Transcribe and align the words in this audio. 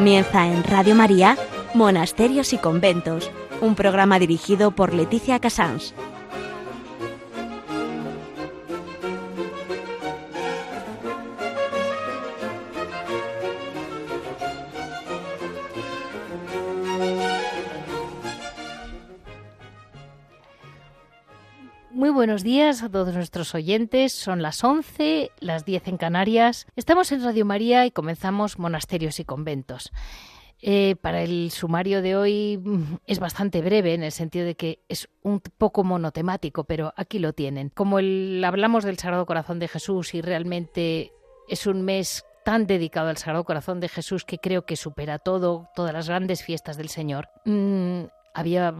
Comienza 0.00 0.46
en 0.46 0.64
Radio 0.64 0.94
María, 0.94 1.36
Monasterios 1.74 2.54
y 2.54 2.56
Conventos, 2.56 3.30
un 3.60 3.74
programa 3.74 4.18
dirigido 4.18 4.70
por 4.70 4.94
Leticia 4.94 5.38
Casans. 5.40 5.94
Buenos 22.20 22.42
días 22.42 22.82
a 22.82 22.90
todos 22.90 23.14
nuestros 23.14 23.54
oyentes. 23.54 24.12
Son 24.12 24.42
las 24.42 24.62
11, 24.62 25.30
las 25.40 25.64
10 25.64 25.88
en 25.88 25.96
Canarias. 25.96 26.66
Estamos 26.76 27.10
en 27.12 27.24
Radio 27.24 27.46
María 27.46 27.86
y 27.86 27.92
comenzamos 27.92 28.58
Monasterios 28.58 29.20
y 29.20 29.24
Conventos. 29.24 29.90
Eh, 30.60 30.96
para 31.00 31.22
el 31.22 31.50
sumario 31.50 32.02
de 32.02 32.16
hoy 32.16 32.60
mm, 32.62 32.96
es 33.06 33.20
bastante 33.20 33.62
breve 33.62 33.94
en 33.94 34.02
el 34.02 34.12
sentido 34.12 34.44
de 34.44 34.54
que 34.54 34.80
es 34.90 35.08
un 35.22 35.40
poco 35.40 35.82
monotemático, 35.82 36.64
pero 36.64 36.92
aquí 36.94 37.20
lo 37.20 37.32
tienen. 37.32 37.70
Como 37.70 37.96
hablamos 37.96 38.84
del 38.84 38.98
Sagrado 38.98 39.24
Corazón 39.24 39.58
de 39.58 39.68
Jesús 39.68 40.12
y 40.12 40.20
realmente 40.20 41.12
es 41.48 41.66
un 41.66 41.80
mes 41.80 42.26
tan 42.44 42.66
dedicado 42.66 43.08
al 43.08 43.16
Sagrado 43.16 43.44
Corazón 43.44 43.80
de 43.80 43.88
Jesús 43.88 44.26
que 44.26 44.36
creo 44.36 44.66
que 44.66 44.76
supera 44.76 45.18
todo, 45.18 45.70
todas 45.74 45.94
las 45.94 46.06
grandes 46.06 46.44
fiestas 46.44 46.76
del 46.76 46.90
Señor. 46.90 47.30
Mm, 47.46 48.02
había, 48.34 48.74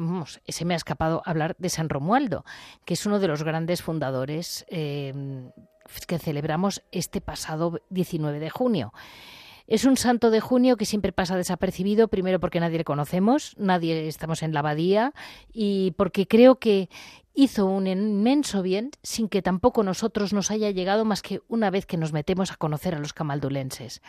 se 0.48 0.64
me 0.64 0.74
ha 0.74 0.76
escapado 0.76 1.22
hablar 1.24 1.56
de 1.58 1.68
San 1.68 1.88
Romualdo, 1.88 2.44
que 2.84 2.94
es 2.94 3.06
uno 3.06 3.18
de 3.18 3.28
los 3.28 3.42
grandes 3.42 3.82
fundadores 3.82 4.64
eh, 4.68 5.12
que 6.06 6.18
celebramos 6.18 6.82
este 6.92 7.20
pasado 7.20 7.80
19 7.90 8.38
de 8.38 8.50
junio. 8.50 8.92
Es 9.66 9.84
un 9.84 9.96
santo 9.96 10.30
de 10.30 10.40
junio 10.40 10.76
que 10.76 10.84
siempre 10.84 11.12
pasa 11.12 11.36
desapercibido, 11.36 12.08
primero 12.08 12.40
porque 12.40 12.58
nadie 12.58 12.78
le 12.78 12.84
conocemos, 12.84 13.54
nadie 13.56 14.08
estamos 14.08 14.42
en 14.42 14.52
la 14.52 14.60
abadía 14.60 15.14
y 15.52 15.92
porque 15.92 16.26
creo 16.26 16.58
que 16.58 16.88
hizo 17.34 17.66
un 17.66 17.86
inmenso 17.86 18.62
bien 18.62 18.90
sin 19.04 19.28
que 19.28 19.42
tampoco 19.42 19.84
nosotros 19.84 20.32
nos 20.32 20.50
haya 20.50 20.72
llegado 20.72 21.04
más 21.04 21.22
que 21.22 21.40
una 21.46 21.70
vez 21.70 21.86
que 21.86 21.96
nos 21.96 22.12
metemos 22.12 22.50
a 22.50 22.56
conocer 22.56 22.96
a 22.96 22.98
los 22.98 23.12
camaldulenses. 23.12 24.02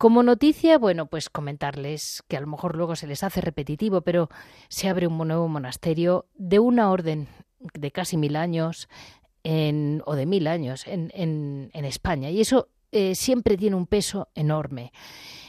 Como 0.00 0.22
noticia, 0.22 0.78
bueno, 0.78 1.08
pues 1.08 1.28
comentarles 1.28 2.24
que 2.26 2.38
a 2.38 2.40
lo 2.40 2.46
mejor 2.46 2.74
luego 2.74 2.96
se 2.96 3.06
les 3.06 3.22
hace 3.22 3.42
repetitivo, 3.42 4.00
pero 4.00 4.30
se 4.70 4.88
abre 4.88 5.06
un 5.06 5.18
nuevo 5.28 5.46
monasterio 5.46 6.24
de 6.36 6.58
una 6.58 6.90
orden 6.90 7.28
de 7.74 7.90
casi 7.90 8.16
mil 8.16 8.36
años 8.36 8.88
en, 9.44 10.02
o 10.06 10.14
de 10.14 10.24
mil 10.24 10.46
años 10.46 10.86
en, 10.86 11.12
en, 11.12 11.84
España. 11.84 12.30
Y 12.30 12.40
eso 12.40 12.68
eh, 12.92 13.14
siempre 13.14 13.58
tiene 13.58 13.76
un 13.76 13.86
peso 13.86 14.28
enorme. 14.34 14.90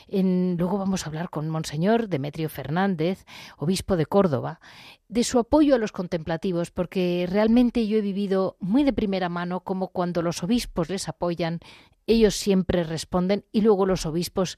luego 0.09 0.77
vamos 0.77 1.05
a 1.05 1.07
hablar 1.07 1.29
con 1.29 1.47
Monseñor 1.47 2.09
Demetrio 2.09 2.49
Fernández, 2.49 3.23
obispo 3.55 3.95
de 3.95 4.05
Córdoba, 4.05 4.59
de 5.07 5.23
su 5.23 5.39
apoyo 5.39 5.75
a 5.75 5.77
los 5.77 5.93
contemplativos, 5.93 6.71
porque 6.71 7.25
realmente 7.31 7.87
yo 7.87 7.99
he 7.99 8.01
vivido 8.01 8.57
muy 8.59 8.83
de 8.83 8.91
primera 8.91 9.29
mano 9.29 9.61
como 9.61 9.87
cuando 9.87 10.21
los 10.21 10.43
obispos 10.43 10.89
les 10.89 11.07
apoyan 11.07 11.61
ellos 12.07 12.35
siempre 12.35 12.83
responden 12.83 13.45
y 13.51 13.61
luego 13.61 13.85
los 13.85 14.05
obispos 14.05 14.57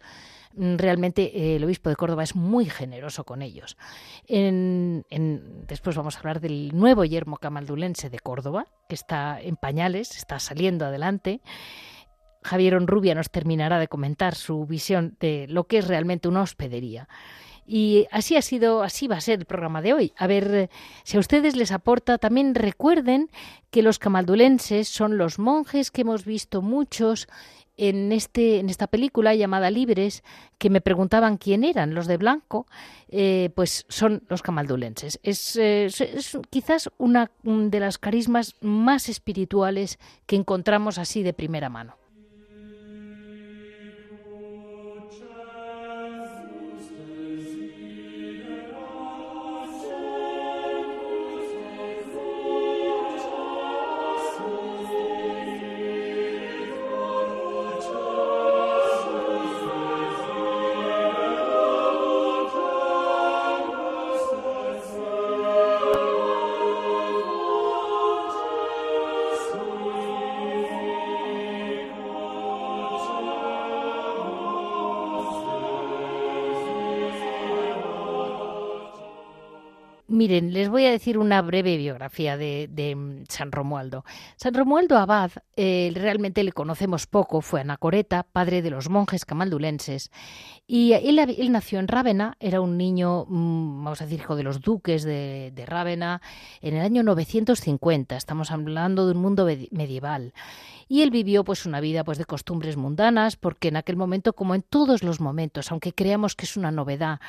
mm, 0.56 0.76
realmente 0.76 1.24
eh, 1.38 1.56
el 1.58 1.64
obispo 1.64 1.90
de 1.90 1.96
Córdoba 1.96 2.24
es 2.24 2.36
muy 2.36 2.66
generoso 2.66 3.24
con 3.24 3.42
ellos. 3.42 3.78
después 4.28 5.96
vamos 5.96 6.16
a 6.16 6.20
hablar 6.20 6.40
del 6.40 6.76
nuevo 6.76 7.06
yermo 7.06 7.38
camaldulense 7.38 8.10
de 8.10 8.20
Córdoba, 8.20 8.68
que 8.88 8.96
está 8.96 9.40
en 9.42 9.56
pañales, 9.56 10.16
está 10.18 10.40
saliendo 10.40 10.86
adelante. 10.86 11.42
Javier 12.44 12.76
Onrubia 12.76 13.16
nos 13.16 13.30
terminará 13.30 13.80
de 13.80 13.88
comentar 13.88 14.36
su 14.36 14.66
visión 14.66 15.16
de 15.20 15.48
lo 15.50 15.66
que 15.66 15.78
es 15.78 15.88
realmente 15.88 16.28
una 16.28 16.42
hospedería. 16.42 17.08
Y 17.66 18.08
así 18.12 18.36
ha 18.36 18.42
sido, 18.42 18.84
así 18.84 19.08
va 19.08 19.18
a 19.18 19.22
ser 19.22 19.40
el 19.40 19.46
programa 19.46 19.82
de 19.82 19.94
hoy. 19.94 20.14
A 20.18 20.28
ver 20.28 20.54
eh, 20.54 20.70
si 21.04 21.18
a 21.18 21.20
ustedes 21.20 21.56
les 21.56 21.72
aporta. 21.72 22.18
También 22.18 22.56
recuerden 22.56 23.30
que 23.72 23.84
los 23.84 24.00
camaldulenses 24.00 24.88
son 24.88 25.18
los 25.18 25.40
monjes 25.40 25.92
que 25.92 26.02
hemos 26.02 26.26
visto 26.26 26.62
muchos 26.62 27.28
en, 27.78 28.12
este, 28.12 28.60
en 28.60 28.70
esta 28.70 28.88
película 28.88 29.34
llamada 29.34 29.72
Libres, 29.72 30.24
que 30.58 30.70
me 30.70 30.82
preguntaban 30.82 31.38
quién 31.38 31.64
eran 31.64 31.96
los 31.96 32.08
de 32.08 32.18
blanco, 32.18 32.68
eh, 33.10 33.50
pues 33.56 33.86
son 33.90 34.24
los 34.30 34.42
camaldulenses. 34.42 35.20
Es, 35.24 35.56
eh, 35.56 35.86
es, 35.86 36.38
quizás 36.50 36.90
una 36.98 37.32
de 37.44 37.80
las 37.80 37.98
carismas 37.98 38.56
más 38.62 39.10
espirituales 39.10 40.00
que 40.26 40.36
encontramos 40.36 40.98
así 40.98 41.24
de 41.24 41.34
primera 41.34 41.70
mano. 41.70 41.96
Voy 80.74 80.86
a 80.86 80.92
decir 80.92 81.18
una 81.18 81.42
breve 81.42 81.78
biografía 81.78 82.36
de, 82.36 82.96
mm, 82.96 83.24
San 83.30 83.52
Romualdo. 83.52 84.04
San 84.36 84.54
Romualdo 84.54 84.98
Abad 84.98 85.32
eh, 85.56 85.92
realmente 85.96 86.44
le 86.44 86.52
conocemos 86.52 87.08
poco, 87.08 87.40
fue 87.40 87.62
anacoreta, 87.62 88.24
padre 88.24 88.62
de 88.62 88.72
los 88.72 88.90
monjes 88.90 89.24
camaldulenses, 89.24 90.12
y 90.68 90.94
él, 90.94 91.52
nació 91.52 91.80
en 91.80 91.88
Rávena, 91.88 92.36
era 92.40 92.60
un 92.60 92.78
niño, 92.78 93.26
mm, 93.28 93.84
vamos 93.84 94.02
a 94.02 94.06
decir, 94.06 94.20
hijo 94.20 94.36
de 94.36 94.44
los 94.44 94.60
duques 94.60 95.04
de, 95.04 95.52
de 95.54 95.66
Rávena, 95.66 96.22
en 96.62 96.76
el 96.76 96.82
año 96.82 97.04
950, 97.04 98.18
estamos 98.18 98.52
hablando 98.52 99.06
de 99.06 99.14
un 99.14 99.22
mundo 99.22 99.48
medieval 99.72 100.34
y 100.88 101.02
él 101.02 101.12
vivió 101.12 101.44
pues 101.44 101.66
una 101.66 101.80
vida 101.80 102.04
pues 102.04 102.18
de 102.18 102.26
costumbres 102.26 102.78
mundanas 102.78 103.36
porque 103.36 103.68
en 103.68 103.78
aquel 103.78 103.96
momento 103.96 104.34
como 104.34 104.56
en 104.56 104.62
todos 104.62 105.04
los 105.04 105.20
momentos 105.20 105.72
aunque 105.72 105.94
creamos 105.94 106.36
que 106.36 106.46
es 106.46 106.58
una 106.58 106.72
novedad 106.72 107.20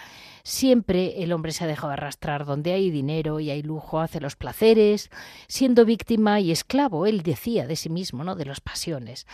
siempre 0.42 1.22
el 1.22 1.32
hombre 1.32 1.53
se 1.53 1.65
ha 1.65 1.66
dejado 1.66 1.92
arrastrar 1.92 2.44
donde 2.44 2.72
hay 2.72 2.91
dinero 2.91 3.41
y 3.41 3.50
hay 3.50 3.62
lujo 3.62 4.00
hace 4.00 4.20
los 4.20 4.37
placeres 4.37 5.10
siendo 5.48 5.84
víctima 5.84 6.41
y 6.41 6.50
esclavo 6.50 7.06
él 7.06 7.22
decía 7.22 7.66
de 7.66 7.76
sí 7.76 7.91
mismo 7.91 8.25
no 8.25 8.34
de 8.34 8.44
las 8.44 8.60
pasiones. 8.60 9.26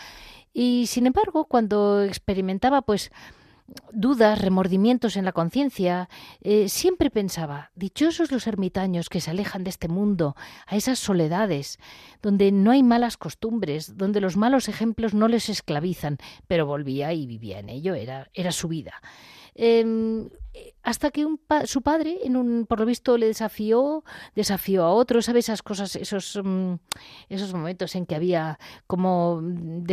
Y 0.53 0.87
sin 0.87 1.07
embargo 1.07 1.45
cuando 1.45 2.03
experimentaba 2.03 2.81
pues 2.81 3.11
dudas, 3.91 4.41
remordimientos 4.41 5.17
en 5.17 5.25
la 5.25 5.31
conciencia, 5.31 6.09
eh, 6.41 6.69
siempre 6.69 7.09
pensaba, 7.09 7.71
dichosos 7.75 8.31
los 8.31 8.47
ermitaños 8.47 9.09
que 9.09 9.21
se 9.21 9.31
alejan 9.31 9.63
de 9.63 9.69
este 9.69 9.87
mundo, 9.87 10.35
a 10.67 10.75
esas 10.75 10.99
soledades, 10.99 11.79
donde 12.21 12.51
no 12.51 12.71
hay 12.71 12.83
malas 12.83 13.17
costumbres, 13.17 13.97
donde 13.97 14.21
los 14.21 14.37
malos 14.37 14.67
ejemplos 14.67 15.13
no 15.13 15.27
les 15.27 15.49
esclavizan, 15.49 16.17
pero 16.47 16.65
volvía 16.65 17.13
y 17.13 17.25
vivía 17.25 17.59
en 17.59 17.69
ello, 17.69 17.93
era, 17.93 18.29
era 18.33 18.51
su 18.51 18.67
vida. 18.67 19.01
Em, 19.53 20.29
hasta 20.83 21.11
que 21.11 21.25
su 21.65 21.81
padre, 21.81 22.19
en 22.23 22.35
un, 22.37 22.65
por 22.65 22.79
lo 22.79 22.85
visto, 22.85 23.17
le 23.17 23.27
desafió, 23.27 24.03
desafió 24.35 24.83
a 24.83 24.93
otro, 24.93 25.21
¿sabe? 25.21 25.39
Esas 25.39 25.61
cosas, 25.61 25.95
esos, 25.95 26.39
mm, 26.43 26.73
esos 27.29 27.53
momentos 27.53 27.95
en 27.95 28.05
que 28.05 28.15
había 28.15 28.59
como 28.87 29.41
mm, 29.41 29.83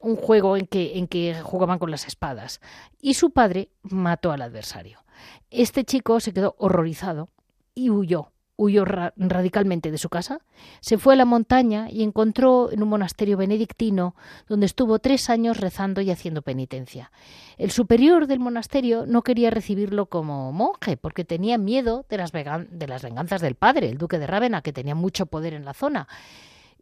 un 0.00 0.16
juego 0.16 0.56
en 0.56 0.66
que, 0.66 0.98
en 0.98 1.06
que 1.06 1.40
jugaban 1.42 1.78
con 1.78 1.90
las 1.90 2.06
espadas. 2.06 2.60
Y 3.00 3.14
su 3.14 3.30
padre 3.30 3.70
mató 3.82 4.32
al 4.32 4.42
adversario. 4.42 5.04
Este 5.50 5.84
chico 5.84 6.18
se 6.20 6.32
quedó 6.32 6.56
horrorizado 6.58 7.28
y 7.74 7.90
huyó. 7.90 8.32
Huyó 8.56 8.84
radicalmente 8.84 9.90
de 9.90 9.96
su 9.96 10.10
casa, 10.10 10.40
se 10.80 10.98
fue 10.98 11.14
a 11.14 11.16
la 11.16 11.24
montaña 11.24 11.88
y 11.90 12.02
encontró 12.02 12.70
en 12.70 12.82
un 12.82 12.90
monasterio 12.90 13.38
benedictino 13.38 14.14
donde 14.50 14.66
estuvo 14.66 14.98
tres 14.98 15.30
años 15.30 15.56
rezando 15.56 16.02
y 16.02 16.10
haciendo 16.10 16.42
penitencia. 16.42 17.10
El 17.56 17.70
superior 17.70 18.26
del 18.26 18.38
monasterio 18.38 19.06
no 19.06 19.22
quería 19.22 19.48
recibirlo 19.48 20.10
como 20.10 20.52
monje 20.52 20.98
porque 20.98 21.24
tenía 21.24 21.56
miedo 21.56 22.04
de 22.10 22.18
las, 22.18 22.32
de 22.32 22.86
las 22.86 23.02
venganzas 23.02 23.40
del 23.40 23.54
padre, 23.54 23.88
el 23.88 23.96
duque 23.96 24.18
de 24.18 24.26
Rávena, 24.26 24.60
que 24.60 24.74
tenía 24.74 24.94
mucho 24.94 25.24
poder 25.24 25.54
en 25.54 25.64
la 25.64 25.72
zona. 25.72 26.06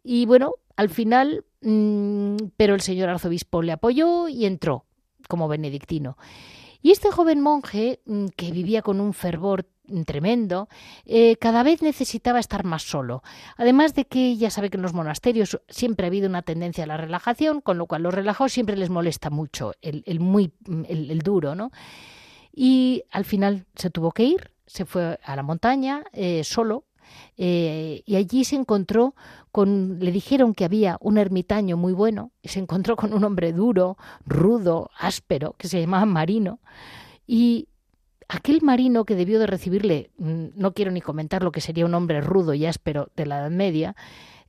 Y 0.03 0.25
bueno, 0.25 0.55
al 0.75 0.89
final, 0.89 1.45
mm, 1.61 2.35
pero 2.57 2.75
el 2.75 2.81
señor 2.81 3.09
arzobispo 3.09 3.61
le 3.61 3.71
apoyó 3.71 4.27
y 4.27 4.45
entró 4.45 4.85
como 5.27 5.47
benedictino. 5.47 6.17
Y 6.81 6.91
este 6.91 7.11
joven 7.11 7.41
monje, 7.41 7.99
mm, 8.05 8.27
que 8.35 8.51
vivía 8.51 8.81
con 8.81 9.01
un 9.01 9.13
fervor 9.13 9.65
tremendo, 10.05 10.69
eh, 11.05 11.35
cada 11.37 11.63
vez 11.63 11.81
necesitaba 11.81 12.39
estar 12.39 12.63
más 12.63 12.83
solo. 12.83 13.23
Además 13.57 13.95
de 13.95 14.05
que 14.05 14.37
ya 14.37 14.49
sabe 14.49 14.69
que 14.69 14.77
en 14.77 14.83
los 14.83 14.93
monasterios 14.93 15.59
siempre 15.67 16.05
ha 16.05 16.09
habido 16.09 16.29
una 16.29 16.41
tendencia 16.41 16.83
a 16.83 16.87
la 16.87 16.97
relajación, 16.97 17.61
con 17.61 17.77
lo 17.77 17.87
cual 17.87 18.03
los 18.03 18.13
relajados 18.13 18.53
siempre 18.53 18.77
les 18.77 18.89
molesta 18.89 19.29
mucho 19.29 19.73
el, 19.81 20.19
muy 20.19 20.51
el, 20.87 21.19
duro, 21.19 21.55
¿no? 21.55 21.71
Y 22.53 23.03
al 23.11 23.25
final 23.25 23.65
se 23.75 23.89
tuvo 23.89 24.11
que 24.11 24.23
ir, 24.23 24.51
se 24.65 24.85
fue 24.85 25.19
a 25.23 25.35
la 25.35 25.43
montaña 25.43 26.03
eh, 26.13 26.43
solo 26.43 26.85
eh, 27.37 28.03
y 28.05 28.15
allí 28.15 28.43
se 28.43 28.55
encontró 28.55 29.15
con, 29.51 29.99
le 29.99 30.11
dijeron 30.11 30.53
que 30.53 30.65
había 30.65 30.97
un 31.01 31.17
ermitaño 31.17 31.77
muy 31.77 31.93
bueno, 31.93 32.31
y 32.41 32.49
se 32.49 32.59
encontró 32.59 32.95
con 32.95 33.13
un 33.13 33.23
hombre 33.23 33.53
duro, 33.53 33.97
rudo, 34.25 34.89
áspero, 34.97 35.55
que 35.57 35.67
se 35.67 35.79
llamaba 35.79 36.05
Marino, 36.05 36.59
y 37.27 37.67
aquel 38.27 38.61
marino 38.61 39.05
que 39.05 39.15
debió 39.15 39.39
de 39.39 39.47
recibirle, 39.47 40.11
mm, 40.17 40.45
no 40.55 40.73
quiero 40.73 40.91
ni 40.91 41.01
comentar 41.01 41.43
lo 41.43 41.51
que 41.51 41.61
sería 41.61 41.85
un 41.85 41.95
hombre 41.95 42.21
rudo 42.21 42.53
y 42.53 42.65
áspero 42.65 43.09
de 43.15 43.25
la 43.25 43.39
Edad 43.39 43.51
Media, 43.51 43.95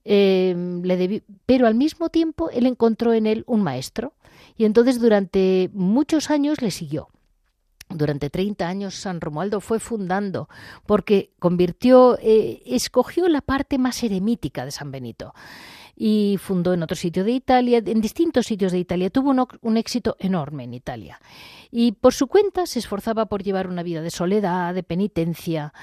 eh, 0.05 0.55
le 0.83 1.23
pero 1.47 1.67
al 1.67 1.75
mismo 1.75 2.09
tiempo 2.09 2.51
él 2.51 2.67
encontró 2.67 3.13
en 3.13 3.27
él 3.27 3.45
un 3.47 3.63
maestro, 3.63 4.15
y 4.57 4.65
entonces 4.65 5.01
durante 5.01 5.71
muchos 5.73 6.31
años 6.31 6.61
le 6.61 6.71
siguió. 6.71 7.09
Durante 7.91 8.31
30 8.31 8.69
años 8.69 8.95
San 8.95 9.21
Romualdo 9.21 9.61
fue 9.61 9.81
fundando 9.81 10.49
porque 10.87 11.33
convirtió, 11.39 12.19
eh, 12.23 12.63
escogió 12.67 13.29
la 13.29 13.41
parte 13.41 13.79
más 13.79 14.03
eremítica 14.03 14.65
de 14.65 14.71
San 14.71 14.93
Benito 14.93 15.35
y 16.03 16.39
fundó 16.39 16.73
en 16.73 16.83
otro 16.83 16.97
sitio 16.97 17.25
de 17.25 17.33
Italia, 17.33 17.83
en 17.85 18.01
distintos 18.01 18.47
sitios 18.47 18.73
de 18.73 18.79
Italia. 18.79 19.11
Tuvo 19.11 19.35
un, 19.61 19.77
éxito 19.77 20.17
enorme 20.19 20.65
en 20.65 20.73
Italia. 20.73 21.21
Y 21.71 21.93
por 21.93 22.15
su 22.15 22.27
cuenta 22.27 22.65
se 22.65 22.79
esforzaba 22.79 23.27
por 23.27 23.43
llevar 23.43 23.67
una 23.67 23.83
vida 23.83 24.01
de 24.01 24.09
soledad, 24.09 24.73
de 24.73 24.83
penitencia, 24.83 25.75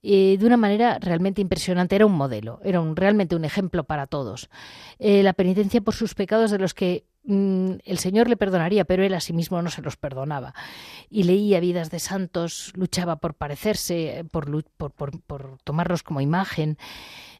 eh, 0.00 0.36
de 0.38 0.46
una 0.46 0.56
manera 0.56 1.00
realmente 1.00 1.40
impresionante. 1.40 1.96
Era 1.96 2.06
un 2.06 2.12
modelo, 2.12 2.60
era 2.62 2.80
un, 2.80 2.94
realmente 2.94 3.34
un 3.34 3.44
ejemplo 3.44 3.82
para 3.82 4.06
todos. 4.06 4.48
Eh, 5.00 5.24
la 5.24 5.32
penitencia 5.32 5.80
por 5.80 5.94
sus 5.94 6.14
pecados 6.14 6.52
de 6.52 6.58
los 6.58 6.72
que 6.72 7.04
el 7.26 7.98
Señor 7.98 8.28
le 8.28 8.36
perdonaría, 8.36 8.84
pero 8.84 9.02
él 9.02 9.14
a 9.14 9.20
sí 9.20 9.32
mismo 9.32 9.60
no 9.62 9.70
se 9.70 9.82
los 9.82 9.96
perdonaba. 9.96 10.54
Y 11.08 11.22
leía 11.22 11.60
vidas 11.60 11.90
de 11.90 11.98
santos, 11.98 12.72
luchaba 12.74 13.16
por 13.16 13.34
parecerse, 13.34 14.18
eh, 14.18 14.24
por, 14.24 14.64
por, 14.64 15.58
tomarlos 15.64 16.02
como 16.02 16.20
imagen. 16.20 16.76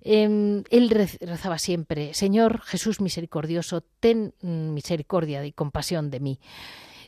Em, 0.01 0.65
él 0.71 0.91
rezaba 1.21 1.59
siempre, 1.59 2.15
Señor 2.15 2.63
Jesús 2.63 3.01
misericordioso, 3.01 3.83
ten 4.01 4.35
mm, 4.41 4.73
misericordia 4.73 5.45
y 5.45 5.53
compasión 5.53 6.11
de 6.11 6.21
mí. 6.21 6.41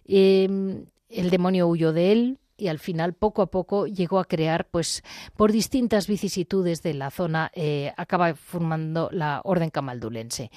Em, 0.04 0.86
el 1.08 1.30
demonio 1.30 1.68
huyó 1.68 1.92
de 1.92 2.12
él, 2.12 2.38
y 2.58 2.68
al 2.68 2.78
final 2.78 3.12
poco 3.12 3.42
a 3.42 3.50
poco 3.50 3.86
llegó 3.86 4.18
a 4.18 4.24
crear 4.24 4.66
pues 4.70 5.02
por 5.36 5.52
distintas 5.52 6.06
vicisitudes 6.06 6.82
de 6.82 6.94
la 6.94 7.10
zona 7.10 7.50
eh, 7.54 7.92
acaba 7.98 8.34
formando 8.34 9.10
la 9.12 9.42
orden 9.44 9.68
camaldulense 9.68 10.50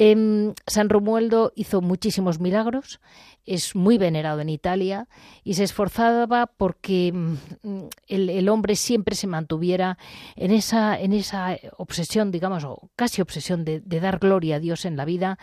Em, 0.00 0.54
San 0.68 0.90
Romualdo 0.90 1.52
hizo 1.56 1.80
muchísimos 1.80 2.38
milagros, 2.38 3.00
es 3.44 3.74
muy 3.74 3.98
venerado 3.98 4.40
en 4.40 4.48
Italia 4.48 5.08
y 5.42 5.54
se 5.54 5.64
esforzaba 5.64 6.46
porque 6.46 7.12
mm, 7.12 7.88
el, 8.06 8.48
hombre 8.48 8.76
siempre 8.76 9.16
se 9.16 9.26
mantuviera 9.26 9.98
en 10.36 10.52
esa, 10.52 11.00
en 11.00 11.12
esa 11.12 11.58
obsesión, 11.78 12.30
digamos, 12.30 12.62
o 12.62 12.90
casi 12.94 13.22
obsesión 13.22 13.64
de, 13.64 13.80
de 13.80 13.98
dar 13.98 14.20
gloria 14.20 14.56
a 14.56 14.60
Dios 14.60 14.84
en 14.84 14.96
la 14.96 15.04
vida 15.04 15.36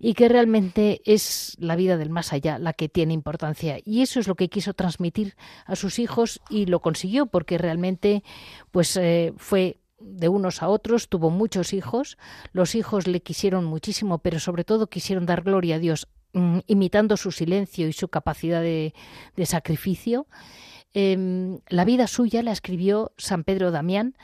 y 0.00 0.14
que 0.14 0.28
realmente 0.28 1.00
es 1.04 1.56
la 1.60 1.76
vida 1.76 1.96
del 1.96 2.10
más 2.10 2.32
allá 2.32 2.58
la 2.58 2.72
que 2.72 2.88
tiene 2.88 3.14
importancia. 3.14 3.78
Y 3.84 4.02
eso 4.02 4.18
es 4.18 4.26
lo 4.26 4.34
que 4.34 4.48
quiso 4.48 4.74
transmitir 4.74 5.36
a 5.64 5.76
sus 5.76 6.00
hijos 6.00 6.40
y 6.50 6.66
lo 6.66 6.80
consiguió 6.80 7.26
porque 7.26 7.56
realmente 7.56 8.24
pues 8.72 8.96
eh, 8.96 9.32
fue 9.36 9.78
de 10.04 10.28
unos 10.28 10.62
a 10.62 10.68
otros, 10.68 11.08
tuvo 11.08 11.30
muchos 11.30 11.72
hijos, 11.72 12.18
los 12.52 12.74
hijos 12.74 13.06
le 13.06 13.20
quisieron 13.20 13.64
muchísimo, 13.64 14.18
pero 14.18 14.38
sobre 14.38 14.64
todo 14.64 14.88
quisieron 14.88 15.26
dar 15.26 15.42
gloria 15.42 15.76
a 15.76 15.78
Dios, 15.78 16.08
mm, 16.32 16.60
imitando 16.66 17.16
su 17.16 17.32
silencio 17.32 17.88
y 17.88 17.92
su 17.92 18.08
capacidad 18.08 18.60
de, 18.60 18.94
sacrificio. 19.44 20.26
Em, 20.94 21.60
la 21.68 21.84
vida 21.84 22.06
suya 22.06 22.42
la 22.42 22.52
escribió 22.52 23.12
San 23.16 23.44
Pedro 23.44 23.70
Damián, 23.70 24.14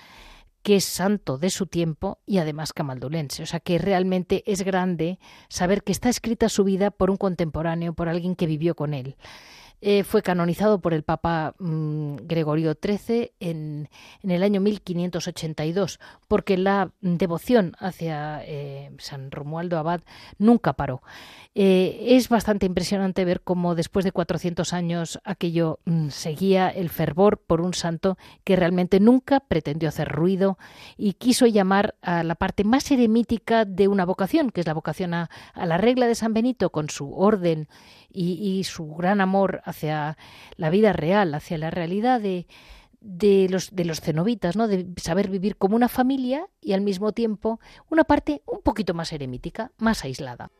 que 0.63 0.77
es 0.77 0.85
santo 0.85 1.39
de 1.39 1.51
su 1.51 1.67
tiempo 1.67 2.19
y 2.27 2.39
además 2.39 2.73
camaldulense. 2.73 3.43
O 3.43 3.47
sea 3.47 3.61
que 3.61 3.79
realmente 3.79 4.43
es 4.47 4.63
grande 4.63 5.19
saber 5.49 5.83
que 5.83 5.93
está 5.93 6.09
escrita 6.09 6.49
su 6.49 6.65
vida 6.65 6.91
por 6.91 7.11
un 7.11 7.17
contemporáneo, 7.17 7.95
por 7.95 8.09
alguien 8.09 8.37
que 8.37 8.47
vivió 8.47 8.75
con 8.75 8.93
él. 8.93 9.17
Eh, 9.81 10.03
fue 10.03 10.23
canonizado 10.23 10.81
por 10.81 10.93
el 10.93 11.05
Papa 11.05 11.55
mm, 11.59 12.17
Gregorio 12.23 12.77
XIII 12.83 13.33
en, 13.39 13.89
el 14.23 14.43
año 14.43 14.61
1582, 14.61 16.01
porque 16.27 16.57
la 16.57 16.91
devoción 17.01 17.77
hacia 17.79 18.43
eh, 18.45 18.91
San 18.99 19.31
Romualdo 19.31 19.79
Abad 19.79 20.01
nunca 20.37 20.73
paró. 20.73 21.01
Eh, 21.55 22.17
es 22.17 22.29
bastante 22.29 22.67
impresionante 22.67 23.25
ver 23.25 23.41
cómo 23.41 23.77
después 23.77 24.05
de 24.05 24.13
400 24.13 24.73
años 24.73 25.21
aquello 25.25 25.79
mm, 25.85 26.09
seguía 26.09 26.69
el 26.71 26.89
fervor 26.89 27.39
por 27.39 27.61
un 27.61 27.73
santo 27.73 28.19
que 28.43 28.57
realmente 28.57 28.99
nunca 28.99 29.41
pretendió 29.41 29.89
hacer 29.89 30.09
ruido 30.09 30.59
y 30.97 31.15
quiso 31.15 31.47
llamar 31.47 31.95
a 32.03 32.25
la 32.25 32.35
parte 32.35 32.65
más 32.65 32.91
eremítica 32.91 33.65
de 33.65 33.87
una 33.87 34.05
vocación, 34.05 34.51
que 34.51 34.61
es 34.61 34.67
la 34.67 34.75
vocación 34.75 35.15
a, 35.15 35.31
a 35.55 35.67
la 35.67 35.79
regla 35.79 36.09
de 36.09 36.17
San 36.17 36.35
Benito 36.35 36.71
con 36.71 36.91
su 36.91 37.15
orden 37.15 37.69
y, 38.11 38.65
su 38.65 38.95
gran 38.95 39.21
amor 39.21 39.61
hacia 39.69 40.17
la 40.56 40.70
vida 40.70 40.93
real, 40.93 41.35
hacia 41.35 41.59
la 41.59 41.70
realidad 41.70 42.20
de, 42.20 42.47
de 43.00 43.49
los, 43.50 43.75
de 43.75 43.85
los 43.85 44.00
cenobitas, 44.00 44.56
¿no? 44.56 44.69
de 44.69 44.87
saber 44.97 45.29
vivir 45.31 45.56
como 45.56 45.76
una 45.76 45.88
familia 45.88 46.47
y 46.61 46.73
al 46.73 46.81
mismo 46.81 47.12
tiempo 47.12 47.61
una 47.88 48.05
parte 48.05 48.43
un 48.47 48.62
poquito 48.62 48.94
más 48.94 49.12
eremítica, 49.12 49.73
más 49.79 50.05
aislada. 50.05 50.50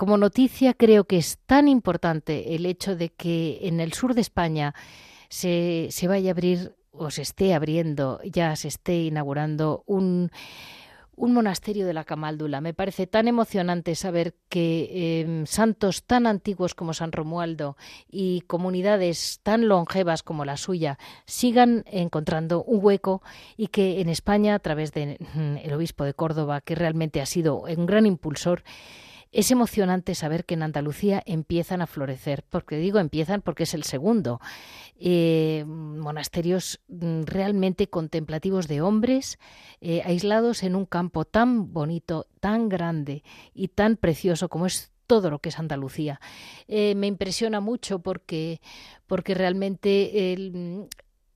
Como 0.00 0.16
noticia 0.16 0.72
creo 0.72 1.04
que 1.04 1.18
es 1.18 1.36
tan 1.44 1.68
importante 1.68 2.54
el 2.54 2.64
hecho 2.64 2.96
de 2.96 3.10
que 3.10 3.58
en 3.64 3.80
el 3.80 3.92
sur 3.92 4.14
de 4.14 4.22
España 4.22 4.74
se, 5.28 5.88
se 5.90 6.08
vaya 6.08 6.30
a 6.30 6.32
abrir 6.32 6.74
o 6.90 7.10
se 7.10 7.20
esté 7.20 7.52
abriendo, 7.52 8.18
ya 8.24 8.56
se 8.56 8.68
esté 8.68 8.94
inaugurando 9.02 9.84
un, 9.84 10.30
un 11.16 11.34
monasterio 11.34 11.86
de 11.86 11.92
la 11.92 12.04
Camáldula. 12.04 12.62
Me 12.62 12.72
parece 12.72 13.06
tan 13.06 13.28
emocionante 13.28 13.94
saber 13.94 14.34
que 14.48 15.20
em, 15.20 15.44
santos 15.44 16.02
tan 16.04 16.26
antiguos 16.26 16.74
como 16.74 16.94
San 16.94 17.12
Romualdo 17.12 17.76
y 18.10 18.40
comunidades 18.46 19.40
tan 19.42 19.68
longevas 19.68 20.22
como 20.22 20.46
la 20.46 20.56
suya 20.56 20.98
sigan 21.26 21.84
encontrando 21.86 22.64
un 22.64 22.82
hueco 22.82 23.20
y 23.58 23.66
que 23.66 24.00
en 24.00 24.08
España, 24.08 24.54
a 24.54 24.60
través 24.60 24.94
del 24.94 25.18
mm, 25.34 25.74
obispo 25.74 26.04
de 26.04 26.14
Córdoba, 26.14 26.62
que 26.62 26.74
realmente 26.74 27.20
ha 27.20 27.26
sido 27.26 27.60
un 27.60 27.84
gran 27.84 28.06
impulsor, 28.06 28.62
es 29.32 29.50
emocionante 29.50 30.14
saber 30.14 30.44
que 30.44 30.54
en 30.54 30.62
Andalucía 30.62 31.22
empiezan 31.24 31.82
a 31.82 31.86
florecer, 31.86 32.44
porque 32.48 32.76
digo 32.76 32.98
empiezan 32.98 33.42
porque 33.42 33.62
es 33.62 33.74
el 33.74 33.84
segundo. 33.84 34.40
Eh, 34.96 35.64
monasterios 35.66 36.80
mm, 36.88 37.22
realmente 37.24 37.88
contemplativos 37.88 38.66
de 38.66 38.82
hombres 38.82 39.38
eh, 39.80 40.02
aislados 40.04 40.62
en 40.64 40.74
un 40.74 40.84
campo 40.84 41.24
tan 41.24 41.72
bonito, 41.72 42.26
tan 42.40 42.68
grande 42.68 43.22
y 43.54 43.68
tan 43.68 43.96
precioso 43.96 44.48
como 44.48 44.66
es 44.66 44.90
todo 45.06 45.30
lo 45.30 45.38
que 45.38 45.50
es 45.50 45.58
Andalucía. 45.58 46.20
Eh, 46.66 46.94
me 46.96 47.06
impresiona 47.06 47.60
mucho 47.60 48.00
porque, 48.00 48.60
porque 49.06 49.34
realmente 49.34 50.32
el, 50.32 50.88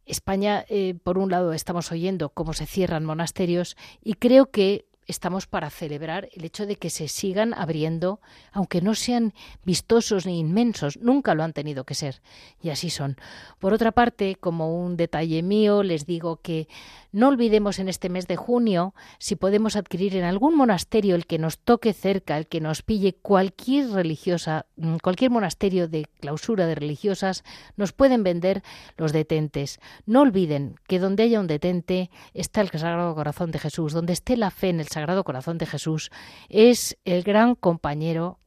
España, 0.05 0.67
por 1.03 1.17
un 1.17 1.31
lado, 1.31 1.55
estamos 1.55 1.91
oyendo 1.91 2.29
cómo 2.29 2.53
se 2.53 2.67
cierran 2.67 3.07
monasterios 3.07 3.77
y 4.03 4.15
creo 4.15 4.51
que 4.51 4.87
estamos 5.07 5.47
para 5.47 5.71
celebrar 5.71 6.29
el 6.33 6.45
hecho 6.45 6.67
de 6.67 6.77
que 6.77 6.91
se 6.91 7.09
sigan 7.09 7.55
abriendo, 7.55 8.21
aunque 8.53 8.81
no 8.81 8.95
sean 8.95 9.35
vistosos 9.65 10.27
ni 10.27 10.39
inmensos, 10.39 10.99
nunca 10.99 11.35
lo 11.35 11.43
han 11.43 11.53
tenido 11.53 11.85
que 11.85 11.95
ser, 11.95 12.23
y 12.63 12.71
así 12.71 12.91
son. 12.91 13.17
Por 13.59 13.73
otra 13.73 13.93
parte, 13.93 14.37
como 14.37 14.85
un 14.85 14.97
detalle 14.97 15.43
mío, 15.43 15.83
les 15.83 16.07
digo 16.07 16.37
que 16.37 16.69
no 17.13 17.29
olvidemos 17.29 17.79
en 17.79 17.89
este 17.89 18.09
mes 18.09 18.27
de 18.27 18.35
junio 18.35 18.93
si 19.19 19.37
podemos 19.37 19.77
adquirir 19.77 20.17
en 20.17 20.25
algún 20.25 20.57
monasterio 20.57 21.15
el 21.15 21.27
que 21.27 21.39
nos 21.39 21.59
toque 21.59 21.93
cerca, 21.93 22.37
el 22.37 22.49
que 22.49 22.61
nos 22.61 22.83
pille 22.83 23.15
cualquier 23.15 23.91
religiosa, 23.91 24.67
mm, 24.77 24.97
cualquier 24.97 25.31
monasterio 25.31 25.87
de 25.87 26.07
clausura 26.21 26.67
de 26.67 26.75
religiosas, 26.75 27.45
nos 27.77 27.93
pueden 27.93 28.25
vender 28.25 28.63
los 28.97 29.13
detentes. 29.13 29.79
No 30.07 30.23
olviden 30.23 30.75
que 30.89 30.99
donde 30.99 31.23
haya 31.23 31.39
un 31.39 31.47
detente 31.47 32.11
está 32.33 32.61
el 32.61 32.71
Sagrado 32.71 33.15
Corazón 33.15 33.51
de 33.53 33.61
Jesús, 33.61 33.93
donde 33.93 34.13
esté 34.13 34.37
la 34.37 34.51
fe 34.51 34.71
en 34.71 34.81
el 34.81 34.89
Sagrado 34.95 35.25
Corazón 35.25 35.59
de 35.59 35.67
Jesús, 35.67 36.11
es 36.49 36.97
el 37.05 37.23
gran 37.23 37.55
compañero, 37.55 38.39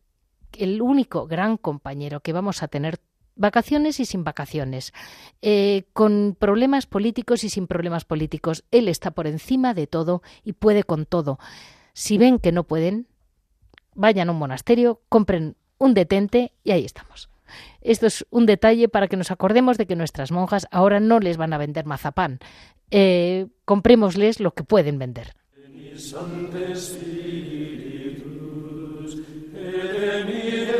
el 0.58 0.82
único 0.82 1.28
gran 1.28 1.58
compañero 1.58 2.22
que 2.22 2.34
vamos 2.34 2.64
a 2.64 2.68
tener 2.68 3.00
vacaciones 3.36 4.00
y 4.00 4.06
sin 4.06 4.24
vacaciones, 4.24 4.94
eh, 5.42 5.84
con 5.94 6.36
problemas 6.38 6.86
políticos 6.86 7.44
y 7.44 7.50
sin 7.50 7.68
problemas 7.68 8.06
políticos. 8.06 8.64
Él 8.72 8.88
está 8.88 9.12
por 9.12 9.28
encima 9.28 9.74
de 9.74 9.88
todo 9.88 10.22
y 10.44 10.54
puede 10.54 10.84
con 10.84 11.06
todo. 11.06 11.40
Si 11.94 12.18
ven 12.18 12.40
que 12.40 12.52
no 12.52 12.64
pueden, 12.64 13.08
vayan 13.94 14.30
a 14.30 14.32
un 14.32 14.40
monasterio, 14.40 15.02
compren 15.10 15.56
un 15.78 15.94
detente 15.94 16.54
y 16.64 16.72
ahí 16.72 16.86
estamos. 16.86 17.30
Esto 17.82 18.08
es 18.08 18.26
un 18.30 18.46
detalle 18.46 18.90
para 18.90 19.08
que 19.08 19.18
nos 19.18 19.32
acordemos 19.32 19.78
de 19.78 19.86
que 19.86 19.96
nuestras 19.96 20.32
monjas 20.32 20.68
ahora 20.72 21.00
no 21.00 21.20
les 21.20 21.38
van 21.38 21.54
a 21.54 21.58
vender 21.58 21.86
mazapán. 21.86 22.40
Eh, 22.92 23.48
comprémosles 23.66 24.40
lo 24.40 24.54
que 24.54 24.64
pueden 24.64 25.00
vender. 25.00 25.34
Sancte 25.98 26.76
Spiritus, 26.76 28.22
et 29.56 30.20
emire 30.22 30.78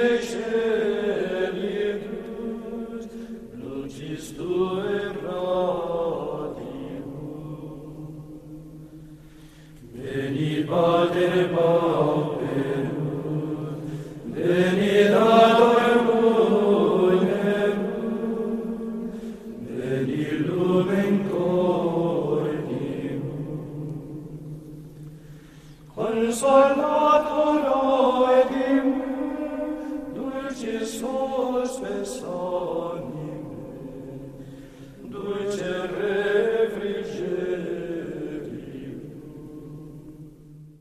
lucis 3.56 4.36
Tue 4.36 5.00
radium. 5.26 6.38
Veni, 9.96 10.52
Pater 10.66 11.36
Pauperum, 11.50 12.88
veni, 14.36 14.94
Dator, 15.10 15.77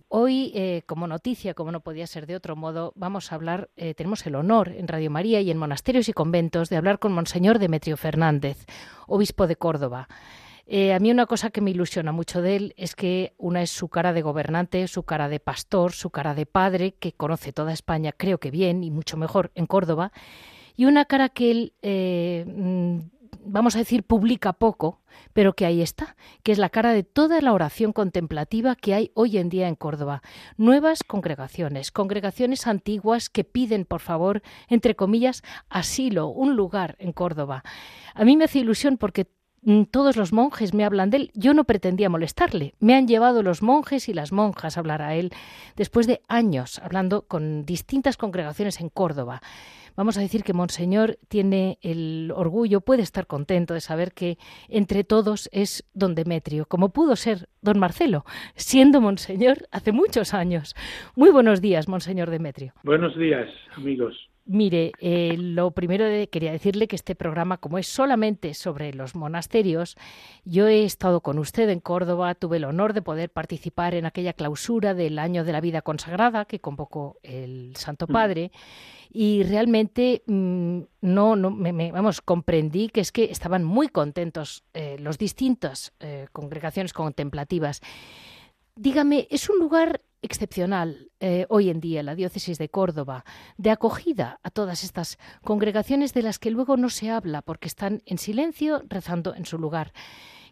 Hoy, 0.08 0.50
eh, 0.54 0.82
como 0.86 1.06
noticia, 1.06 1.52
como 1.52 1.70
no 1.70 1.80
podía 1.80 2.06
ser 2.06 2.26
de 2.26 2.36
otro 2.36 2.56
modo, 2.56 2.92
vamos 2.96 3.30
a 3.30 3.34
hablar, 3.34 3.68
eh, 3.76 3.92
tenemos 3.92 4.26
el 4.26 4.34
honor 4.34 4.70
en 4.70 4.88
Radio 4.88 5.10
María 5.10 5.42
y 5.42 5.50
en 5.50 5.58
monasterios 5.58 6.08
y 6.08 6.14
conventos 6.14 6.70
de 6.70 6.76
hablar 6.76 6.98
con 6.98 7.12
Monseñor 7.12 7.58
Demetrio 7.58 7.98
Fernández, 7.98 8.64
obispo 9.06 9.46
de 9.46 9.56
Córdoba. 9.56 10.08
Eh, 10.66 10.92
a 10.92 10.98
mí 10.98 11.10
una 11.10 11.26
cosa 11.26 11.50
que 11.50 11.60
me 11.60 11.70
ilusiona 11.70 12.12
mucho 12.12 12.42
de 12.42 12.56
él 12.56 12.74
es 12.76 12.96
que 12.96 13.34
una 13.38 13.62
es 13.62 13.70
su 13.70 13.88
cara 13.88 14.12
de 14.12 14.22
gobernante, 14.22 14.88
su 14.88 15.04
cara 15.04 15.28
de 15.28 15.40
pastor, 15.40 15.92
su 15.92 16.10
cara 16.10 16.34
de 16.34 16.46
padre, 16.46 16.94
que 16.94 17.12
conoce 17.12 17.52
toda 17.52 17.72
España, 17.72 18.12
creo 18.12 18.38
que 18.38 18.50
bien 18.50 18.82
y 18.82 18.90
mucho 18.90 19.16
mejor 19.16 19.52
en 19.54 19.66
Córdoba, 19.66 20.12
y 20.74 20.86
una 20.86 21.04
cara 21.04 21.28
que 21.28 21.50
él 21.50 21.72
mm, 22.46 23.16
vamos 23.46 23.76
a 23.76 23.78
decir, 23.78 24.02
publica 24.02 24.52
poco, 24.52 25.00
pero 25.32 25.54
que 25.54 25.66
ahí 25.66 25.80
está, 25.80 26.16
que 26.42 26.52
es 26.52 26.58
la 26.58 26.68
cara 26.68 26.92
de 26.92 27.02
toda 27.02 27.40
la 27.40 27.52
oración 27.52 27.92
contemplativa 27.92 28.76
que 28.76 28.94
hay 28.94 29.10
hoy 29.14 29.38
en 29.38 29.48
día 29.48 29.68
en 29.68 29.74
Córdoba. 29.74 30.22
Nuevas 30.56 31.02
congregaciones, 31.04 31.90
congregaciones 31.90 32.66
antiguas 32.66 33.30
que 33.30 33.44
piden, 33.44 33.84
por 33.84 34.00
favor, 34.00 34.42
entre 34.68 34.96
comillas, 34.96 35.42
asilo, 35.68 36.28
un 36.28 36.56
lugar 36.56 36.96
en 36.98 37.12
Córdoba. 37.12 37.62
A 38.14 38.24
mí 38.24 38.36
me 38.36 38.44
hace 38.44 38.58
ilusión 38.58 38.98
porque 38.98 39.26
todos 39.90 40.16
los 40.16 40.32
monjes 40.32 40.74
me 40.74 40.84
hablan 40.84 41.10
de 41.10 41.16
él. 41.16 41.30
Yo 41.34 41.54
no 41.54 41.64
pretendía 41.64 42.08
molestarle. 42.08 42.74
Me 42.78 42.94
han 42.94 43.08
llevado 43.08 43.42
los 43.42 43.62
monjes 43.62 44.08
y 44.08 44.14
las 44.14 44.32
monjas 44.32 44.76
a 44.76 44.80
hablar 44.80 45.02
a 45.02 45.14
él 45.14 45.30
después 45.76 46.06
de 46.06 46.20
años 46.28 46.78
hablando 46.78 47.22
con 47.22 47.64
distintas 47.64 48.16
congregaciones 48.16 48.80
en 48.80 48.88
Córdoba 48.88 49.40
vamos 49.96 50.18
a 50.18 50.20
decir 50.20 50.44
que 50.44 50.52
Monseñor 50.52 51.18
tiene 51.28 51.78
el 51.82 52.30
orgullo, 52.34 52.82
puede 52.82 53.02
estar 53.02 53.26
contento 53.26 53.74
de 53.74 53.80
saber 53.80 54.12
que 54.12 54.36
entre 54.68 55.02
todos 55.02 55.48
es 55.52 55.88
don 55.94 56.14
Demetrio, 56.14 56.66
como 56.66 56.92
pudo 56.92 57.16
ser 57.16 57.48
don 57.62 57.78
Marcelo, 57.78 58.24
siendo 58.54 59.00
Monseñor 59.00 59.66
hace 59.72 59.92
muchos 59.92 60.34
años. 60.34 60.74
Muy 61.16 61.30
buenos 61.30 61.60
días, 61.60 61.88
Monseñor 61.88 62.30
Demetrio. 62.30 62.74
Buenos 62.84 63.16
días, 63.16 63.48
amigos. 63.76 64.14
Mire, 64.48 64.92
eh, 65.00 65.34
lo 65.36 65.72
primero 65.72 66.04
quería 66.30 66.52
decirle 66.52 66.86
que 66.86 66.94
este 66.94 67.16
programa, 67.16 67.58
como 67.58 67.78
es 67.78 67.88
solamente 67.88 68.54
sobre 68.54 68.94
los 68.94 69.16
monasterios, 69.16 69.96
yo 70.44 70.68
he 70.68 70.84
estado 70.84 71.20
con 71.20 71.40
usted 71.40 71.68
en 71.68 71.80
Córdoba, 71.80 72.36
tuve 72.36 72.58
el 72.58 72.64
honor 72.64 72.92
de 72.92 73.02
poder 73.02 73.28
participar 73.28 73.94
en 73.94 74.06
aquella 74.06 74.34
clausura 74.34 74.94
del 74.94 75.18
año 75.18 75.42
de 75.42 75.50
la 75.50 75.60
vida 75.60 75.82
consagrada 75.82 76.44
que 76.44 76.60
convocó 76.60 77.18
el 77.24 77.74
Santo 77.74 78.06
mm. 78.08 78.12
Padre 78.12 78.52
y 79.10 79.42
realmente 79.42 80.22
mm, 80.26 80.80
no, 81.00 81.34
no 81.34 81.50
me, 81.50 81.90
vamos, 81.90 82.20
comprendí 82.20 82.88
que 82.88 83.00
es 83.00 83.10
que 83.10 83.24
estaban 83.24 83.64
muy 83.64 83.88
contentos 83.88 84.62
eh, 84.74 84.96
los 85.00 85.18
distintas 85.18 85.92
eh, 85.98 86.28
congregaciones 86.32 86.92
contemplativas. 86.92 87.80
Dígame, 88.76 89.26
¿es 89.28 89.50
un 89.50 89.58
lugar 89.58 90.02
excepcional 90.26 91.10
eh, 91.20 91.46
hoy 91.48 91.70
en 91.70 91.80
día 91.80 92.02
la 92.02 92.14
diócesis 92.14 92.58
de 92.58 92.68
Córdoba 92.68 93.24
de 93.56 93.70
acogida 93.70 94.38
a 94.42 94.50
todas 94.50 94.84
estas 94.84 95.18
congregaciones 95.42 96.12
de 96.12 96.22
las 96.22 96.38
que 96.38 96.50
luego 96.50 96.76
no 96.76 96.90
se 96.90 97.10
habla 97.10 97.42
porque 97.42 97.68
están 97.68 98.02
en 98.04 98.18
silencio 98.18 98.82
rezando 98.88 99.34
en 99.34 99.46
su 99.46 99.58
lugar. 99.58 99.92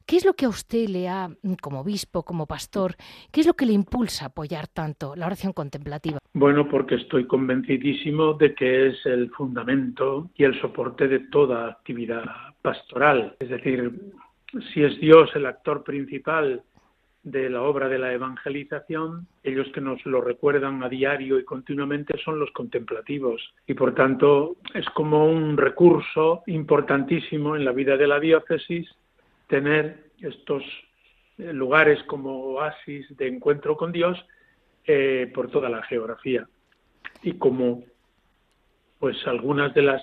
¿Qué 0.06 0.16
es 0.16 0.24
lo 0.24 0.34
que 0.34 0.44
a 0.44 0.50
usted 0.50 0.88
le 0.88 1.08
ha, 1.08 1.30
como 1.62 1.80
obispo, 1.80 2.24
como 2.24 2.46
pastor, 2.46 2.94
qué 3.32 3.40
es 3.40 3.46
lo 3.46 3.54
que 3.54 3.64
le 3.64 3.72
impulsa 3.72 4.26
a 4.26 4.28
apoyar 4.28 4.68
tanto 4.68 5.16
la 5.16 5.26
oración 5.26 5.54
contemplativa? 5.54 6.18
Bueno, 6.34 6.68
porque 6.68 6.96
estoy 6.96 7.26
convencidísimo 7.26 8.34
de 8.34 8.54
que 8.54 8.88
es 8.88 9.06
el 9.06 9.30
fundamento 9.30 10.30
y 10.36 10.44
el 10.44 10.60
soporte 10.60 11.08
de 11.08 11.20
toda 11.20 11.68
actividad 11.68 12.24
pastoral. 12.60 13.34
Es 13.40 13.48
decir, 13.48 13.92
si 14.72 14.82
es 14.82 15.00
Dios 15.00 15.30
el 15.34 15.46
actor 15.46 15.82
principal 15.82 16.62
de 17.24 17.48
la 17.48 17.62
obra 17.62 17.88
de 17.88 17.98
la 17.98 18.12
evangelización, 18.12 19.26
ellos 19.42 19.66
que 19.74 19.80
nos 19.80 20.04
lo 20.04 20.20
recuerdan 20.20 20.82
a 20.82 20.90
diario 20.90 21.38
y 21.38 21.44
continuamente 21.44 22.18
son 22.22 22.38
los 22.38 22.50
contemplativos. 22.50 23.54
Y 23.66 23.72
por 23.72 23.94
tanto 23.94 24.56
es 24.74 24.86
como 24.90 25.26
un 25.26 25.56
recurso 25.56 26.42
importantísimo 26.46 27.56
en 27.56 27.64
la 27.64 27.72
vida 27.72 27.96
de 27.96 28.06
la 28.06 28.20
diócesis 28.20 28.88
tener 29.48 30.04
estos 30.20 30.62
eh, 31.38 31.52
lugares 31.54 32.02
como 32.04 32.30
oasis 32.44 33.06
de 33.16 33.28
encuentro 33.28 33.74
con 33.76 33.90
Dios 33.90 34.22
eh, 34.86 35.30
por 35.34 35.50
toda 35.50 35.70
la 35.70 35.82
geografía. 35.82 36.46
Y 37.22 37.32
como 37.32 37.84
pues 38.98 39.16
algunas 39.26 39.72
de 39.74 39.82
las 39.82 40.02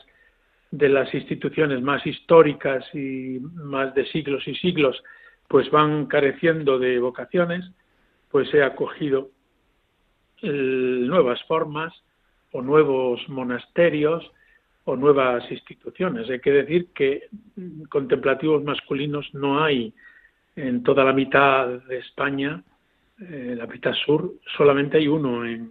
de 0.72 0.88
las 0.88 1.14
instituciones 1.14 1.82
más 1.82 2.06
históricas 2.08 2.86
y 2.96 3.40
más 3.42 3.94
de 3.94 4.06
siglos 4.06 4.48
y 4.48 4.56
siglos 4.56 5.04
pues 5.52 5.70
van 5.70 6.06
careciendo 6.06 6.80
de 6.80 6.98
vocaciones, 6.98 7.70
pues 8.32 8.52
he 8.54 8.64
acogido 8.64 9.32
nuevas 10.42 11.44
formas 11.44 11.94
o 12.54 12.62
nuevos 12.62 13.28
monasterios 13.28 14.32
o 14.86 14.96
nuevas 14.96 15.44
instituciones. 15.52 16.30
Hay 16.30 16.40
que 16.40 16.54
decir 16.54 16.88
que 16.96 17.28
contemplativos 17.90 18.64
masculinos 18.64 19.30
no 19.34 19.62
hay 19.62 19.94
en 20.56 20.84
toda 20.84 21.04
la 21.04 21.12
mitad 21.12 21.68
de 21.68 21.98
España, 21.98 22.64
en 23.20 23.58
la 23.58 23.68
mitad 23.68 23.94
sur, 24.06 24.32
solamente 24.56 25.00
hay 25.00 25.10
uno 25.10 25.46
en, 25.46 25.70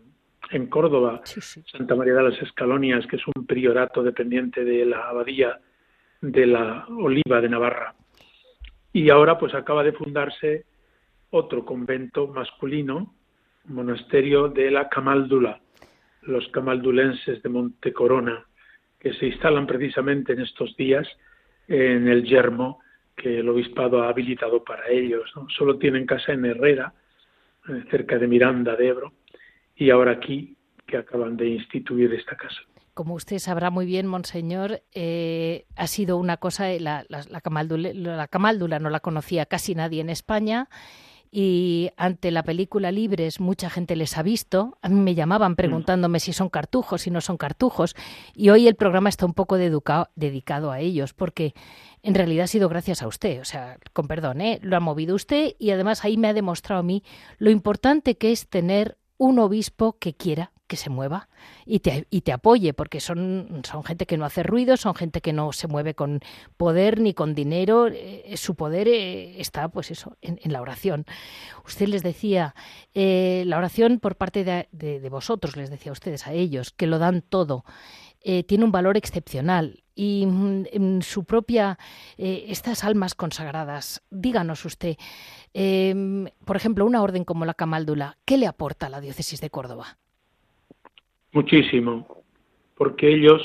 en 0.50 0.66
Córdoba, 0.66 1.22
Santa 1.24 1.94
María 1.94 2.14
de 2.14 2.24
las 2.24 2.42
Escalonias, 2.42 3.06
que 3.06 3.16
es 3.16 3.22
un 3.34 3.46
priorato 3.46 4.02
dependiente 4.02 4.62
de 4.62 4.84
la 4.84 5.08
abadía 5.08 5.58
de 6.20 6.46
la 6.46 6.86
Oliva 6.86 7.40
de 7.40 7.48
Navarra. 7.48 7.94
Y 8.92 9.10
ahora 9.10 9.38
pues 9.38 9.54
acaba 9.54 9.84
de 9.84 9.92
fundarse 9.92 10.64
otro 11.30 11.64
convento 11.64 12.26
masculino, 12.26 13.14
monasterio 13.66 14.48
de 14.48 14.70
la 14.70 14.88
Camaldula, 14.88 15.60
los 16.22 16.48
camaldulenses 16.48 17.42
de 17.42 17.48
Montecorona, 17.48 18.44
que 18.98 19.12
se 19.14 19.26
instalan 19.26 19.66
precisamente 19.66 20.32
en 20.32 20.40
estos 20.40 20.76
días 20.76 21.06
en 21.68 22.08
el 22.08 22.24
yermo 22.24 22.80
que 23.16 23.40
el 23.40 23.48
obispado 23.48 24.02
ha 24.02 24.08
habilitado 24.08 24.64
para 24.64 24.88
ellos. 24.88 25.30
Solo 25.56 25.78
tienen 25.78 26.06
casa 26.06 26.32
en 26.32 26.44
Herrera, 26.44 26.92
eh, 27.68 27.84
cerca 27.90 28.18
de 28.18 28.26
Miranda 28.26 28.74
de 28.74 28.88
Ebro, 28.88 29.12
y 29.76 29.90
ahora 29.90 30.12
aquí, 30.12 30.56
que 30.86 30.96
acaban 30.96 31.36
de 31.36 31.48
instituir 31.48 32.12
esta 32.12 32.36
casa. 32.36 32.60
Como 33.00 33.14
usted 33.14 33.38
sabrá 33.38 33.70
muy 33.70 33.86
bien, 33.86 34.06
Monseñor, 34.06 34.82
eh, 34.92 35.64
ha 35.74 35.86
sido 35.86 36.18
una 36.18 36.36
cosa, 36.36 36.68
la, 36.78 37.06
la, 37.08 37.24
la, 37.30 37.40
camáldula, 37.40 38.78
no 38.78 38.90
la 38.90 39.00
conocía 39.00 39.46
casi 39.46 39.74
nadie 39.74 40.02
en 40.02 40.10
España 40.10 40.68
y 41.30 41.92
ante 41.96 42.30
la 42.30 42.42
película 42.42 42.92
Libres 42.92 43.40
mucha 43.40 43.70
gente 43.70 43.96
les 43.96 44.18
ha 44.18 44.22
visto. 44.22 44.76
A 44.82 44.90
mí 44.90 45.00
me 45.00 45.14
llamaban 45.14 45.56
preguntándome 45.56 46.20
si 46.20 46.34
son 46.34 46.50
cartujos, 46.50 47.00
si 47.00 47.10
no 47.10 47.22
son 47.22 47.38
cartujos. 47.38 47.96
Y 48.34 48.50
hoy 48.50 48.68
el 48.68 48.74
programa 48.74 49.08
está 49.08 49.24
un 49.24 49.32
poco 49.32 49.56
dedicado 49.56 50.70
a 50.70 50.80
ellos 50.80 51.14
porque 51.14 51.54
en 52.02 52.14
realidad 52.14 52.44
ha 52.44 52.48
sido 52.48 52.68
gracias 52.68 53.00
a 53.00 53.08
usted. 53.08 53.40
O 53.40 53.46
sea, 53.46 53.78
con 53.94 54.08
perdón, 54.08 54.42
¿eh? 54.42 54.58
lo 54.60 54.76
ha 54.76 54.80
movido 54.80 55.14
usted 55.14 55.54
y 55.58 55.70
además 55.70 56.04
ahí 56.04 56.18
me 56.18 56.28
ha 56.28 56.34
demostrado 56.34 56.80
a 56.80 56.84
mí 56.84 57.02
lo 57.38 57.48
importante 57.48 58.18
que 58.18 58.30
es 58.30 58.46
tener 58.46 58.98
un 59.16 59.38
obispo 59.38 59.96
que 59.98 60.12
quiera 60.12 60.52
que 60.70 60.76
se 60.76 60.88
mueva 60.88 61.28
y 61.66 61.80
te, 61.80 62.06
y 62.10 62.20
te 62.20 62.32
apoye, 62.32 62.72
porque 62.72 63.00
son, 63.00 63.62
son 63.68 63.82
gente 63.82 64.06
que 64.06 64.16
no 64.16 64.24
hace 64.24 64.44
ruido, 64.44 64.76
son 64.76 64.94
gente 64.94 65.20
que 65.20 65.32
no 65.32 65.52
se 65.52 65.66
mueve 65.66 65.94
con 65.94 66.20
poder 66.56 67.00
ni 67.00 67.12
con 67.12 67.34
dinero, 67.34 67.88
eh, 67.88 68.36
su 68.36 68.54
poder 68.54 68.86
eh, 68.86 69.40
está 69.40 69.68
pues 69.68 69.90
eso, 69.90 70.16
en, 70.22 70.38
la 70.44 70.62
oración. 70.62 71.06
Usted 71.66 71.88
les 71.88 72.04
decía, 72.04 72.54
eh, 72.94 73.42
la 73.46 73.58
oración 73.58 73.98
por 73.98 74.14
parte 74.14 74.44
de, 74.44 74.68
de, 74.70 75.08
vosotros, 75.10 75.56
les 75.56 75.70
decía 75.70 75.90
a 75.90 75.92
ustedes, 75.92 76.28
a 76.28 76.32
ellos, 76.32 76.70
que 76.70 76.86
lo 76.86 77.00
dan 77.00 77.20
todo, 77.20 77.64
tiene 78.22 78.64
un 78.64 78.70
valor 78.70 78.96
excepcional 78.96 79.82
y 79.94 80.26
mm, 80.26 80.66
en 80.72 81.02
su 81.02 81.24
propia, 81.24 81.78
estas 82.16 82.84
almas 82.84 83.16
consagradas, 83.16 84.02
díganos 84.10 84.64
usted, 84.64 84.96
por 86.44 86.56
ejemplo, 86.56 86.84
una 86.84 87.02
orden 87.02 87.24
como 87.24 87.44
la 87.44 87.54
Camaldula, 87.54 88.18
¿qué 88.24 88.36
le 88.36 88.46
aporta 88.46 88.86
a 88.86 88.90
la 88.90 89.00
diócesis 89.00 89.40
de 89.40 89.50
Córdoba? 89.50 89.98
Muchísimo, 91.32 92.24
porque 92.76 93.12
ellos, 93.14 93.42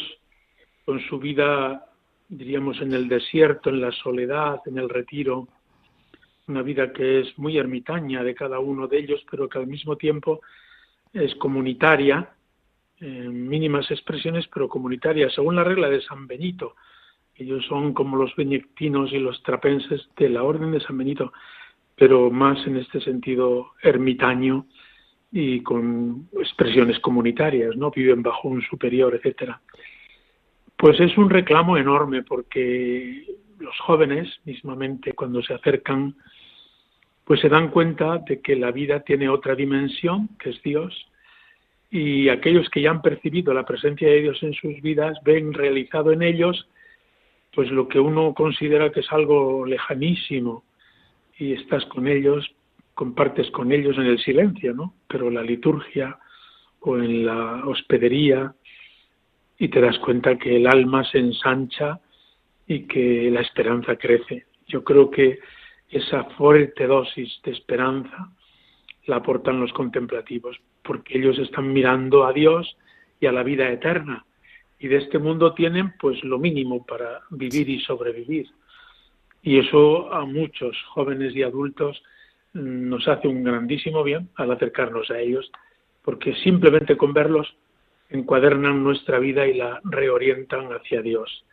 con 0.86 1.00
su 1.01 1.20
vida, 1.20 1.86
diríamos, 2.27 2.82
en 2.82 2.94
el 2.94 3.08
desierto, 3.08 3.70
en 3.70 3.82
la 3.82 3.92
soledad, 3.92 4.62
en 4.65 4.80
el 4.80 4.89
retiro, 4.89 5.48
una 6.48 6.62
vida 6.62 6.92
que 6.94 7.22
es 7.22 7.38
muy 7.38 7.58
ermitaña 7.58 8.24
de 8.24 8.36
cada 8.36 8.60
uno 8.60 8.88
de 8.88 9.00
ellos, 9.00 9.24
pero 9.30 9.48
que 9.48 9.60
al 9.60 9.68
mismo 9.68 9.98
tiempo 9.98 10.42
es 11.13 11.34
comunitaria, 11.36 12.30
en 13.00 13.48
mínimas 13.48 13.89
expresiones, 13.92 14.48
pero 14.54 14.70
comunitaria, 14.70 15.30
según 15.30 15.56
la 15.56 15.63
regla 15.63 15.89
de 15.89 16.01
San 16.01 16.27
Benito. 16.27 16.75
Ellos 17.36 17.65
son 17.68 17.94
como 17.94 18.18
los 18.18 18.36
benedictinos 18.36 19.12
y 19.12 19.20
los 19.20 19.44
trapenses 19.44 20.08
de 20.15 20.30
la 20.30 20.44
Orden 20.44 20.72
de 20.72 20.80
San 20.80 20.98
Benito, 20.98 21.34
pero 21.96 22.32
más 22.32 22.65
en 22.65 22.77
este 22.77 23.01
sentido 23.01 23.72
ermitaño, 23.82 24.65
y 25.32 25.62
con 25.62 26.29
expresiones 26.39 27.00
comunitarias, 27.00 27.75
¿no? 27.75 27.91
Viven 27.91 28.22
bajo 28.22 28.48
un 28.48 28.62
superior, 28.62 29.13
etcétera. 29.15 29.62
Pues 30.77 31.00
es 31.00 31.17
un 31.17 31.29
reclamo 31.29 31.77
enorme 31.77 32.24
porque 32.24 33.25
los 33.60 33.77
jóvenes, 33.79 34.29
mismamente 34.46 35.13
cuando 35.13 35.41
se 35.41 35.53
acercan, 35.53 36.15
pues 37.24 37.39
se 37.41 37.50
dan 37.50 37.70
cuenta 37.70 38.20
de 38.20 38.41
que 38.41 38.55
la 38.55 38.72
vida 38.72 39.00
tiene 39.01 39.29
otra 39.29 39.55
dimensión, 39.55 40.29
que 40.39 40.51
es 40.51 40.62
Dios, 40.62 40.94
y 41.89 42.29
aquellos 42.29 42.70
que 42.70 42.82
ya 42.82 42.91
han 42.91 43.01
percibido 43.01 43.54
la 43.54 43.65
presencia 43.65 44.08
de 44.08 44.21
Dios 44.21 44.41
en 44.43 44.54
sus 44.54 44.82
vidas 44.82 45.17
ven 45.23 45.54
realizado 45.54 46.12
en 46.12 46.21
ellos 46.21 46.67
pues 47.54 47.71
lo 47.71 47.88
que 47.88 47.99
uno 47.99 48.34
considera 48.34 48.91
que 48.91 48.99
es 48.99 49.12
algo 49.12 49.65
lejanísimo 49.65 50.65
y 51.39 51.54
estás 51.54 51.86
con 51.86 52.08
ellos 52.08 52.54
compartes 52.95 53.51
con 53.51 53.71
ellos 53.71 53.97
en 53.97 54.08
el 54.08 54.19
silencio, 54.19 54.73
¿no? 54.73 54.95
Pero 55.08 55.29
la 55.29 55.43
liturgia 55.43 56.17
o 56.79 56.97
en 56.97 57.25
la 57.25 57.65
hospedería 57.65 58.55
y 59.60 59.67
te 59.67 59.81
das 59.81 59.99
cuenta 59.99 60.38
que 60.38 60.55
el 60.55 60.65
alma 60.65 61.03
se 61.03 61.19
ensancha 61.19 61.99
y 62.67 62.88
que 62.88 63.29
la 63.29 63.41
esperanza 63.41 63.95
crece. 63.97 64.45
Yo 64.67 64.84
creo 64.84 65.12
que 65.12 65.39
esa 65.89 66.23
fuerte 66.38 66.88
dosis 66.88 67.39
de 67.43 67.51
esperanza 67.51 68.31
la 69.05 69.17
aportan 69.17 69.60
los 69.60 69.71
contemplativos, 69.73 70.60
porque 70.81 71.17
ellos 71.17 71.38
están 71.38 71.71
mirando 71.71 72.25
a 72.25 72.34
Dios 72.34 72.77
y 73.19 73.27
a 73.27 73.31
la 73.31 73.43
vida 73.43 73.69
eterna, 73.69 74.25
y 74.79 74.88
de 74.88 74.97
este 74.97 75.19
mundo 75.19 75.53
tienen 75.53 75.93
pues 75.99 76.23
lo 76.23 76.39
mínimo 76.39 76.86
para 76.86 77.21
vivir 77.29 77.69
y 77.69 77.79
sobrevivir. 77.81 78.47
Y 79.41 79.60
eso 79.60 80.12
a 80.12 80.25
muchos 80.25 80.75
jóvenes 80.89 81.36
y 81.36 81.43
adultos 81.43 82.01
nos 82.56 83.08
hace 83.08 83.28
un 83.28 83.44
grandísimo 83.44 84.04
bien 84.04 84.30
al 84.36 84.52
acercarnos 84.52 85.12
a 85.12 85.20
ellos, 85.20 85.52
porque 86.04 86.34
simplemente 86.36 86.98
con 86.98 87.13
verlos 87.13 87.56
encuadernan 88.10 88.84
nuestra 88.84 89.20
vida 89.20 89.46
y 89.46 89.56
la 89.56 89.82
reorientan 89.84 90.70
hacia 90.72 91.02
Dios. 91.02 91.44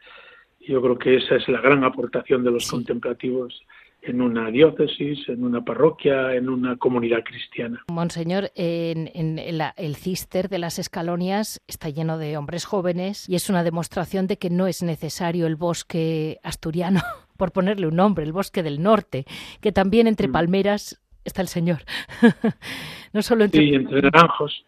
Yo 0.61 0.81
creo 0.81 0.99
que 0.99 1.17
esa 1.17 1.37
es 1.37 1.49
la 1.49 1.61
gran 1.61 1.83
aportación 1.85 2.45
de 2.45 2.53
los 2.53 2.71
contemplativos 2.71 3.63
en 4.03 4.21
una 4.21 4.51
diócesis, 4.51 5.29
en 5.29 5.45
una 5.45 5.65
parroquia, 5.65 6.35
en 6.35 6.49
una 6.49 6.77
comunidad 6.77 7.23
cristiana. 7.23 7.85
Monseñor, 7.89 8.51
en, 8.57 9.11
el 9.39 9.97
cister 9.97 10.49
de 10.49 10.59
las 10.59 10.79
escalonias 10.79 11.61
está 11.69 11.89
lleno 11.89 12.19
de 12.19 12.37
hombres 12.37 12.65
jóvenes 12.65 13.29
y 13.29 13.37
es 13.37 13.49
una 13.49 13.63
demostración 13.63 14.27
de 14.27 14.39
que 14.39 14.51
no 14.51 14.67
es 14.67 14.83
necesario 14.83 15.47
el 15.47 15.57
bosque 15.57 16.39
asturiano, 16.43 17.01
por 17.43 17.51
ponerle 17.51 17.89
un 17.89 17.97
nombre, 17.97 18.25
el 18.25 18.31
bosque 18.31 18.63
del 18.63 18.81
norte, 18.81 19.25
que 19.61 19.73
también 19.73 20.07
entre 20.07 20.29
mm. 20.29 20.33
palmeras 20.33 21.03
está 21.25 21.43
el 21.43 21.49
Señor. 21.49 21.79
no 23.13 23.21
solo 23.21 23.43
entre... 23.43 23.63
Sí, 23.63 23.75
entre 23.75 24.01
naranjos. 24.01 24.65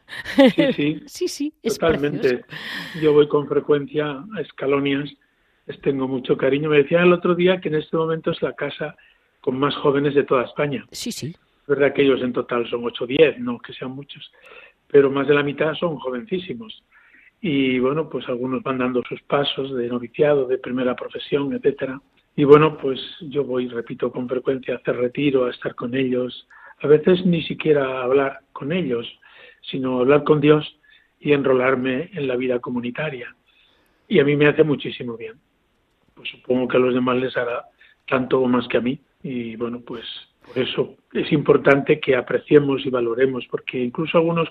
Sí, 0.57 0.73
sí. 0.73 1.03
sí, 1.07 1.29
sí, 1.29 1.55
Totalmente. 1.63 2.45
Yo 3.01 3.13
voy 3.13 3.29
con 3.29 3.47
frecuencia 3.47 4.25
a 4.37 4.41
Escalonias, 4.41 5.09
les 5.67 5.81
tengo 5.83 6.09
mucho 6.09 6.37
cariño. 6.37 6.69
Me 6.69 6.79
decían 6.79 7.05
el 7.05 7.13
otro 7.13 7.37
día 7.37 7.61
que 7.61 7.69
en 7.69 7.77
este 7.77 7.97
momento 7.97 8.33
es 8.33 8.43
la 8.43 8.55
casa 8.55 8.97
con 9.41 9.57
más 9.57 9.77
jóvenes 9.77 10.17
de 10.17 10.25
toda 10.25 10.43
España. 10.43 10.85
Sí, 10.91 11.13
sí. 11.13 11.29
Es 11.29 11.69
verdad 11.69 11.95
que 11.95 12.03
ellos 12.03 12.23
en 12.23 12.33
total 12.33 12.69
son 12.69 12.85
8 12.85 13.05
o 13.05 13.07
10, 13.07 13.39
no 13.39 13.61
que 13.61 13.73
sean 13.73 13.93
muchos, 13.93 14.33
pero 14.89 15.13
más 15.13 15.29
de 15.29 15.35
la 15.35 15.45
mitad 15.45 15.75
son 15.75 15.97
jovencísimos. 16.01 16.83
Y 17.41 17.79
bueno, 17.79 18.09
pues 18.11 18.29
algunos 18.29 18.65
van 18.65 18.79
dando 18.79 19.01
sus 19.09 19.23
pasos 19.23 19.77
de 19.77 19.87
noviciado, 19.87 20.49
de 20.49 20.59
primera 20.59 20.97
profesión, 20.97 21.53
etcétera. 21.53 22.01
Y 22.37 22.45
bueno, 22.45 22.77
pues 22.77 23.01
yo 23.21 23.45
voy, 23.45 23.69
repito, 23.69 24.11
con 24.11 24.29
frecuencia 24.29 24.75
a 24.75 24.77
hacer 24.79 24.97
retiro, 24.97 25.47
a 25.47 25.51
estar 25.51 25.75
con 25.75 25.95
ellos, 25.95 26.49
a 26.81 26.87
veces 26.87 27.25
ni 27.25 27.43
siquiera 27.43 28.03
hablar 28.03 28.41
con 28.53 28.73
ellos, 28.73 29.07
sino 29.71 30.01
hablar 30.01 30.25
con 30.25 30.41
Dios 30.41 30.79
y 31.21 31.33
enrolarme 31.33 32.11
en 32.13 32.27
la 32.27 32.37
vida 32.37 32.59
comunitaria. 32.59 33.35
Y 34.09 34.19
a 34.19 34.25
mí 34.25 34.37
me 34.37 34.47
hace 34.47 34.65
muchísimo 34.65 35.17
bien. 35.17 35.35
Pues 36.15 36.29
supongo 36.29 36.69
que 36.69 36.77
a 36.77 36.81
los 36.81 36.95
demás 36.95 37.17
les 37.17 37.37
hará 37.37 37.67
tanto 38.07 38.41
o 38.41 38.47
más 38.47 38.69
que 38.69 38.77
a 38.79 38.81
mí 38.81 39.01
y 39.25 39.57
bueno, 39.57 39.81
pues 39.81 40.05
por 40.47 40.59
eso 40.59 40.97
es 41.15 41.33
importante 41.33 41.99
que 41.99 42.15
apreciemos 42.15 42.85
y 42.85 42.91
valoremos, 42.91 43.47
porque 43.51 43.79
incluso 43.79 44.19
algunos 44.19 44.51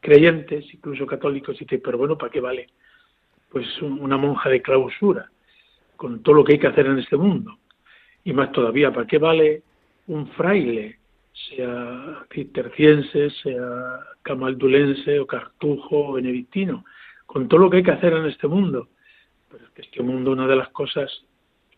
creyentes, 0.00 0.64
incluso 0.72 1.06
católicos, 1.06 1.58
dicen, 1.58 1.82
pero 1.84 1.98
bueno, 1.98 2.16
¿para 2.16 2.32
qué 2.32 2.40
vale? 2.40 2.68
Pues 3.50 3.66
una 3.82 4.16
monja 4.16 4.48
de 4.48 4.62
clausura, 4.62 5.30
con 6.00 6.22
todo 6.22 6.36
lo 6.36 6.44
que 6.44 6.54
hay 6.54 6.58
que 6.58 6.66
hacer 6.66 6.86
en 6.86 6.98
este 6.98 7.18
mundo. 7.18 7.58
Y 8.24 8.32
más 8.32 8.50
todavía, 8.52 8.90
¿para 8.90 9.06
qué 9.06 9.18
vale 9.18 9.62
un 10.06 10.28
fraile, 10.28 10.98
sea 11.34 12.24
cisterciense, 12.32 13.28
sea 13.42 14.00
camaldulense 14.22 15.20
o 15.20 15.26
cartujo 15.26 16.08
o 16.08 16.12
benedictino, 16.14 16.86
con 17.26 17.48
todo 17.48 17.60
lo 17.60 17.68
que 17.68 17.76
hay 17.76 17.82
que 17.82 17.90
hacer 17.90 18.14
en 18.14 18.24
este 18.24 18.48
mundo? 18.48 18.88
Pero 19.50 19.62
es 19.62 19.70
que 19.72 19.82
este 19.82 20.02
mundo, 20.02 20.32
una 20.32 20.46
de 20.46 20.56
las 20.56 20.70
cosas 20.70 21.12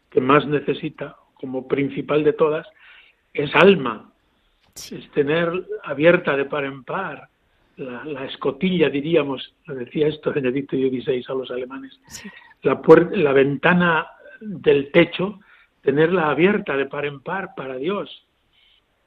que 0.09 0.21
más 0.21 0.47
necesita 0.47 1.17
como 1.35 1.67
principal 1.67 2.23
de 2.23 2.35
todas, 2.35 2.69
es 3.35 3.53
alma, 3.57 4.13
es 4.77 5.11
tener 5.11 5.51
abierta 5.83 6.37
de 6.37 6.45
par 6.45 6.63
en 6.63 6.85
par 6.85 7.29
la, 7.77 8.25
escotilla, 8.25 8.89
diríamos, 8.89 9.55
lo 9.67 9.75
decía 9.75 10.09
esto 10.09 10.33
Benedicto 10.33 10.77
XVI 10.77 11.25
a 11.29 11.35
los 11.35 11.51
alemanes, 11.51 12.01
la, 12.63 12.81
la 13.13 13.33
ventana 13.33 14.07
del 14.41 14.91
techo, 14.93 15.41
tenerla 15.81 16.31
abierta 16.31 16.77
de 16.77 16.87
par 16.87 17.07
en 17.07 17.21
par 17.21 17.55
para 17.57 17.77
Dios. 17.77 18.27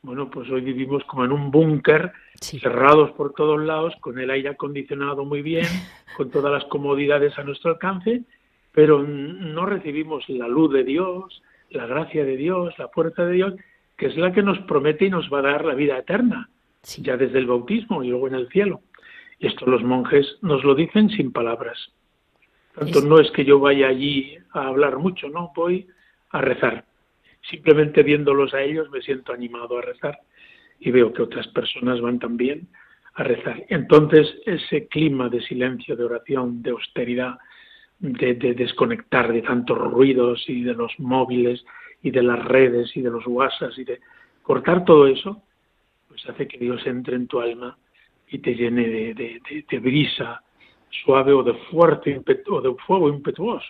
Bueno, 0.01 0.30
pues 0.30 0.49
hoy 0.51 0.62
vivimos 0.62 1.04
como 1.06 1.25
en 1.25 1.32
un 1.32 1.49
búnker, 1.49 2.12
cerrados 2.39 3.12
por 3.12 3.34
todos 3.34 3.60
lados, 3.60 3.93
con 4.01 4.19
el 4.19 4.30
aire 4.30 4.49
acondicionado 4.49 5.25
muy 5.25 5.41
bien, 5.41 5.65
con 6.17 6.30
todas 6.30 6.51
las 6.51 6.65
comodidades 6.65 7.38
a 7.39 7.43
nuestro 7.43 7.71
alcance, 7.71 8.23
pero 8.71 9.01
no 9.01 9.65
recibimos 9.65 10.28
la 10.30 10.47
luz 10.47 10.71
de 10.73 10.84
Dios, 10.84 11.41
la 11.71 11.88
gracia 11.88 12.23
de 12.23 12.38
Dios, 12.38 12.78
la 12.78 12.89
fuerza 12.89 13.25
de 13.25 13.34
Dios, 13.34 13.54
que 13.97 14.08
es 14.08 14.17
la 14.17 14.32
que 14.32 14.43
nos 14.43 14.60
promete 14.60 15.06
y 15.06 15.10
nos 15.10 15.32
va 15.32 15.39
a 15.39 15.43
dar 15.43 15.65
la 15.65 15.73
vida 15.73 15.97
eterna, 15.97 16.49
ya 16.98 17.17
desde 17.17 17.39
el 17.39 17.48
bautismo 17.48 18.04
y 18.04 18.10
luego 18.10 18.28
en 18.28 18.36
el 18.36 18.50
cielo. 18.50 18.82
Y 19.39 19.48
esto 19.48 19.65
los 19.65 19.84
monjes 19.84 20.38
nos 20.41 20.63
lo 20.63 20.76
dicen 20.76 21.10
sin 21.10 21.32
palabras. 21.32 21.91
Tanto 22.74 23.02
no 23.02 23.19
es 23.19 23.32
que 23.32 23.45
yo 23.45 23.60
vaya 23.60 23.88
allí 23.88 24.38
a 24.52 24.67
hablar 24.67 24.98
mucho, 24.98 25.30
no, 25.30 25.52
voy 25.56 25.88
a 26.32 26.41
rezar. 26.41 26.86
Simplemente 27.50 28.04
viéndolos 28.04 28.54
a 28.54 28.62
ellos 28.62 28.89
me 28.89 29.02
siento 29.02 29.34
animado 29.34 29.78
a 29.78 29.82
rezar 29.82 30.19
y 30.80 30.91
veo 30.91 31.13
que 31.13 31.21
otras 31.21 31.48
personas 31.50 32.02
van 32.02 32.19
también 32.19 32.67
a 33.13 33.24
rezar. 33.24 33.63
Entonces 33.69 34.28
ese 34.45 34.88
clima 34.88 35.30
de 35.30 35.41
silencio, 35.41 35.95
de 35.95 36.04
oración, 36.04 36.62
de 36.62 36.71
austeridad, 36.71 37.38
de, 38.00 38.54
desconectar 38.54 39.32
de 39.32 39.41
tantos 39.41 39.78
ruidos 39.78 40.43
y 40.48 40.63
de 40.63 40.74
los 40.74 40.91
móviles 41.00 41.63
y 42.02 42.12
de 42.12 42.24
las 42.24 42.43
redes 42.43 42.95
y 42.95 43.02
de 43.02 43.10
los 43.10 43.26
WhatsApp 43.26 43.71
y 43.78 43.86
de 43.86 44.00
cortar 44.43 44.84
todo 44.86 45.08
eso, 45.08 45.41
pues 46.15 46.30
hace 46.30 46.47
que 46.47 46.58
Dios 46.58 46.82
entre 46.86 47.15
en 47.15 47.28
tu 47.28 47.39
alma 47.39 47.78
y 48.30 48.39
te 48.39 48.56
llene 48.56 49.13
de, 49.13 49.80
brisa 49.80 50.41
suave 51.04 51.34
o 51.34 51.43
de 51.43 51.54
fuerte 51.69 52.21
o 52.49 52.62
de 52.62 52.75
fuego 52.88 53.10
impetuoso. 53.10 53.67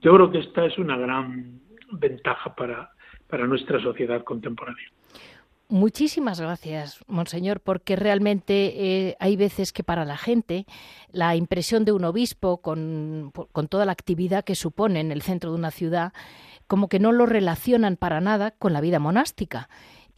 Yo 0.00 0.14
creo 0.14 0.30
que 0.30 0.38
esta 0.38 0.64
es 0.64 0.78
una 0.78 0.96
gran 0.96 1.60
ventaja 1.92 2.54
para, 2.54 2.90
para 3.28 3.46
nuestra 3.46 3.80
sociedad 3.82 4.22
contemporánea. 4.22 4.86
Muchísimas 5.68 6.40
gracias, 6.40 7.00
Monseñor, 7.08 7.58
porque 7.58 7.96
realmente 7.96 9.08
eh, 9.08 9.16
hay 9.18 9.36
veces 9.36 9.72
que 9.72 9.82
para 9.82 10.04
la 10.04 10.16
gente 10.16 10.64
la 11.10 11.34
impresión 11.34 11.84
de 11.84 11.90
un 11.90 12.04
obispo 12.04 12.58
con, 12.58 13.32
con, 13.50 13.66
toda 13.66 13.84
la 13.84 13.90
actividad 13.90 14.44
que 14.44 14.54
supone 14.54 15.00
en 15.00 15.10
el 15.10 15.22
centro 15.22 15.50
de 15.50 15.58
una 15.58 15.72
ciudad, 15.72 16.12
como 16.68 16.88
que 16.88 17.00
no 17.00 17.10
lo 17.10 17.26
relacionan 17.26 17.96
para 17.96 18.20
nada 18.20 18.52
con 18.52 18.72
la 18.72 18.80
vida 18.80 19.00
monástica. 19.00 19.68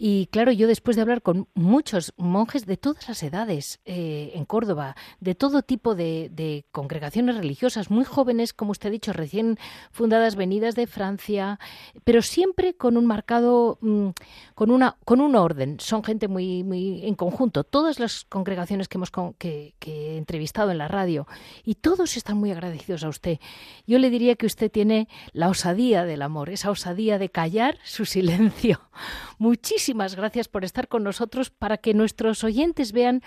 Y 0.01 0.29
claro, 0.29 0.53
yo 0.53 0.69
después 0.69 0.95
de 0.95 1.03
hablar 1.03 1.23
con 1.23 1.49
muchos 1.55 2.15
monjes 2.17 2.67
de 2.67 2.77
todas 2.77 3.09
las 3.09 3.21
edades 3.25 3.81
eh, 3.85 4.31
en 4.35 4.45
Córdoba, 4.45 4.95
de 5.19 5.35
todo 5.35 5.63
tipo 5.63 5.97
de, 5.97 6.65
congregaciones 6.71 7.37
religiosas, 7.37 7.91
muy 7.91 8.05
jóvenes, 8.05 8.53
como 8.53 8.71
usted 8.71 8.91
ha 8.91 8.93
dicho, 8.93 9.13
recién 9.13 9.59
fundadas, 9.91 10.37
venidas 10.37 10.77
de 10.77 10.87
Francia, 10.87 11.59
pero 12.05 12.23
siempre 12.23 12.75
con 12.75 12.97
un 12.97 13.07
marcado, 13.07 13.79
mm, 13.81 14.11
con 14.55 14.71
una, 14.71 14.97
con 15.05 15.21
un 15.21 15.35
orden. 15.35 15.81
Son 15.81 16.05
gente 16.05 16.29
muy, 16.29 16.63
muy 16.63 17.05
en 17.05 17.17
conjunto. 17.17 17.65
Todas 17.65 17.99
las 17.99 18.25
congregaciones 18.25 18.87
que 18.87 18.99
hemos 18.99 19.11
que, 19.37 19.75
que 19.81 20.13
he 20.13 20.17
entrevistado 20.17 20.71
en 20.71 20.79
la 20.79 20.87
radio 20.87 21.27
y 21.65 21.75
todos 21.75 22.17
están 22.17 22.37
muy 22.37 22.53
agradecidos 22.53 23.03
a 23.03 23.09
usted. 23.09 23.41
Yo 23.85 23.99
le 23.99 24.11
diría 24.11 24.37
que 24.37 24.47
usted 24.47 24.71
tiene 24.71 25.09
la 25.33 25.49
osadía 25.49 26.05
del 26.05 26.23
amor, 26.23 26.51
esa 26.51 26.71
osadía 26.71 27.19
de 27.19 27.31
callar 27.31 27.79
su 27.83 28.05
silencio. 28.05 28.81
Muchísimo 29.39 29.88
muchísimas 29.89 30.17
gracias 30.17 30.49
por 30.49 30.65
estar 30.65 30.87
con 30.87 31.03
nosotros 31.03 31.49
para 31.49 31.79
que 31.79 31.95
nuestros 31.95 32.45
oyentes 32.45 32.93
vean 32.93 33.23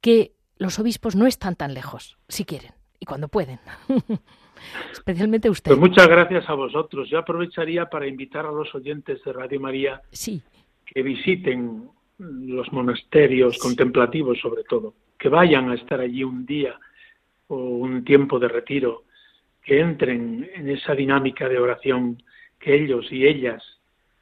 que 0.00 0.34
los 0.56 0.78
obispos 0.78 1.16
no 1.16 1.26
están 1.26 1.56
tan 1.56 1.74
lejos, 1.74 2.16
si 2.28 2.44
quieren 2.44 2.70
y 3.00 3.06
cuando 3.06 3.26
pueden. 3.26 3.58
Especialmente 4.92 5.50
usted. 5.50 5.72
Pues 5.72 5.80
muchas 5.80 6.06
gracias 6.06 6.48
a 6.48 6.54
vosotros. 6.54 7.10
Yo 7.10 7.18
aprovecharía 7.18 7.86
para 7.86 8.06
invitar 8.06 8.46
a 8.46 8.52
los 8.52 8.72
oyentes 8.72 9.18
de 9.24 9.32
Radio 9.32 9.58
María 9.58 10.00
sí. 10.12 10.40
que 10.84 11.02
visiten 11.02 11.88
los 12.18 12.72
monasterios 12.72 13.58
contemplativos 13.58 14.38
sobre 14.38 14.62
todo, 14.62 14.94
que 15.18 15.28
vayan 15.28 15.70
a 15.70 15.74
estar 15.74 15.98
allí 15.98 16.22
un 16.22 16.46
día 16.46 16.78
o 17.48 17.56
un 17.56 18.04
tiempo 18.04 18.38
de 18.38 18.46
retiro, 18.46 19.02
que 19.64 19.80
entren 19.80 20.48
en 20.54 20.70
esa 20.70 20.94
dinámica 20.94 21.48
de 21.48 21.58
oración 21.58 22.22
que 22.60 22.76
ellos 22.76 23.10
y 23.10 23.26
ellas 23.26 23.60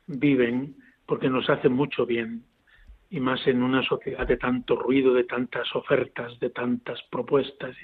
viven 0.07 0.77
porque 1.07 1.29
nos 1.29 1.49
hace 1.51 1.69
mucho 1.69 2.07
bien 2.07 2.45
y 3.11 3.21
más 3.21 3.47
en 3.47 3.63
una 3.63 3.83
sociedad 3.83 4.27
de 4.27 4.37
tanto 4.37 4.77
ruido, 4.77 5.15
de 5.15 5.25
tantas 5.25 5.75
ofertas, 5.75 6.39
de 6.41 6.51
tantas 6.51 7.01
propuestas. 7.11 7.77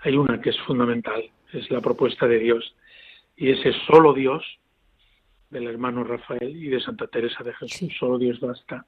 Hay 0.00 0.16
una 0.16 0.40
que 0.40 0.50
es 0.50 0.60
fundamental, 0.60 1.22
es 1.52 1.70
la 1.70 1.80
propuesta 1.80 2.26
de 2.26 2.38
Dios 2.38 2.74
y 3.36 3.50
ese 3.50 3.72
solo 3.86 4.12
Dios 4.12 4.44
del 5.50 5.66
hermano 5.66 6.04
Rafael 6.04 6.56
y 6.56 6.68
de 6.68 6.80
Santa 6.80 7.06
Teresa 7.06 7.42
de 7.42 7.54
Jesús, 7.54 7.92
solo 7.98 8.18
Dios 8.18 8.38
basta. 8.40 8.86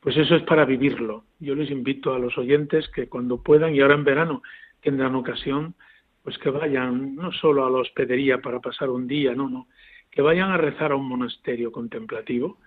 Pues 0.00 0.16
eso 0.16 0.34
es 0.36 0.42
para 0.42 0.64
vivirlo. 0.64 1.24
Yo 1.40 1.54
les 1.54 1.70
invito 1.70 2.12
a 2.12 2.18
los 2.18 2.36
oyentes 2.36 2.88
que 2.88 3.08
cuando 3.08 3.42
puedan 3.42 3.74
y 3.74 3.80
ahora 3.80 3.94
en 3.94 4.04
verano 4.04 4.42
tendrán 4.82 5.14
ocasión, 5.14 5.74
pues 6.22 6.36
que 6.38 6.50
vayan 6.50 7.14
no 7.14 7.32
solo 7.32 7.64
a 7.64 7.70
la 7.70 7.78
hospedería 7.78 8.38
para 8.38 8.60
pasar 8.60 8.90
un 8.90 9.06
día, 9.06 9.34
no, 9.34 9.48
no, 9.48 9.68
que 10.10 10.20
vayan 10.20 10.50
a 10.50 10.58
rezar 10.58 10.92
a 10.92 10.96
un 10.96 11.08
monasterio 11.08 11.72
contemplativo 11.72 12.58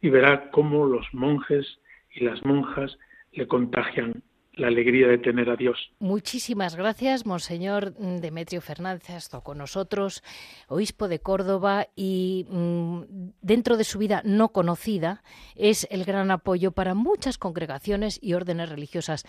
y 0.00 0.10
verá 0.10 0.50
cómo 0.50 0.86
los 0.86 1.06
monjes 1.12 1.66
y 2.14 2.24
las 2.24 2.44
monjas 2.44 2.96
le 3.32 3.46
contagian 3.46 4.22
la 4.58 4.66
alegría 4.66 5.06
de 5.06 5.18
tener 5.18 5.48
a 5.50 5.56
Dios. 5.56 5.78
Muchísimas 6.00 6.74
gracias, 6.74 7.24
Monseñor 7.24 7.94
Demetrio 7.94 8.60
Fernández, 8.60 9.32
ha 9.32 9.40
con 9.40 9.58
nosotros, 9.58 10.22
obispo 10.66 11.08
de 11.08 11.20
Córdoba, 11.20 11.86
y 11.94 12.46
mm, 12.50 13.02
dentro 13.40 13.76
de 13.76 13.84
su 13.84 13.98
vida 13.98 14.20
no 14.24 14.48
conocida 14.50 15.22
es 15.54 15.86
el 15.90 16.04
gran 16.04 16.30
apoyo 16.30 16.72
para 16.72 16.94
muchas 16.94 17.38
congregaciones 17.38 18.18
y 18.20 18.34
órdenes 18.34 18.68
religiosas. 18.68 19.24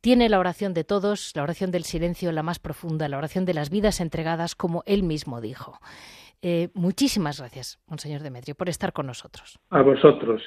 Tiene 0.00 0.28
la 0.28 0.40
oración 0.40 0.74
de 0.74 0.84
todos, 0.84 1.32
la 1.36 1.44
oración 1.44 1.70
del 1.70 1.84
silencio, 1.84 2.32
la 2.32 2.42
más 2.42 2.58
profunda, 2.58 3.08
la 3.08 3.18
oración 3.18 3.44
de 3.44 3.54
las 3.54 3.70
vidas 3.70 4.00
entregadas, 4.00 4.56
como 4.56 4.82
él 4.86 5.02
mismo 5.04 5.40
dijo. 5.40 5.78
Eh, 6.42 6.70
muchísimas 6.74 7.38
gracias, 7.38 7.80
Monseñor 7.86 8.22
Demetrio, 8.22 8.56
por 8.56 8.68
estar 8.68 8.92
con 8.92 9.06
nosotros. 9.06 9.60
A 9.70 9.82
vosotros. 9.82 10.42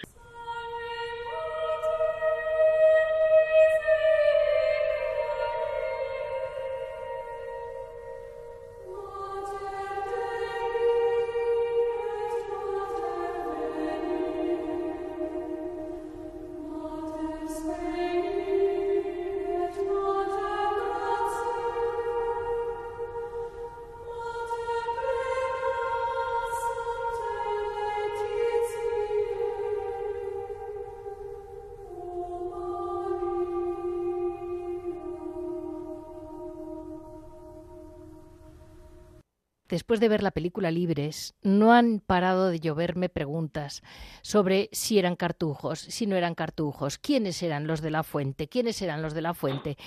Después 39.75 39.99
de 39.99 40.07
ver 40.07 40.23
la 40.23 40.31
película 40.31 40.71
Libres, 40.71 41.35
no 41.41 41.73
han 41.73 41.99
parado 41.99 42.47
de 42.47 42.61
lloverme 42.61 43.09
preguntas 43.09 43.83
sobre 44.21 44.69
si 44.71 44.97
eran 44.97 45.17
cartujos, 45.17 45.79
si 45.79 46.07
no 46.07 46.15
eran 46.15 46.33
cartujos, 46.33 46.97
quiénes 46.97 47.43
eran 47.43 47.67
los 47.67 47.81
de 47.81 47.91
la 47.91 48.03
fuente, 48.03 48.47
quiénes 48.47 48.81
eran 48.81 49.01
los 49.01 49.13
de 49.13 49.21
la 49.21 49.33
fuente. 49.33 49.77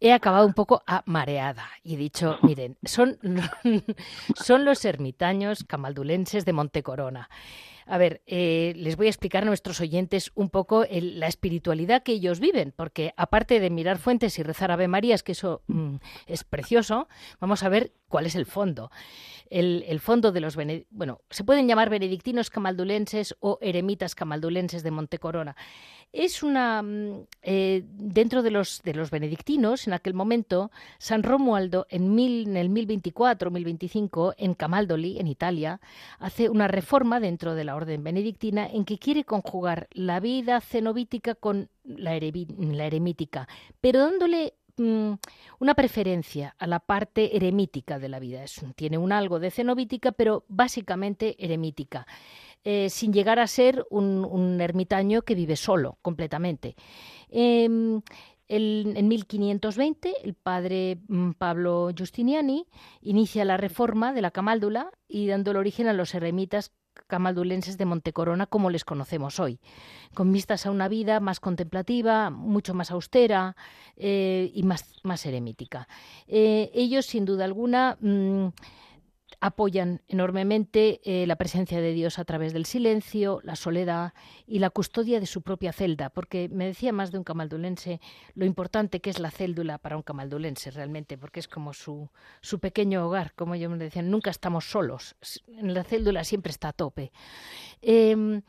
He 0.00 0.14
acabado 0.14 0.46
un 0.46 0.54
poco 0.54 0.82
mareada 1.04 1.68
y 1.82 1.96
he 1.96 1.98
dicho, 1.98 2.38
miren, 2.40 2.78
son, 2.84 3.18
son 4.34 4.64
los 4.64 4.82
ermitaños 4.86 5.64
camaldulenses 5.64 6.46
de 6.46 6.54
Montecorona. 6.54 7.28
A 7.86 7.98
ver, 7.98 8.22
eh, 8.26 8.72
les 8.76 8.96
voy 8.96 9.06
a 9.06 9.10
explicar 9.10 9.42
a 9.42 9.46
nuestros 9.46 9.80
oyentes 9.80 10.32
un 10.34 10.48
poco 10.48 10.86
la 10.90 11.26
espiritualidad 11.26 12.02
que 12.02 12.12
ellos 12.12 12.40
viven, 12.40 12.72
porque 12.74 13.12
aparte 13.16 13.60
de 13.60 13.70
mirar 13.70 13.98
fuentes 13.98 14.38
y 14.38 14.42
rezar 14.42 14.70
Ave 14.70 14.88
Marías, 14.88 15.22
que 15.22 15.32
eso 15.32 15.62
mm, 15.66 15.96
es 16.26 16.44
precioso, 16.44 17.08
vamos 17.40 17.62
a 17.62 17.68
ver 17.68 17.92
cuál 18.14 18.26
es 18.26 18.36
el 18.36 18.46
fondo. 18.46 18.92
El, 19.50 19.98
fondo 19.98 20.30
de 20.30 20.40
los, 20.40 20.56
bueno, 20.90 21.20
se 21.30 21.42
pueden 21.42 21.66
llamar 21.66 21.90
benedictinos 21.90 22.48
camaldulenses 22.48 23.34
o 23.40 23.58
eremitas 23.60 24.14
camaldulenses 24.14 24.84
de 24.84 24.92
Montecorona. 24.92 25.56
Es 26.12 26.44
una, 26.44 26.80
mm, 26.80 27.26
eh, 27.42 27.82
dentro 27.84 28.44
de 28.44 28.52
los, 28.52 28.82
de 28.84 28.94
los 28.94 29.10
benedictinos, 29.10 29.88
en 29.88 29.94
aquel 29.94 30.14
momento, 30.14 30.70
San 30.98 31.24
Romualdo, 31.24 31.88
en, 31.90 32.14
mil, 32.14 32.46
en 32.46 32.56
el 32.56 32.68
1024, 32.68 33.50
1025, 33.50 34.34
en 34.38 34.54
Camaldoli, 34.54 35.18
en 35.18 35.26
Italia, 35.26 35.80
hace 36.20 36.48
una 36.48 36.68
reforma 36.68 37.18
dentro 37.18 37.56
de 37.56 37.64
la 37.64 37.74
orden 37.74 38.04
benedictina 38.04 38.68
en 38.70 38.84
que 38.84 39.00
quiere 39.00 39.24
conjugar 39.24 39.88
la 39.90 40.20
vida 40.20 40.60
cenobítica 40.60 41.34
con 41.34 41.68
la, 41.82 42.14
eremítica, 42.14 43.48
pero 43.80 43.98
dándole 43.98 44.54
mm, 44.76 45.12
una 45.60 45.74
preferencia 45.74 46.54
a 46.58 46.66
la 46.66 46.80
parte 46.80 47.36
eremítica 47.36 47.98
de 47.98 48.08
la 48.08 48.18
vida. 48.18 48.44
tiene 48.76 48.98
un 48.98 49.12
algo 49.12 49.38
de 49.38 49.50
cenobítica, 49.50 50.12
pero 50.12 50.44
básicamente 50.48 51.36
eremítica. 51.44 52.06
Eh, 52.64 52.88
sin 52.88 53.12
llegar 53.12 53.38
a 53.40 53.46
ser 53.46 53.86
un, 53.90 54.58
ermitaño 54.60 55.22
que 55.22 55.34
vive 55.34 55.56
solo 55.56 55.98
completamente. 56.00 56.76
Em, 57.28 58.00
en 58.48 59.08
1520, 59.08 60.14
el 60.22 60.34
padre 60.34 60.98
mm, 61.08 61.32
Pablo 61.32 61.90
Giustiniani 61.94 62.66
inicia 63.02 63.44
la 63.44 63.56
reforma 63.56 64.12
de 64.12 64.22
la 64.22 64.30
camáldula 64.30 64.90
y 65.08 65.26
dando 65.26 65.50
origen 65.58 65.88
a 65.88 65.92
los 65.92 66.14
eremitas 66.14 66.72
camaldulenses 67.06 67.78
de 67.78 67.84
Montecorona 67.84 68.46
como 68.46 68.70
les 68.70 68.84
conocemos 68.84 69.40
hoy, 69.40 69.60
con 70.14 70.32
vistas 70.32 70.66
a 70.66 70.70
una 70.70 70.88
vida 70.88 71.20
más 71.20 71.40
contemplativa, 71.40 72.30
mucho 72.30 72.74
más 72.74 72.90
austera 72.90 73.56
eh, 73.96 74.50
y 74.54 74.62
más, 74.62 75.00
más 75.02 75.24
eremítica. 75.26 75.88
Eh, 76.26 76.70
ellos, 76.74 77.06
sin 77.06 77.24
duda 77.24 77.44
alguna, 77.44 77.96
mm, 78.00 78.48
apoyan 79.44 80.00
enormemente 80.08 81.02
eh, 81.04 81.26
la 81.26 81.36
presencia 81.36 81.78
de 81.82 81.92
Dios 81.92 82.18
a 82.18 82.24
través 82.24 82.54
del 82.54 82.64
silencio, 82.64 83.40
la 83.42 83.56
soledad 83.56 84.14
y 84.46 84.58
la 84.58 84.70
custodia 84.70 85.20
de 85.20 85.26
su 85.26 85.42
propia 85.42 85.74
celda, 85.74 86.08
porque 86.08 86.48
me 86.48 86.64
decía 86.64 86.94
más 86.94 87.12
de 87.12 87.18
un 87.18 87.24
camaldulense 87.24 88.00
lo 88.34 88.46
importante 88.46 89.00
que 89.00 89.10
es 89.10 89.18
la 89.18 89.30
céldula 89.30 89.76
para 89.76 89.98
un 89.98 90.02
camaldulense 90.02 90.70
realmente, 90.70 91.18
porque 91.18 91.40
es 91.40 91.48
como 91.48 91.74
su, 91.74 92.08
su 92.40 92.58
pequeño 92.58 93.04
hogar, 93.06 93.34
como 93.34 93.54
ellos 93.54 93.70
me 93.70 93.76
decían, 93.76 94.10
nunca 94.10 94.30
estamos 94.30 94.64
solos, 94.64 95.14
en 95.46 95.74
la 95.74 95.84
céldula 95.84 96.24
siempre 96.24 96.50
está 96.50 96.68
a 96.68 96.72
tope. 96.72 97.12
Em, 97.82 98.40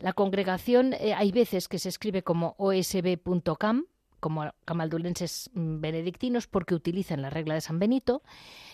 la 0.00 0.12
congregación, 0.12 0.92
eh, 0.92 1.14
hay 1.14 1.32
veces 1.32 1.66
que 1.66 1.78
se 1.78 1.88
escribe 1.88 2.22
como 2.22 2.56
osb.cam, 2.58 3.86
como 4.22 4.54
camaldulenses 4.64 5.50
mm, 5.52 5.80
benedictinos 5.80 6.46
porque 6.46 6.76
utilizan 6.76 7.22
la 7.22 7.28
regla 7.28 7.54
de 7.54 7.60
San 7.60 7.80
Benito, 7.80 8.22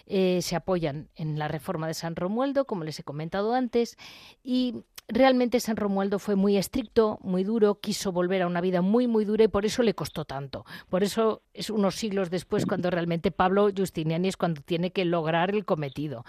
eh, 0.06 0.40
se 0.42 0.54
apoyan 0.54 1.08
en 1.16 1.38
la 1.38 1.48
reforma 1.48 1.86
de 1.86 1.94
San 1.94 2.16
Romualdo, 2.16 2.66
como 2.66 2.84
les 2.84 3.00
he 3.00 3.02
comentado 3.02 3.54
antes, 3.54 3.96
y 4.44 4.84
realmente 5.08 5.58
San 5.58 5.76
Romualdo 5.76 6.18
fue 6.18 6.36
muy 6.36 6.56
estricto, 6.56 7.18
muy 7.22 7.42
duro, 7.42 7.80
quiso 7.80 8.12
volver 8.12 8.42
a 8.42 8.46
una 8.46 8.60
vida 8.60 8.82
muy, 8.82 9.06
muy 9.06 9.24
dura 9.24 9.44
y 9.44 9.48
por 9.48 9.64
eso 9.64 9.82
le 9.82 9.94
costó 9.94 10.24
tanto. 10.24 10.66
Por 10.90 11.02
eso 11.02 11.42
es 11.54 11.70
unos 11.70 11.96
siglos 11.96 12.30
después 12.30 12.66
cuando 12.66 12.90
realmente 12.90 13.30
Pablo 13.30 13.70
Justiniani 13.74 14.28
es 14.28 14.36
cuando 14.36 14.60
tiene 14.60 14.92
que 14.92 15.06
lograr 15.06 15.50
el 15.50 15.64
cometido. 15.64 16.24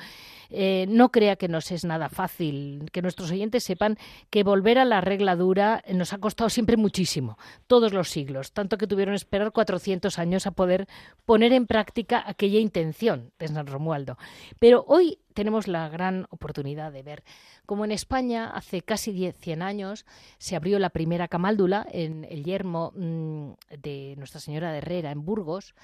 Eh, 0.49 0.85
no 0.89 1.11
crea 1.11 1.35
que 1.35 1.47
nos 1.47 1.71
es 1.71 1.83
nada 1.83 2.09
fácil, 2.09 2.89
que 2.91 3.01
nuestros 3.01 3.29
oyentes 3.31 3.63
sepan 3.63 3.97
que 4.29 4.43
volver 4.43 4.79
a 4.79 4.85
la 4.85 5.01
regla 5.01 5.35
dura 5.35 5.83
nos 5.93 6.13
ha 6.13 6.17
costado 6.17 6.49
siempre 6.49 6.77
muchísimo, 6.77 7.37
todos 7.67 7.93
los 7.93 8.09
siglos, 8.09 8.53
tanto 8.53 8.77
que 8.77 8.87
tuvieron 8.87 9.08
que 9.11 9.15
esperar 9.15 9.51
400 9.51 10.19
años 10.19 10.47
a 10.47 10.51
poder 10.51 10.87
poner 11.25 11.53
en 11.53 11.67
práctica 11.67 12.23
aquella 12.25 12.59
intención 12.59 13.31
de 13.39 13.47
San 13.47 13.67
Romualdo. 13.67 14.17
Pero 14.59 14.85
hoy 14.87 15.19
tenemos 15.33 15.67
la 15.67 15.87
gran 15.89 16.27
oportunidad 16.29 16.91
de 16.91 17.03
ver 17.03 17.23
cómo 17.65 17.85
en 17.85 17.91
España 17.91 18.49
hace 18.49 18.81
casi 18.81 19.11
10, 19.11 19.35
100 19.37 19.61
años 19.61 20.05
se 20.37 20.55
abrió 20.55 20.79
la 20.79 20.89
primera 20.89 21.27
camáldula 21.27 21.87
en 21.91 22.25
el 22.25 22.43
yermo 22.43 22.91
mm, 22.95 23.51
de 23.81 24.15
Nuestra 24.17 24.39
Señora 24.39 24.71
de 24.71 24.79
Herrera 24.79 25.11
en 25.11 25.25
Burgos 25.25 25.75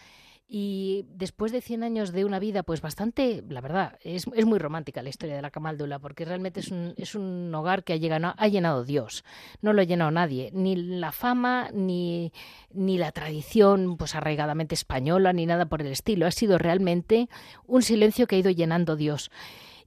y 0.47 1.05
después 1.09 1.51
de 1.51 1.61
100 1.61 1.83
años 1.83 2.11
de 2.11 2.23
una 2.23 2.37
vida, 2.37 2.61
pues 2.61 2.79
bastante, 2.79 3.43
la 3.49 3.61
verdad, 3.61 3.97
es, 4.01 4.25
es 4.33 4.45
muy 4.45 4.59
romántica 4.59 5.01
la 5.01 5.09
historia 5.09 5.35
de 5.35 5.41
la 5.41 5.49
Camáldula, 5.49 5.97
porque 5.97 6.23
realmente 6.23 6.59
es 6.59 6.69
un, 6.69 6.93
es 6.97 7.15
un 7.15 7.53
hogar 7.55 7.83
que 7.83 7.93
ha, 7.93 7.95
llegado, 7.95 8.35
ha 8.37 8.47
llenado 8.47 8.83
Dios. 8.83 9.25
No 9.61 9.73
lo 9.73 9.81
ha 9.81 9.85
llenado 9.85 10.11
nadie, 10.11 10.51
ni 10.53 10.75
la 10.75 11.11
fama, 11.11 11.69
ni, 11.73 12.31
ni 12.71 12.99
la 12.99 13.11
tradición 13.11 13.97
pues 13.97 14.13
arraigadamente 14.13 14.75
española, 14.75 15.33
ni 15.33 15.47
nada 15.47 15.65
por 15.65 15.81
el 15.81 15.87
estilo. 15.87 16.27
Ha 16.27 16.31
sido 16.31 16.59
realmente 16.59 17.27
un 17.65 17.81
silencio 17.81 18.27
que 18.27 18.35
ha 18.35 18.39
ido 18.39 18.51
llenando 18.51 18.95
Dios. 18.95 19.31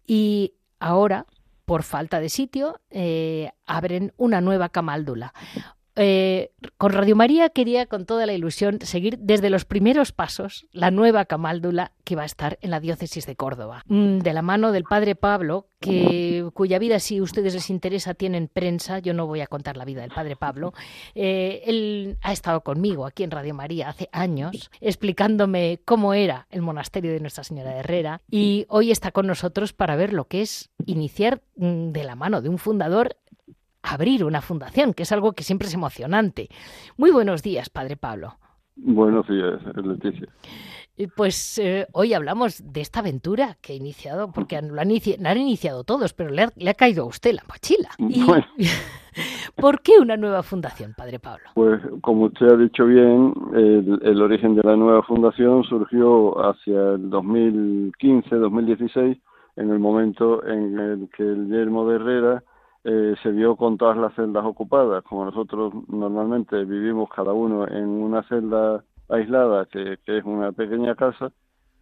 Y 0.06 0.54
ahora, 0.80 1.26
por 1.66 1.84
falta 1.84 2.18
de 2.18 2.30
sitio, 2.30 2.80
eh, 2.90 3.52
abren 3.64 4.12
una 4.16 4.40
nueva 4.40 4.70
camáldula. 4.70 5.32
Eh, 6.00 6.52
con 6.76 6.92
Radio 6.92 7.16
María 7.16 7.48
quería 7.48 7.86
con 7.86 8.06
toda 8.06 8.24
la 8.24 8.32
ilusión 8.32 8.78
seguir 8.82 9.18
desde 9.18 9.50
los 9.50 9.64
primeros 9.64 10.12
pasos 10.12 10.68
la 10.70 10.92
nueva 10.92 11.24
camáldula 11.24 11.90
que 12.04 12.14
va 12.14 12.22
a 12.22 12.26
estar 12.26 12.56
en 12.62 12.70
la 12.70 12.78
diócesis 12.78 13.26
de 13.26 13.34
Córdoba, 13.34 13.82
mm, 13.86 14.18
de 14.18 14.32
la 14.32 14.42
mano 14.42 14.70
del 14.70 14.84
padre 14.84 15.16
Pablo, 15.16 15.66
cuya 15.80 16.78
vida 16.78 17.00
si 17.00 17.18
a 17.18 17.22
ustedes 17.22 17.54
les 17.54 17.68
interesa 17.70 18.14
tienen 18.14 18.46
prensa, 18.46 19.00
yo 19.00 19.12
no 19.12 19.26
voy 19.26 19.40
a 19.40 19.48
contar 19.48 19.76
la 19.76 19.84
vida 19.84 20.02
del 20.02 20.10
padre 20.10 20.36
Pablo, 20.36 20.72
eh, 21.16 21.62
él 21.66 22.16
ha 22.22 22.32
estado 22.32 22.62
conmigo 22.62 23.04
aquí 23.04 23.24
en 23.24 23.32
Radio 23.32 23.54
María 23.54 23.88
hace 23.88 24.08
años 24.12 24.70
explicándome 24.80 25.80
cómo 25.84 26.14
era 26.14 26.46
el 26.50 26.62
monasterio 26.62 27.12
de 27.12 27.20
Nuestra 27.20 27.42
Señora 27.42 27.72
de 27.72 27.80
Herrera 27.80 28.22
y 28.30 28.66
hoy 28.68 28.92
está 28.92 29.10
con 29.10 29.26
nosotros 29.26 29.72
para 29.72 29.96
ver 29.96 30.12
lo 30.12 30.26
que 30.26 30.42
es 30.42 30.70
iniciar 30.86 31.42
mm, 31.56 31.90
de 31.90 32.04
la 32.04 32.14
mano 32.14 32.40
de 32.40 32.48
un 32.48 32.58
fundador 32.58 33.16
abrir 33.88 34.24
una 34.24 34.40
fundación, 34.40 34.94
que 34.94 35.04
es 35.04 35.12
algo 35.12 35.32
que 35.32 35.42
siempre 35.42 35.68
es 35.68 35.74
emocionante. 35.74 36.48
Muy 36.96 37.10
buenos 37.10 37.42
días, 37.42 37.68
Padre 37.70 37.96
Pablo. 37.96 38.34
Buenos 38.76 39.26
días, 39.26 39.60
Leticia. 39.76 40.28
Pues 41.16 41.58
eh, 41.58 41.86
hoy 41.92 42.12
hablamos 42.12 42.72
de 42.72 42.80
esta 42.80 42.98
aventura 43.00 43.56
que 43.60 43.72
ha 43.72 43.76
iniciado, 43.76 44.32
porque 44.32 44.60
lo 44.60 44.80
han, 44.80 44.90
iniciado 44.90 45.84
todos, 45.84 46.12
pero 46.12 46.30
le 46.30 46.42
ha, 46.42 46.74
caído 46.74 47.04
a 47.04 47.06
usted 47.06 47.34
la 47.34 47.44
mochila. 47.48 47.90
¿Por 49.56 49.80
qué 49.80 49.92
una 50.00 50.16
nueva 50.16 50.42
fundación, 50.42 50.94
Padre 50.96 51.20
Pablo? 51.20 51.50
Pues 51.54 51.80
como 52.00 52.24
usted 52.24 52.46
ha 52.46 52.56
dicho 52.56 52.84
bien, 52.84 53.32
el, 53.54 54.00
el 54.02 54.22
origen 54.22 54.56
de 54.56 54.64
la 54.64 54.74
nueva 54.76 55.04
fundación 55.04 55.62
surgió 55.64 56.34
hacia 56.48 56.94
el 56.94 57.08
2015-2016, 57.10 59.20
en 59.56 59.70
el 59.70 59.78
momento 59.78 60.44
en 60.46 60.78
el 60.78 61.08
que 61.16 61.22
el 61.22 61.48
yermo 61.48 61.88
de 61.88 61.96
Herrera 61.96 62.42
eh, 62.90 63.14
se 63.22 63.30
vio 63.32 63.54
con 63.54 63.76
todas 63.76 63.98
las 63.98 64.14
celdas 64.14 64.46
ocupadas, 64.46 65.04
como 65.04 65.26
nosotros 65.26 65.74
normalmente 65.88 66.64
vivimos 66.64 67.10
cada 67.14 67.34
uno 67.34 67.68
en 67.68 67.86
una 67.86 68.22
celda 68.22 68.82
aislada, 69.10 69.66
que, 69.66 69.98
es 70.06 70.24
una 70.24 70.52
pequeña 70.52 70.94
casa, 70.94 71.30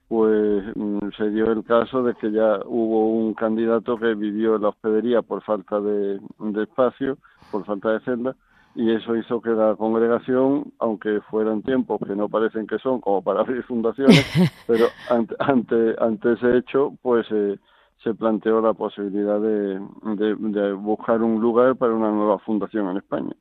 pues 0.09 0.64
mm, 0.75 1.11
se 1.16 1.31
dio 1.31 1.53
el 1.53 1.62
caso 1.62 2.03
de 2.03 2.14
que 2.14 2.33
ya 2.33 2.59
hubo 2.64 3.07
un 3.07 3.35
candidato 3.35 3.97
que 3.99 4.14
vivió 4.14 4.57
en 4.57 4.62
la 4.62 4.71
hospedería 4.71 5.23
por 5.23 5.45
falta 5.45 5.81
de, 5.81 6.19
espacio, 6.61 7.19
por 7.53 7.64
falta 7.64 7.92
de 7.92 8.01
celda, 8.01 8.35
y 8.75 8.90
eso 8.90 9.14
hizo 9.14 9.40
que 9.40 9.51
la 9.51 9.77
congregación, 9.77 10.73
aunque 10.81 11.21
fueran 11.31 11.62
tiempos 11.62 12.01
que 12.05 12.16
no 12.16 12.29
parecen 12.29 12.66
que 12.66 12.81
son 12.81 13.01
como 13.01 13.23
para 13.23 13.42
abrir 13.42 13.62
fundaciones, 13.62 14.27
pero 14.66 14.87
ante, 15.09 15.37
ante, 15.38 15.95
ante 16.01 16.33
ese 16.33 16.57
hecho, 16.57 16.95
pues 17.01 17.29
eh, 17.31 17.61
se 18.07 18.14
planteó 18.14 18.61
la 18.61 18.73
posibilidad 18.73 19.40
de, 19.40 19.81
de, 20.05 20.73
buscar 20.75 21.21
un 21.25 21.40
lugar 21.40 21.75
para 21.75 21.92
una 21.92 22.12
nueva 22.12 22.38
fundación 22.38 22.88
en 22.88 22.99
España. 22.99 23.33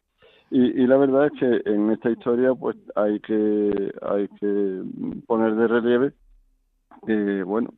Y, 0.49 0.87
la 0.87 0.97
verdad 0.97 1.27
es 1.27 1.33
que 1.39 1.69
en 1.69 1.91
esta 1.91 2.09
historia 2.09 2.53
pues 2.55 2.75
hay 2.95 3.19
que 3.19 3.93
hay 4.01 4.27
que 4.39 4.83
poner 5.27 5.55
de 5.55 5.67
relieve 5.67 6.13
que 7.05 7.43
bueno 7.43 7.69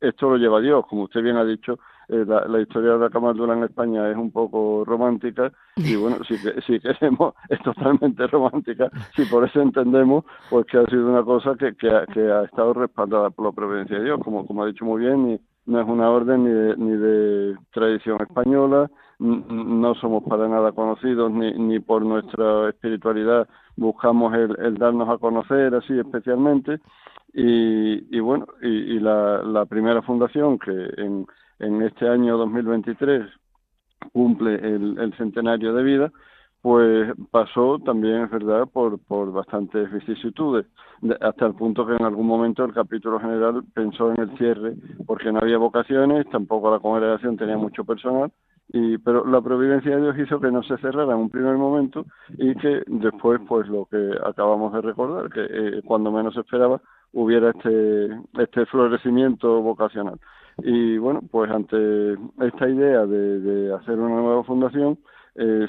esto 0.00 0.30
lo 0.30 0.36
lleva 0.36 0.60
Dios 0.60 0.86
como 0.86 1.04
usted 1.04 1.22
bien 1.22 1.36
ha 1.36 1.44
dicho 1.44 1.78
eh, 2.08 2.24
la, 2.26 2.46
la, 2.46 2.60
historia 2.60 2.92
de 2.92 2.98
la 2.98 3.10
camaldula 3.10 3.54
en 3.54 3.64
España 3.64 4.10
es 4.10 4.16
un 4.16 4.30
poco 4.30 4.84
romántica 4.84 5.50
y 5.76 5.96
bueno 5.96 6.18
si, 6.24 6.36
si 6.66 6.78
queremos 6.80 7.34
es 7.48 7.60
totalmente 7.62 8.26
romántica 8.26 8.90
si 9.16 9.24
por 9.24 9.44
eso 9.44 9.62
entendemos 9.62 10.24
pues 10.50 10.66
que 10.66 10.78
ha 10.78 10.84
sido 10.86 11.08
una 11.08 11.24
cosa 11.24 11.54
que, 11.58 11.74
que, 11.74 11.88
ha, 11.88 12.06
que 12.06 12.20
ha 12.20 12.44
estado 12.44 12.74
respaldada 12.74 13.30
por 13.30 13.46
la 13.46 13.52
providencia 13.52 13.98
de 13.98 14.04
Dios 14.04 14.20
como 14.22 14.46
como 14.46 14.62
ha 14.62 14.66
dicho 14.66 14.84
muy 14.84 15.00
bien 15.00 15.30
y 15.30 15.40
no 15.66 15.80
es 15.80 15.88
una 15.88 16.10
orden 16.10 16.44
ni 16.44 16.50
de, 16.50 16.76
ni 16.76 16.96
de 16.96 17.56
tradición 17.72 18.20
española, 18.20 18.90
no 19.18 19.94
somos 19.96 20.24
para 20.24 20.48
nada 20.48 20.72
conocidos 20.72 21.30
ni, 21.30 21.52
ni 21.52 21.78
por 21.78 22.04
nuestra 22.04 22.70
espiritualidad 22.70 23.48
buscamos 23.76 24.34
el, 24.34 24.56
el 24.58 24.74
darnos 24.74 25.08
a 25.08 25.18
conocer 25.18 25.74
así 25.74 25.98
especialmente. 25.98 26.80
Y, 27.32 28.16
y 28.16 28.20
bueno, 28.20 28.46
y, 28.60 28.68
y 28.68 29.00
la, 29.00 29.42
la, 29.42 29.64
primera 29.64 30.02
fundación 30.02 30.58
que 30.58 30.70
en, 30.98 31.26
en 31.60 31.82
este 31.82 32.08
año 32.08 32.36
2023 32.36 33.26
cumple 34.12 34.56
el, 34.56 34.98
el 34.98 35.14
centenario 35.16 35.72
de 35.72 35.82
vida, 35.82 36.12
pues 36.62 37.12
pasó 37.32 37.80
también, 37.80 38.22
es 38.22 38.30
verdad, 38.30 38.68
por, 38.72 38.98
por 39.00 39.32
bastantes 39.32 39.90
vicisitudes, 39.92 40.64
hasta 41.20 41.46
el 41.46 41.54
punto 41.54 41.84
que 41.84 41.96
en 41.96 42.04
algún 42.04 42.28
momento 42.28 42.64
el 42.64 42.72
capítulo 42.72 43.18
general 43.18 43.64
pensó 43.74 44.12
en 44.12 44.20
el 44.20 44.38
cierre, 44.38 44.74
porque 45.04 45.32
no 45.32 45.40
había 45.40 45.58
vocaciones, 45.58 46.28
tampoco 46.30 46.70
la 46.70 46.78
congregación 46.78 47.36
tenía 47.36 47.56
mucho 47.58 47.84
personal, 47.84 48.30
y 48.68 48.96
pero 48.98 49.26
la 49.26 49.40
providencia 49.40 49.96
de 49.96 50.02
Dios 50.02 50.18
hizo 50.20 50.40
que 50.40 50.52
no 50.52 50.62
se 50.62 50.78
cerrara 50.78 51.12
en 51.12 51.18
un 51.18 51.30
primer 51.30 51.56
momento 51.56 52.06
y 52.38 52.54
que 52.54 52.82
después, 52.86 53.40
pues 53.48 53.68
lo 53.68 53.86
que 53.86 54.12
acabamos 54.24 54.72
de 54.72 54.80
recordar, 54.82 55.30
que 55.30 55.44
eh, 55.44 55.82
cuando 55.84 56.12
menos 56.12 56.36
esperaba 56.36 56.80
hubiera 57.12 57.50
este, 57.50 58.06
este 58.38 58.66
florecimiento 58.66 59.60
vocacional. 59.60 60.18
Y 60.58 60.96
bueno, 60.98 61.20
pues 61.30 61.50
ante 61.50 62.12
esta 62.40 62.68
idea 62.68 63.04
de, 63.04 63.40
de 63.40 63.74
hacer 63.74 63.98
una 63.98 64.20
nueva 64.20 64.44
fundación, 64.44 64.98
eh, 65.34 65.66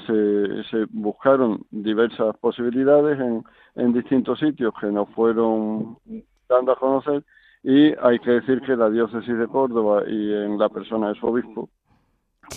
se, 0.70 0.86
buscaron 0.92 1.66
diversas 1.72 2.36
posibilidades 2.38 3.20
en, 3.20 3.44
en 3.76 3.94
distintos 3.94 4.40
sitios 4.40 4.74
que 4.80 4.88
nos 4.88 5.10
fueron 5.10 5.98
dando 6.50 6.74
a 6.74 6.80
conocer 6.80 7.24
y 7.64 7.94
hay 8.02 8.20
que 8.20 8.32
decir 8.32 8.62
que 8.62 8.76
la 8.76 8.90
diócesis 8.90 9.38
de 9.38 9.48
Córdoba 9.48 10.04
y 10.06 10.34
en 10.34 10.58
la 10.58 10.68
persona 10.68 11.10
de 11.10 11.16
su 11.16 11.28
obispo, 11.28 11.70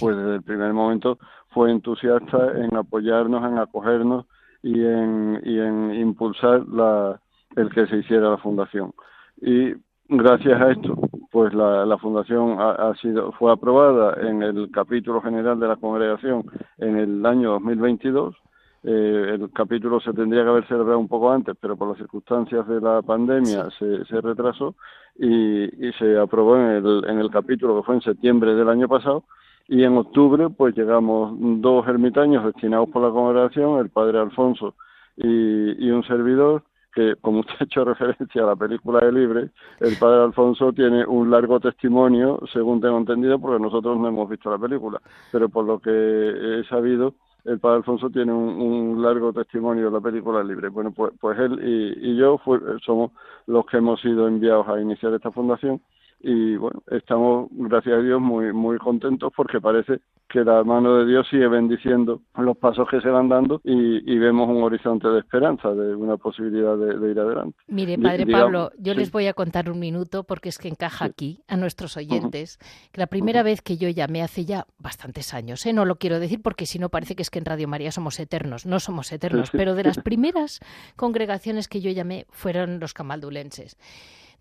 pues 0.00 0.16
desde 0.16 0.34
el 0.36 0.42
primer 0.42 0.72
momento 0.72 1.18
fue 1.50 1.70
entusiasta 1.70 2.52
en 2.58 2.76
apoyarnos, 2.76 3.44
en 3.44 3.58
acogernos 3.58 4.26
y 4.62 4.84
en, 4.84 5.40
y 5.44 5.60
en 5.60 5.94
impulsar 5.94 6.66
la, 6.68 7.20
el 7.54 7.70
que 7.70 7.86
se 7.86 7.98
hiciera 7.98 8.30
la 8.30 8.38
fundación. 8.38 8.92
Y 9.40 9.74
gracias 10.08 10.60
a 10.60 10.72
esto, 10.72 10.98
pues 11.36 11.52
la, 11.52 11.98
fundación 11.98 12.56
ha, 12.58 12.94
sido 12.94 13.30
fue 13.32 13.52
aprobada 13.52 14.16
en 14.26 14.42
el 14.42 14.70
capítulo 14.70 15.20
general 15.20 15.60
de 15.60 15.68
la 15.68 15.76
congregación 15.76 16.50
en 16.78 16.96
el 16.96 17.26
año 17.26 17.50
2022 17.50 18.34
eh, 18.82 19.34
el 19.34 19.52
capítulo 19.52 20.00
se 20.00 20.14
tendría 20.14 20.44
que 20.44 20.48
haber 20.48 20.66
celebrado 20.66 20.98
un 20.98 21.08
poco 21.08 21.30
antes, 21.30 21.54
pero 21.60 21.76
por 21.76 21.88
las 21.88 21.98
circunstancias 21.98 22.66
de 22.66 22.80
la 22.80 23.02
pandemia 23.02 23.68
se, 23.78 24.06
se, 24.06 24.20
retrasó 24.22 24.76
y, 25.14 25.64
y, 25.86 25.92
se 25.98 26.18
aprobó 26.18 26.56
en 26.56 26.70
el, 26.70 27.04
en 27.06 27.18
el 27.18 27.30
capítulo 27.30 27.76
que 27.76 27.82
fue 27.82 27.96
en 27.96 28.00
septiembre 28.00 28.54
del 28.54 28.70
año 28.70 28.88
pasado. 28.88 29.24
Y 29.68 29.84
en 29.84 29.94
octubre 29.98 30.48
pues 30.48 30.74
llegamos 30.74 31.34
dos 31.60 31.86
ermitaños 31.86 32.46
destinados 32.46 32.88
por 32.88 33.02
la 33.02 33.10
congregación, 33.10 33.78
el 33.78 33.90
padre 33.90 34.20
Alfonso 34.20 34.74
y, 35.18 35.86
y 35.86 35.90
un 35.90 36.02
servidor 36.04 36.62
que, 36.96 37.14
como 37.20 37.40
usted 37.40 37.54
ha 37.60 37.64
hecho 37.64 37.84
referencia 37.84 38.42
a 38.42 38.46
la 38.46 38.56
película 38.56 39.04
de 39.04 39.12
Libre, 39.12 39.50
el 39.80 39.96
padre 39.98 40.24
Alfonso 40.24 40.72
tiene 40.72 41.04
un 41.06 41.30
largo 41.30 41.60
testimonio, 41.60 42.40
según 42.52 42.80
tengo 42.80 42.96
entendido, 42.96 43.38
porque 43.38 43.62
nosotros 43.62 43.98
no 43.98 44.08
hemos 44.08 44.28
visto 44.28 44.50
la 44.50 44.58
película, 44.58 45.00
pero 45.30 45.50
por 45.50 45.66
lo 45.66 45.78
que 45.78 45.90
he 45.90 46.64
sabido, 46.64 47.14
el 47.44 47.60
padre 47.60 47.76
Alfonso 47.76 48.08
tiene 48.08 48.32
un, 48.32 49.00
largo 49.02 49.32
testimonio 49.32 49.84
de 49.84 49.90
la 49.90 50.00
película 50.00 50.42
Libre. 50.42 50.70
Bueno, 50.70 50.90
pues, 50.90 51.12
pues 51.20 51.38
él 51.38 51.60
y, 51.62 52.16
yo 52.16 52.40
somos 52.84 53.12
los 53.46 53.66
que 53.66 53.76
hemos 53.76 54.00
sido 54.00 54.26
enviados 54.26 54.66
a 54.66 54.80
iniciar 54.80 55.12
esta 55.12 55.30
fundación 55.30 55.80
y 56.28 56.56
bueno, 56.56 56.82
estamos, 56.90 57.46
gracias 57.52 58.00
a 58.00 58.02
Dios, 58.02 58.20
muy, 58.20 58.52
muy 58.52 58.78
contentos 58.78 59.32
porque 59.36 59.60
parece 59.60 60.00
que 60.28 60.42
la 60.42 60.64
mano 60.64 60.96
de 60.96 61.06
Dios 61.06 61.24
sigue 61.30 61.46
bendiciendo 61.46 62.20
los 62.36 62.56
pasos 62.56 62.88
que 62.90 63.00
se 63.00 63.08
van 63.08 63.28
dando 63.28 63.60
y, 63.62 64.18
vemos 64.18 64.48
un 64.48 64.60
horizonte 64.64 65.06
de 65.06 65.20
esperanza, 65.20 65.70
de 65.72 65.94
una 65.94 66.16
posibilidad 66.16 66.76
de, 66.76 67.12
ir 67.12 67.20
adelante. 67.20 67.56
Mire, 67.68 67.96
Padre 67.96 68.26
Pablo, 68.26 68.72
yo 68.76 68.94
les 68.94 69.12
voy 69.12 69.28
a 69.28 69.34
contar 69.34 69.70
un 69.70 69.78
minuto 69.78 70.24
porque 70.24 70.48
es 70.48 70.58
que 70.58 70.66
encaja 70.66 71.04
aquí 71.04 71.38
a 71.46 71.56
nuestros 71.56 71.96
oyentes, 71.96 72.58
que 72.90 73.00
la 73.00 73.06
primera 73.06 73.44
vez 73.44 73.62
que 73.62 73.76
yo 73.76 73.88
llamé 73.88 74.22
hace 74.22 74.44
ya 74.44 74.66
bastantes 74.80 75.32
años, 75.32 75.64
¿eh? 75.64 75.72
no 75.72 75.84
lo 75.84 75.94
quiero 75.94 76.18
decir 76.18 76.42
porque 76.42 76.66
si 76.66 76.80
no 76.80 76.88
parece 76.88 77.14
que 77.14 77.22
es 77.22 77.30
que 77.30 77.38
en 77.38 77.44
Radio 77.44 77.68
María 77.68 77.92
somos 77.92 78.18
eternos, 78.18 78.66
no 78.66 78.80
somos 78.80 79.12
eternos, 79.12 79.52
pero 79.52 79.76
de 79.76 79.84
las 79.84 79.98
primeras 80.02 80.58
congregaciones 80.96 81.68
que 81.68 81.80
yo 81.80 81.92
llamé 81.92 82.26
fueron 82.30 82.80
los 82.80 82.94
camaldulenses 82.94 83.76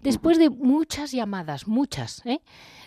después 0.05 0.37
de 0.37 0.49
muchas 0.49 1.11
llamadas, 1.11 1.67
muchas. 1.67 2.21
¿eh? 2.25 2.39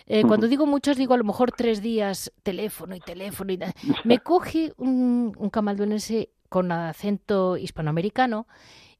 Eh, 0.07 0.23
cuando 0.23 0.47
digo 0.47 0.65
muchas, 0.65 0.97
digo 0.97 1.13
a 1.13 1.17
lo 1.17 1.23
mejor 1.23 1.51
tres 1.51 1.81
días, 1.81 2.31
teléfono 2.41 2.95
y 2.95 2.99
teléfono. 2.99 3.51
Y 3.53 3.59
me 4.05 4.19
coge 4.19 4.73
un, 4.77 5.35
un 5.37 5.49
camalduense 5.49 6.31
con 6.47 6.71
acento 6.71 7.57
hispanoamericano 7.57 8.47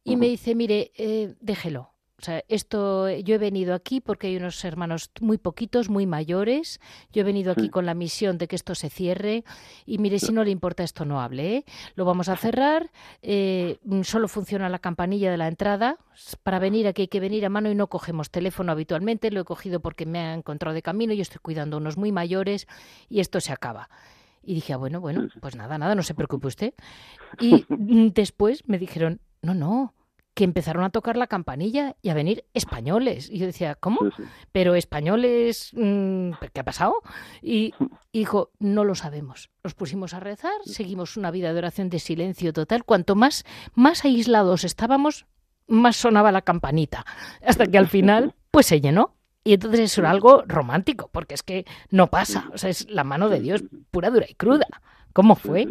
y 0.03 0.17
me 0.17 0.27
dice, 0.27 0.53
mire, 0.53 0.91
eh, 0.95 1.35
déjelo, 1.39 1.93
o 2.19 2.21
sea, 2.21 2.43
esto, 2.49 3.09
yo 3.09 3.35
he 3.35 3.37
venido 3.37 3.73
aquí 3.73 4.01
porque 4.01 4.27
hay 4.27 4.35
unos 4.35 4.65
hermanos 4.65 5.09
muy 5.21 5.37
poquitos, 5.37 5.87
muy 5.89 6.05
mayores. 6.05 6.81
Yo 7.13 7.21
he 7.21 7.23
venido 7.23 7.53
aquí 7.53 7.69
con 7.69 7.85
la 7.85 7.93
misión 7.93 8.37
de 8.37 8.49
que 8.49 8.57
esto 8.57 8.75
se 8.75 8.89
cierre. 8.89 9.45
Y 9.85 9.99
mire, 9.99 10.19
si 10.19 10.33
no 10.33 10.43
le 10.43 10.51
importa, 10.51 10.83
esto 10.83 11.05
no 11.05 11.21
hable. 11.21 11.55
¿eh? 11.55 11.65
Lo 11.95 12.03
vamos 12.03 12.27
a 12.27 12.35
cerrar. 12.35 12.91
Eh, 13.21 13.77
solo 14.03 14.27
funciona 14.27 14.67
la 14.67 14.79
campanilla 14.79 15.31
de 15.31 15.37
la 15.37 15.47
entrada. 15.47 15.97
Para 16.43 16.59
venir 16.59 16.87
aquí 16.87 17.03
hay 17.03 17.07
que 17.07 17.21
venir 17.21 17.45
a 17.45 17.49
mano 17.49 17.71
y 17.71 17.75
no 17.75 17.87
cogemos 17.87 18.29
teléfono 18.31 18.73
habitualmente. 18.73 19.31
Lo 19.31 19.39
he 19.39 19.45
cogido 19.45 19.79
porque 19.79 20.05
me 20.05 20.19
ha 20.19 20.33
encontrado 20.33 20.73
de 20.73 20.81
camino. 20.81 21.13
Yo 21.13 21.21
estoy 21.21 21.39
cuidando 21.41 21.77
a 21.77 21.79
unos 21.79 21.95
muy 21.95 22.11
mayores 22.11 22.67
y 23.07 23.21
esto 23.21 23.39
se 23.39 23.53
acaba. 23.53 23.89
Y 24.43 24.55
dije, 24.55 24.73
ah, 24.73 24.77
bueno, 24.77 24.99
bueno, 24.99 25.29
pues 25.39 25.55
nada, 25.55 25.77
nada, 25.77 25.95
no 25.95 26.03
se 26.03 26.15
preocupe 26.15 26.47
usted. 26.47 26.73
Y 27.39 27.65
después 27.69 28.67
me 28.67 28.77
dijeron, 28.77 29.21
no, 29.41 29.53
no, 29.53 29.93
que 30.39 30.45
empezaron 30.45 30.85
a 30.85 30.89
tocar 30.89 31.17
la 31.17 31.27
campanilla 31.27 31.97
y 32.01 32.07
a 32.07 32.13
venir 32.13 32.45
españoles. 32.53 33.29
Y 33.29 33.39
yo 33.39 33.45
decía, 33.45 33.75
¿cómo? 33.75 33.99
Pero 34.53 34.73
españoles, 34.73 35.71
mm, 35.73 36.31
¿qué 36.53 36.61
ha 36.61 36.63
pasado? 36.63 36.93
Y, 37.41 37.73
dijo, 38.13 38.49
no 38.57 38.85
lo 38.85 38.95
sabemos. 38.95 39.49
Nos 39.65 39.73
pusimos 39.73 40.13
a 40.13 40.21
rezar, 40.21 40.53
seguimos 40.63 41.17
una 41.17 41.29
vida 41.29 41.51
de 41.51 41.59
oración 41.59 41.89
de 41.89 41.99
silencio 41.99 42.53
total. 42.53 42.85
Cuanto 42.85 43.15
más, 43.15 43.43
más 43.75 44.05
aislados 44.05 44.63
estábamos, 44.63 45.25
más 45.67 45.97
sonaba 45.97 46.31
la 46.31 46.43
campanita. 46.43 47.05
Hasta 47.45 47.67
que 47.67 47.77
al 47.77 47.87
final, 47.87 48.33
pues 48.49 48.67
se 48.67 48.79
llenó. 48.79 49.15
Y 49.43 49.55
entonces 49.55 49.81
eso 49.81 49.99
era 49.99 50.11
algo 50.11 50.45
romántico, 50.47 51.09
porque 51.11 51.33
es 51.33 51.43
que 51.43 51.65
no 51.91 52.07
pasa. 52.07 52.49
O 52.53 52.57
sea, 52.57 52.69
es 52.69 52.89
la 52.89 53.03
mano 53.03 53.27
de 53.27 53.41
Dios 53.41 53.61
pura, 53.91 54.09
dura 54.09 54.25
y 54.29 54.35
cruda. 54.35 54.67
¿Cómo 55.11 55.35
fue? 55.35 55.67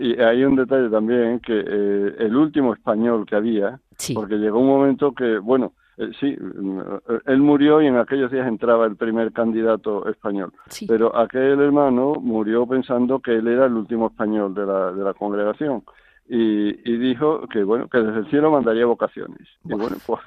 y 0.00 0.20
hay 0.20 0.44
un 0.44 0.56
detalle 0.56 0.88
también 0.88 1.40
que 1.40 1.52
eh, 1.52 2.14
el 2.18 2.36
último 2.36 2.72
español 2.72 3.26
que 3.26 3.34
había, 3.34 3.80
porque 4.14 4.36
llegó 4.36 4.60
un 4.60 4.66
momento 4.66 5.12
que, 5.12 5.38
bueno, 5.38 5.72
eh, 5.96 6.10
sí, 6.18 6.28
eh, 6.28 7.18
él 7.26 7.38
murió 7.38 7.82
y 7.82 7.86
en 7.86 7.96
aquellos 7.96 8.30
días 8.30 8.46
entraba 8.46 8.86
el 8.86 8.96
primer 8.96 9.32
candidato 9.32 10.08
español, 10.08 10.52
pero 10.88 11.16
aquel 11.16 11.60
hermano 11.60 12.14
murió 12.14 12.66
pensando 12.66 13.20
que 13.20 13.36
él 13.36 13.48
era 13.48 13.66
el 13.66 13.74
último 13.74 14.08
español 14.08 14.54
de 14.54 14.66
la, 14.66 14.92
de 14.92 15.04
la 15.04 15.14
congregación. 15.14 15.82
Y, 16.28 16.68
y 16.88 16.96
dijo 16.96 17.48
que 17.48 17.64
bueno 17.64 17.88
que 17.88 17.98
desde 17.98 18.20
el 18.20 18.30
cielo 18.30 18.52
mandaría 18.52 18.86
vocaciones. 18.86 19.48
Y 19.64 19.74
bueno 19.74 19.96
pues 20.06 20.20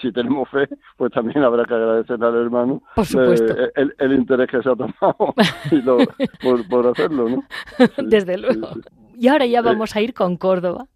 si, 0.00 0.12
tenemos 0.12 0.48
fe, 0.48 0.68
pues 0.96 1.12
también 1.12 1.42
habrá 1.44 1.64
que 1.64 1.74
agradecerle 1.74 2.26
al 2.26 2.36
hermano 2.36 2.82
eh, 2.96 3.70
el, 3.98 4.12
interés 4.12 4.48
que 4.50 4.62
se 4.62 4.70
ha 4.70 4.76
tomado 4.76 5.34
por, 6.70 6.86
hacerlo, 6.86 7.28
¿no? 7.28 7.44
Desde 8.08 8.38
luego. 8.38 8.68
Y 9.20 9.26
ahora 9.26 9.46
ya 9.46 9.62
vamos 9.62 9.96
a 9.96 10.00
ir 10.00 10.14
con 10.14 10.36
Córdoba. 10.36 10.86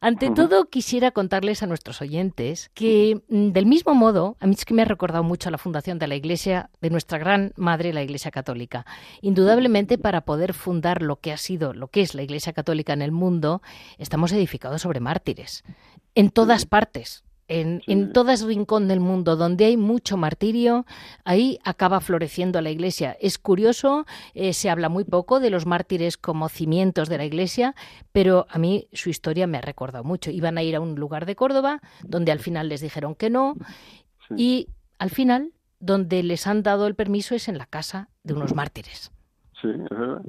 Ante 0.00 0.30
todo, 0.30 0.66
quisiera 0.66 1.10
contarles 1.10 1.64
a 1.64 1.66
nuestros 1.66 2.00
oyentes 2.00 2.70
que, 2.74 3.22
mm, 3.28 3.48
del 3.48 3.66
mismo 3.66 3.92
modo, 3.92 4.36
a 4.38 4.46
mí 4.46 4.54
es 4.56 4.64
que 4.64 4.72
me 4.72 4.82
ha 4.82 4.84
recordado 4.84 5.24
mucho 5.24 5.48
a 5.48 5.52
la 5.52 5.58
fundación 5.58 5.98
de 5.98 6.06
la 6.06 6.14
Iglesia, 6.14 6.70
de 6.80 6.90
nuestra 6.90 7.18
gran 7.18 7.52
madre, 7.56 7.92
la 7.92 8.04
Iglesia 8.04 8.30
Católica. 8.30 8.86
Indudablemente, 9.20 9.98
para 9.98 10.20
poder 10.20 10.54
fundar 10.54 11.02
lo 11.02 11.16
que 11.16 11.32
ha 11.32 11.36
sido, 11.36 11.74
lo 11.74 11.88
que 11.88 12.02
es 12.02 12.14
la 12.14 12.22
Iglesia 12.22 12.52
Católica 12.52 12.92
en 12.92 13.02
el 13.02 13.10
mundo, 13.10 13.62
estamos 13.98 14.30
edificados 14.30 14.82
sobre 14.82 15.00
mártires. 15.00 15.64
En 16.14 16.30
todas 16.30 16.66
partes 16.66 17.24
en, 17.60 18.12
todo 18.12 18.30
ese 18.30 18.46
rincón 18.46 18.88
del 18.88 19.00
mundo 19.00 19.36
donde 19.36 19.66
hay 19.66 19.76
mucho 19.76 20.16
martirio, 20.16 20.86
ahí 21.24 21.58
acaba 21.64 22.00
floreciendo 22.00 22.60
la 22.60 22.70
Iglesia. 22.70 23.16
Es 23.20 23.38
curioso, 23.38 24.06
eh, 24.34 24.52
se 24.52 24.70
habla 24.70 24.88
muy 24.88 25.04
poco 25.04 25.40
de 25.40 25.50
los 25.50 25.66
mártires 25.66 26.16
como 26.16 26.48
cimientos 26.48 27.08
de 27.08 27.18
la 27.18 27.24
Iglesia, 27.24 27.74
pero 28.12 28.46
a 28.48 28.58
mí 28.58 28.88
su 28.92 29.10
historia 29.10 29.46
me 29.46 29.58
ha 29.58 29.60
recordado 29.60 30.04
mucho. 30.04 30.30
Iban 30.30 30.56
a 30.56 30.62
ir 30.62 30.76
a 30.76 30.80
un 30.80 30.94
lugar 30.94 31.26
de 31.26 31.36
Córdoba 31.36 31.80
donde 32.02 32.32
al 32.32 32.38
final 32.38 32.68
les 32.68 32.80
dijeron 32.80 33.14
que 33.14 33.30
no 33.30 33.54
y 34.36 34.68
al 34.98 35.10
final 35.10 35.52
donde 35.78 36.22
les 36.22 36.46
han 36.46 36.62
dado 36.62 36.86
el 36.86 36.94
permiso 36.94 37.34
es 37.34 37.48
en 37.48 37.58
la 37.58 37.66
casa 37.66 38.08
de 38.22 38.34
unos 38.34 38.54
mártires. 38.54 39.12
Sí, 39.60 39.68
es 39.68 39.90
verdad, 39.90 40.22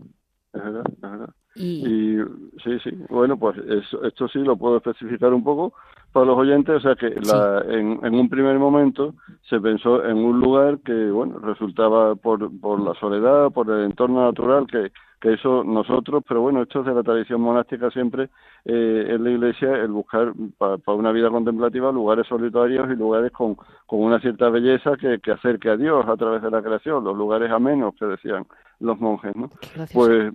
es 0.54 0.62
verdad, 0.62 0.84
es 0.92 1.02
verdad. 1.02 1.30
Y... 1.56 2.18
sí, 2.64 2.80
sí, 2.84 2.90
bueno, 3.10 3.38
pues 3.38 3.56
esto 4.04 4.28
sí 4.28 4.40
lo 4.40 4.58
puedo 4.58 4.78
especificar 4.78 5.32
un 5.34 5.44
poco 5.44 5.74
para 6.14 6.28
los 6.28 6.38
oyentes, 6.38 6.76
o 6.76 6.80
sea 6.80 6.96
que 6.96 7.10
la, 7.10 7.64
en, 7.68 8.00
en, 8.04 8.14
un 8.14 8.30
primer 8.30 8.58
momento 8.60 9.16
se 9.50 9.60
pensó 9.60 10.06
en 10.06 10.18
un 10.18 10.40
lugar 10.40 10.80
que, 10.86 11.10
bueno, 11.10 11.40
resultaba 11.40 12.16
por, 12.16 12.50
por 12.60 12.80
la 12.80 12.94
soledad, 12.94 13.52
por 13.52 13.70
el 13.72 13.86
entorno 13.86 14.24
natural, 14.24 14.68
que, 14.68 14.92
que 15.20 15.34
eso 15.34 15.64
nosotros, 15.64 16.24
pero 16.28 16.42
bueno, 16.42 16.62
esto 16.62 16.82
es 16.82 16.86
de 16.86 16.94
la 16.94 17.02
tradición 17.02 17.42
monástica 17.42 17.90
siempre 17.90 18.30
eh, 18.66 19.08
en 19.10 19.24
la 19.24 19.32
iglesia, 19.32 19.74
el 19.78 19.88
buscar 19.88 20.34
para 20.58 20.78
una 20.88 21.12
vida 21.12 21.30
contemplativa 21.30 21.92
lugares 21.92 22.28
solitarios 22.28 22.92
y 22.92 22.96
lugares 22.96 23.32
con, 23.32 23.56
con 23.88 24.02
una 24.02 24.20
cierta 24.20 24.50
belleza 24.50 24.96
que, 24.98 25.20
que 25.20 25.32
acerque 25.32 25.70
a 25.70 25.78
Dios 25.78 26.06
a 26.08 26.16
través 26.16 26.44
de 26.44 26.52
la 26.52 26.62
creación, 26.62 27.04
los 27.04 27.18
lugares 27.18 27.52
amenos 27.52 27.96
que 27.96 28.06
decían 28.06 28.46
los 28.80 29.00
monjes, 29.00 29.36
¿no? 29.36 29.50
Pues 29.94 30.34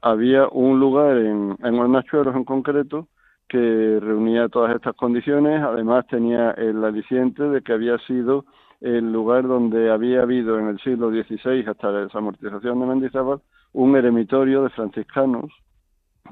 había 0.00 0.48
un 0.48 0.78
lugar 0.78 1.16
en, 1.18 1.56
en 1.62 1.78
Hornachuelos 1.78 2.36
en 2.36 2.44
concreto, 2.44 3.08
que 3.50 3.98
reunía 4.00 4.48
todas 4.48 4.76
estas 4.76 4.94
condiciones, 4.94 5.60
además 5.60 6.06
tenía 6.06 6.52
el 6.52 6.84
aliciente 6.84 7.42
de 7.42 7.62
que 7.62 7.72
había 7.72 7.98
sido 8.06 8.44
el 8.80 9.12
lugar 9.12 9.46
donde 9.46 9.90
había 9.90 10.22
habido 10.22 10.56
en 10.58 10.68
el 10.68 10.78
siglo 10.78 11.10
XVI, 11.10 11.68
hasta 11.68 11.90
la 11.90 12.02
desamortización 12.02 12.78
de 12.78 12.86
Mendizábal, 12.86 13.40
un 13.72 13.96
eremitorio 13.96 14.62
de 14.62 14.70
franciscanos 14.70 15.50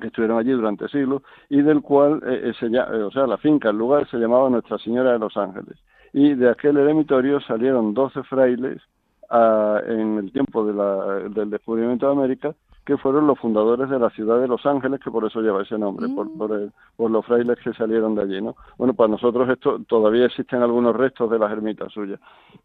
que 0.01 0.07
estuvieron 0.07 0.39
allí 0.39 0.53
durante 0.53 0.89
siglos 0.89 1.23
y 1.49 1.61
del 1.61 1.83
cual, 1.83 2.23
eh, 2.25 2.53
se, 2.59 2.67
eh, 2.67 2.79
o 2.79 3.11
sea, 3.11 3.27
la 3.27 3.37
finca, 3.37 3.71
el 3.71 3.79
lugar 3.79 4.09
se 4.09 4.17
llamaba 4.17 4.49
Nuestra 4.49 4.79
Señora 4.79 5.13
de 5.13 5.19
los 5.19 5.37
Ángeles. 5.37 5.77
Y 6.13 6.35
de 6.35 6.51
aquel 6.51 6.77
eremitorio 6.77 7.41
salieron 7.41 7.95
doce 7.95 8.23
frailes 8.23 8.81
ah, 9.29 9.81
en 9.85 10.19
el 10.19 10.31
tiempo 10.31 10.65
de 10.65 10.73
la, 10.73 11.29
del 11.29 11.51
descubrimiento 11.51 12.07
de 12.07 12.13
América 12.13 12.55
que 12.89 12.97
fueron 12.97 13.27
los 13.27 13.39
fundadores 13.39 13.91
de 13.91 13.99
la 13.99 14.09
ciudad 14.09 14.41
de 14.41 14.49
Los 14.49 14.65
Ángeles, 14.65 14.99
que 15.05 15.11
por 15.11 15.23
eso 15.23 15.43
lleva 15.43 15.61
ese 15.61 15.77
nombre, 15.77 16.09
por, 16.09 16.27
mm. 16.27 16.39
por, 16.39 16.73
por, 16.97 17.11
los 17.11 17.27
frailes 17.27 17.59
que 17.63 17.75
salieron 17.75 18.15
de 18.15 18.23
allí, 18.23 18.41
¿no? 18.41 18.57
Bueno, 18.79 18.95
para 18.95 19.11
nosotros 19.11 19.47
esto 19.51 19.81
todavía 19.87 20.25
existen 20.25 20.63
algunos 20.63 20.97
restos 20.97 21.31
de 21.31 21.39
las 21.39 21.53
ermitas 21.53 21.93
suyas, 21.93 22.19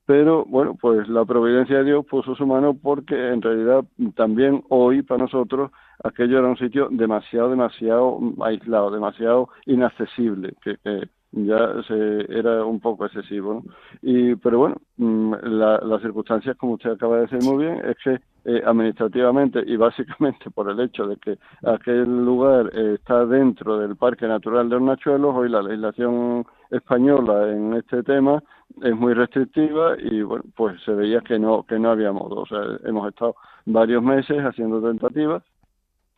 pero 0.05 0.45
bueno, 0.45 0.77
pues 0.79 1.09
la 1.09 1.25
providencia 1.25 1.79
de 1.79 1.83
Dios 1.83 2.05
puso 2.05 2.35
su 2.35 2.47
mano 2.47 2.73
porque 2.73 3.33
en 3.33 3.41
realidad 3.41 3.83
también 4.15 4.63
hoy 4.69 5.01
para 5.01 5.23
nosotros 5.23 5.71
aquello 6.03 6.39
era 6.39 6.47
un 6.47 6.57
sitio 6.57 6.87
demasiado, 6.91 7.49
demasiado 7.49 8.19
aislado, 8.41 8.91
demasiado 8.91 9.49
inaccesible, 9.65 10.53
que, 10.61 10.77
ya 11.33 11.81
se, 11.87 12.25
era 12.29 12.63
un 12.63 12.79
poco 12.79 13.05
excesivo. 13.05 13.55
¿no? 13.55 13.63
Y, 14.01 14.35
pero 14.35 14.59
bueno, 14.59 14.75
mm, 14.97 15.33
las 15.41 16.01
circunstancias, 16.01 16.55
como 16.57 16.73
usted 16.73 16.91
acaba 16.91 17.17
de 17.17 17.21
decir 17.27 17.43
muy 17.43 17.65
bien, 17.65 17.81
es 17.85 17.97
que 18.03 18.19
eh, 18.45 18.61
administrativamente 18.65 19.63
y 19.65 19.77
básicamente 19.77 20.51
por 20.51 20.69
el 20.69 20.79
hecho 20.79 21.07
de 21.07 21.17
que 21.17 21.37
aquel 21.65 22.25
lugar 22.25 22.69
eh, 22.73 22.95
está 22.95 23.25
dentro 23.25 23.79
del 23.79 23.95
Parque 23.95 24.27
Natural 24.27 24.69
de 24.69 24.75
Hornachuelos, 24.75 25.35
hoy 25.35 25.49
la 25.49 25.61
legislación 25.61 26.45
española 26.69 27.49
en 27.51 27.73
este 27.73 28.03
tema 28.03 28.43
es 28.81 28.95
muy 28.95 29.13
restrictiva 29.13 29.95
y 29.97 30.23
bueno, 30.23 30.43
pues 30.55 30.81
se 30.83 30.93
veía 30.93 31.21
que 31.21 31.39
no 31.39 31.63
que 31.63 31.79
no 31.79 31.91
había 31.91 32.11
modo, 32.11 32.41
o 32.41 32.45
sea, 32.45 32.59
hemos 32.85 33.07
estado 33.07 33.35
varios 33.65 34.03
meses 34.03 34.39
haciendo 34.39 34.81
tentativas 34.81 35.43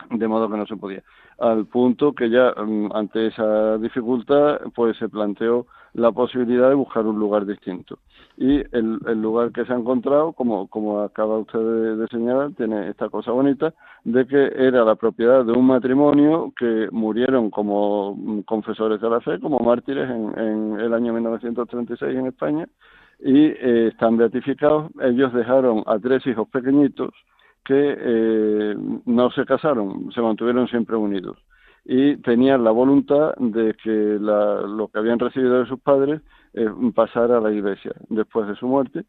de 0.09 0.27
modo 0.27 0.49
que 0.49 0.57
no 0.57 0.65
se 0.65 0.75
podía. 0.75 1.03
Al 1.39 1.65
punto 1.65 2.13
que 2.13 2.29
ya 2.29 2.51
mm, 2.51 2.91
ante 2.93 3.27
esa 3.27 3.77
dificultad, 3.77 4.61
pues 4.73 4.97
se 4.97 5.09
planteó 5.09 5.65
la 5.93 6.11
posibilidad 6.11 6.69
de 6.69 6.75
buscar 6.75 7.05
un 7.05 7.19
lugar 7.19 7.45
distinto. 7.45 7.99
Y 8.37 8.57
el, 8.75 8.99
lugar 9.21 9.51
que 9.51 9.65
se 9.65 9.71
ha 9.71 9.77
encontrado, 9.77 10.33
como, 10.33 10.67
como 10.67 10.99
acaba 10.99 11.37
usted 11.37 11.97
de, 11.97 12.07
señalar, 12.07 12.51
tiene 12.51 12.89
esta 12.89 13.07
cosa 13.09 13.31
bonita 13.31 13.73
de 14.03 14.27
que 14.27 14.51
era 14.57 14.83
la 14.83 14.95
propiedad 14.95 15.45
de 15.45 15.53
un 15.53 15.65
matrimonio 15.65 16.51
que 16.57 16.89
murieron 16.91 17.49
como 17.49 18.15
mm, 18.15 18.41
confesores 18.41 18.99
de 18.99 19.09
la 19.09 19.21
fe, 19.21 19.39
como 19.39 19.59
mártires 19.59 20.09
en, 20.09 20.37
en 20.37 20.79
el 20.79 20.93
año 20.93 21.13
1936 21.13 22.15
en 22.15 22.27
España, 22.27 22.67
y 23.19 23.45
eh, 23.45 23.87
están 23.87 24.17
beatificados. 24.17 24.91
Ellos 25.01 25.33
dejaron 25.33 25.83
a 25.85 25.97
tres 25.99 26.25
hijos 26.27 26.47
pequeñitos, 26.49 27.11
que 27.65 27.97
eh, 27.97 28.75
no 29.05 29.31
se 29.31 29.43
casaron, 29.45 30.11
se 30.13 30.21
mantuvieron 30.21 30.67
siempre 30.67 30.95
unidos 30.95 31.37
y 31.83 32.17
tenían 32.17 32.63
la 32.63 32.71
voluntad 32.71 33.33
de 33.37 33.75
que 33.75 34.17
lo 34.19 34.87
que 34.87 34.99
habían 34.99 35.19
recibido 35.19 35.59
de 35.59 35.67
sus 35.67 35.79
padres 35.79 36.21
eh, 36.53 36.67
pasara 36.93 37.37
a 37.37 37.41
la 37.41 37.51
iglesia 37.51 37.91
después 38.09 38.47
de 38.47 38.55
su 38.55 38.67
muerte. 38.67 39.03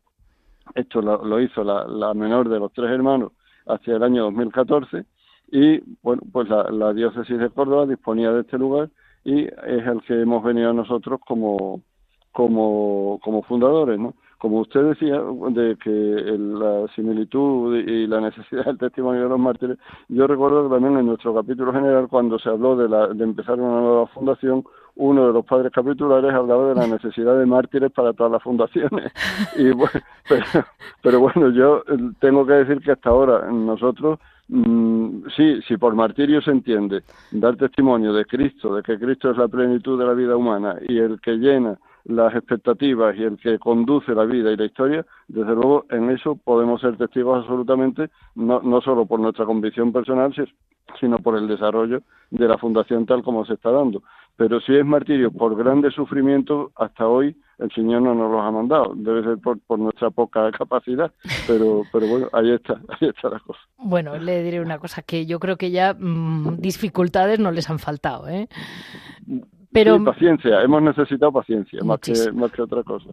Esto 0.75 1.01
lo, 1.01 1.41
hizo 1.41 1.65
la, 1.65 2.13
menor 2.15 2.49
de 2.49 2.59
los 2.59 2.73
tres 2.73 2.91
hermanos 2.91 3.33
hacia 3.67 3.97
el 3.97 4.03
año 4.03 4.25
2014 4.25 5.05
y 5.53 5.79
pues 5.79 6.49
la, 6.49 6.65
la 6.71 6.93
diócesis 6.93 7.39
de 7.39 7.51
Córdoba 7.51 7.87
disponía 7.87 8.33
de 8.33 8.41
este 8.41 8.59
lugar 8.59 8.91
y 9.25 9.45
es 9.45 9.87
el 9.87 10.03
que 10.07 10.21
hemos 10.21 10.43
venido 10.43 10.73
nosotros 10.73 11.21
como 11.27 11.83
como 12.33 13.19
como 13.23 13.43
fundadores, 13.45 13.99
¿no? 13.99 14.15
Como 14.39 14.61
usted 14.61 14.82
decía, 14.82 15.20
de 15.51 15.76
que 15.76 15.91
la 15.91 16.87
similitud 16.95 17.74
y 17.76 18.07
la 18.07 18.20
necesidad 18.20 18.66
del 18.66 18.78
testimonio 18.78 19.22
de 19.22 19.28
los 19.30 19.39
mártires, 19.39 19.78
yo 20.09 20.26
recuerdo 20.26 20.64
que 20.64 20.74
también 20.74 20.99
en 20.99 21.07
nuestro 21.07 21.34
capítulo 21.34 21.72
general, 21.72 22.09
cuando 22.09 22.39
se 22.39 22.51
habló 22.51 22.76
de, 22.76 22.89
la, 22.89 23.09
de 23.09 23.24
empezar 23.24 23.59
una 23.59 23.80
nueva 23.80 24.07
fundación, 24.09 24.64
uno 24.97 25.26
de 25.26 25.32
los 25.32 25.45
padres 25.45 25.72
capitulares 25.72 26.32
hablaba 26.32 26.68
de 26.68 26.74
la 26.74 26.87
necesidad 26.87 27.39
de 27.39 27.47
mártires 27.47 27.93
para 27.93 28.12
todas 28.12 28.32
las 28.32 28.43
fundaciones. 28.43 29.12
Y 29.57 29.70
bueno, 29.70 30.01
pero, 31.03 31.20
bueno, 31.20 31.51
yo 31.51 31.82
tengo 32.20 32.47
que 32.47 32.53
decir 32.55 32.80
que 32.80 32.93
hasta 32.93 33.11
ahora 33.11 33.51
nosotros 33.51 34.18
mm, 34.49 35.28
sí, 35.34 35.61
si 35.66 35.76
por 35.76 35.95
martirio 35.95 36.43
se 36.43 36.51
entiende 36.51 37.03
dar 37.30 37.57
testimonio 37.57 38.12
de 38.12 38.24
Cristo, 38.24 38.74
de 38.74 38.82
que 38.82 38.99
Cristo 38.99 39.30
es 39.30 39.37
la 39.37 39.49
plenitud 39.49 39.99
de 39.99 40.07
la 40.07 40.14
vida 40.14 40.37
humana 40.37 40.76
y 40.87 40.99
el 40.99 41.20
que 41.20 41.37
llena 41.37 41.78
las 42.09 42.35
expectativas 42.35 43.17
y 43.17 43.25
el 43.25 43.37
que 43.37 43.59
conduce 43.59 44.15
la 44.15 44.25
vida 44.25 44.53
y 44.53 44.57
la 44.57 44.65
historia, 44.65 45.05
desde 45.29 45.55
luego 45.55 45.87
en 45.91 46.11
eso 46.11 46.37
podemos 46.37 46.81
ser 46.81 46.97
testigos 46.97 47.43
absolutamente, 47.43 48.11
no, 48.35 48.61
no 48.63 48.81
solo 48.81 49.07
por 49.07 49.21
nuestra 49.21 49.45
convicción 49.45 49.93
personal, 49.93 50.33
sino 51.01 51.19
por 51.19 51.37
el 51.37 51.49
desarrollo 51.49 52.03
de 52.31 52.49
la 52.49 52.59
fundación 52.59 53.07
tal 53.07 53.23
como 53.23 53.45
se 53.45 53.55
está 53.55 53.71
dando. 53.71 54.03
Pero 54.37 54.61
si 54.61 54.77
es 54.77 54.85
martirio 54.85 55.31
por 55.31 55.57
grandes 55.57 55.95
sufrimientos, 55.95 56.71
hasta 56.77 57.09
hoy 57.09 57.35
el 57.59 57.71
Señor 57.73 58.03
no 58.03 58.15
nos 58.15 58.31
los 58.31 58.43
ha 58.43 58.51
mandado. 58.51 58.93
Debe 58.95 59.23
ser 59.23 59.39
por, 59.39 59.59
por 59.61 59.79
nuestra 59.79 60.11
poca 60.11 60.51
capacidad, 60.53 61.11
pero, 61.47 61.83
pero 61.91 62.07
bueno, 62.07 62.29
ahí 62.33 62.53
está, 62.53 62.75
ahí 63.01 63.09
está 63.09 63.31
la 63.31 63.41
cosa. 63.41 63.61
Bueno, 63.79 64.17
le 64.19 64.43
diré 64.43 64.61
una 64.61 64.79
cosa, 64.79 65.03
que 65.03 65.25
yo 65.27 65.41
creo 65.41 65.57
que 65.57 65.71
ya 65.71 65.95
mm, 65.95 66.59
dificultades 66.59 67.41
no 67.41 67.51
les 67.51 67.71
han 67.71 67.79
faltado, 67.79 68.29
¿eh? 68.29 68.49
Pero, 69.77 70.03
paciencia, 70.03 70.62
hemos 70.62 70.83
necesitado 70.83 71.33
paciencia, 71.33 71.81
más 71.85 72.01
que, 72.01 72.33
más 72.33 72.51
que 72.51 72.62
otra 72.62 72.83
cosa. 72.83 73.11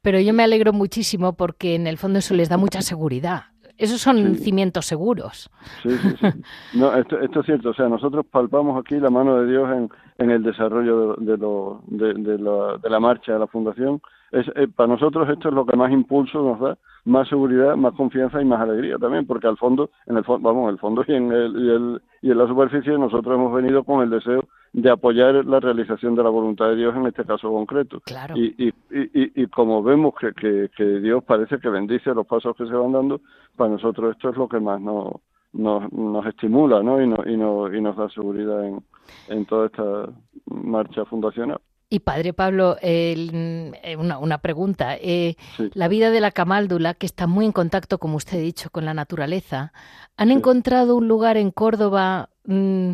Pero 0.00 0.18
yo 0.20 0.32
me 0.32 0.42
alegro 0.42 0.72
muchísimo 0.72 1.34
porque 1.34 1.74
en 1.74 1.86
el 1.86 1.98
fondo 1.98 2.18
eso 2.18 2.34
les 2.34 2.48
da 2.48 2.56
mucha 2.56 2.80
seguridad. 2.80 3.42
Esos 3.76 4.00
son 4.00 4.36
cimientos 4.36 4.86
seguros. 4.86 5.50
Sí, 5.82 5.90
sí, 5.90 6.08
sí. 6.20 6.26
No, 6.78 6.96
esto, 6.96 7.18
esto, 7.20 7.40
es 7.40 7.46
cierto. 7.46 7.70
O 7.70 7.74
sea, 7.74 7.88
nosotros 7.88 8.24
palpamos 8.30 8.80
aquí 8.80 8.96
la 8.96 9.10
mano 9.10 9.42
de 9.42 9.50
Dios 9.50 9.68
en, 9.70 9.90
en 10.18 10.30
el 10.30 10.42
desarrollo 10.42 11.16
de, 11.16 11.36
lo, 11.36 11.82
de, 11.86 12.14
de, 12.14 12.38
la, 12.38 12.78
de 12.82 12.88
la 12.88 13.00
marcha 13.00 13.34
de 13.34 13.38
la 13.38 13.46
Fundación. 13.46 14.00
Es, 14.32 14.46
eh, 14.56 14.66
para 14.74 14.88
nosotros 14.88 15.28
esto 15.28 15.50
es 15.50 15.54
lo 15.54 15.66
que 15.66 15.76
más 15.76 15.92
impulso 15.92 16.42
nos 16.42 16.58
da, 16.58 16.78
más 17.04 17.28
seguridad, 17.28 17.76
más 17.76 17.92
confianza 17.94 18.40
y 18.40 18.46
más 18.46 18.60
alegría 18.60 18.96
también, 18.96 19.26
porque 19.26 19.46
al 19.46 19.58
fondo, 19.58 19.90
en 20.06 20.16
el 20.16 20.24
fondo, 20.24 20.48
vamos, 20.48 20.64
en 20.64 20.70
el 20.70 20.78
fondo 20.78 21.04
y 21.06 21.12
en, 21.12 21.30
el, 21.30 21.56
y, 21.56 21.70
el, 21.70 22.02
y 22.22 22.30
en 22.30 22.38
la 22.38 22.46
superficie 22.46 22.96
nosotros 22.96 23.34
hemos 23.34 23.52
venido 23.52 23.84
con 23.84 24.02
el 24.02 24.08
deseo 24.08 24.44
de 24.72 24.90
apoyar 24.90 25.44
la 25.44 25.60
realización 25.60 26.14
de 26.14 26.22
la 26.22 26.30
voluntad 26.30 26.68
de 26.68 26.76
Dios 26.76 26.96
en 26.96 27.06
este 27.06 27.26
caso 27.26 27.50
concreto. 27.50 28.00
Y, 28.34 28.54
y, 28.56 28.68
y, 28.90 29.42
y, 29.42 29.46
como 29.48 29.82
vemos 29.82 30.14
que, 30.14 30.32
que, 30.74 30.84
Dios 31.00 31.22
parece 31.24 31.58
que 31.58 31.68
bendice 31.68 32.14
los 32.14 32.26
pasos 32.26 32.56
que 32.56 32.66
se 32.66 32.72
van 32.72 32.92
dando, 32.92 33.20
para 33.54 33.70
nosotros 33.70 34.12
esto 34.16 34.30
es 34.30 34.36
lo 34.38 34.48
que 34.48 34.60
más 34.60 34.80
nos, 34.80 35.12
nos, 35.52 35.92
nos 35.92 36.24
estimula 36.24 36.82
¿no? 36.82 37.02
y, 37.02 37.06
no, 37.06 37.16
y, 37.26 37.36
no, 37.36 37.74
y 37.74 37.82
nos 37.82 37.96
da 37.96 38.08
seguridad 38.08 38.64
en, 38.64 38.82
en 39.28 39.44
toda 39.44 39.66
esta 39.66 40.08
marcha 40.46 41.04
fundacional. 41.04 41.60
Y 41.92 41.98
padre 41.98 42.32
Pablo, 42.32 42.78
eh, 42.80 43.70
una, 43.98 44.16
una, 44.16 44.38
pregunta. 44.38 44.96
Eh, 44.96 45.36
la 45.74 45.88
vida 45.88 46.10
de 46.10 46.20
la 46.20 46.30
camáldula, 46.30 46.94
que 46.94 47.04
está 47.04 47.26
muy 47.26 47.44
en 47.44 47.52
contacto, 47.52 47.98
como 47.98 48.16
usted 48.16 48.38
ha 48.38 48.40
dicho, 48.40 48.70
con 48.70 48.86
la 48.86 48.94
naturaleza, 48.94 49.74
¿han 50.16 50.30
encontrado 50.30 50.96
un 50.96 51.06
lugar 51.06 51.36
en 51.36 51.50
Córdoba 51.50 52.30
mm, 52.46 52.92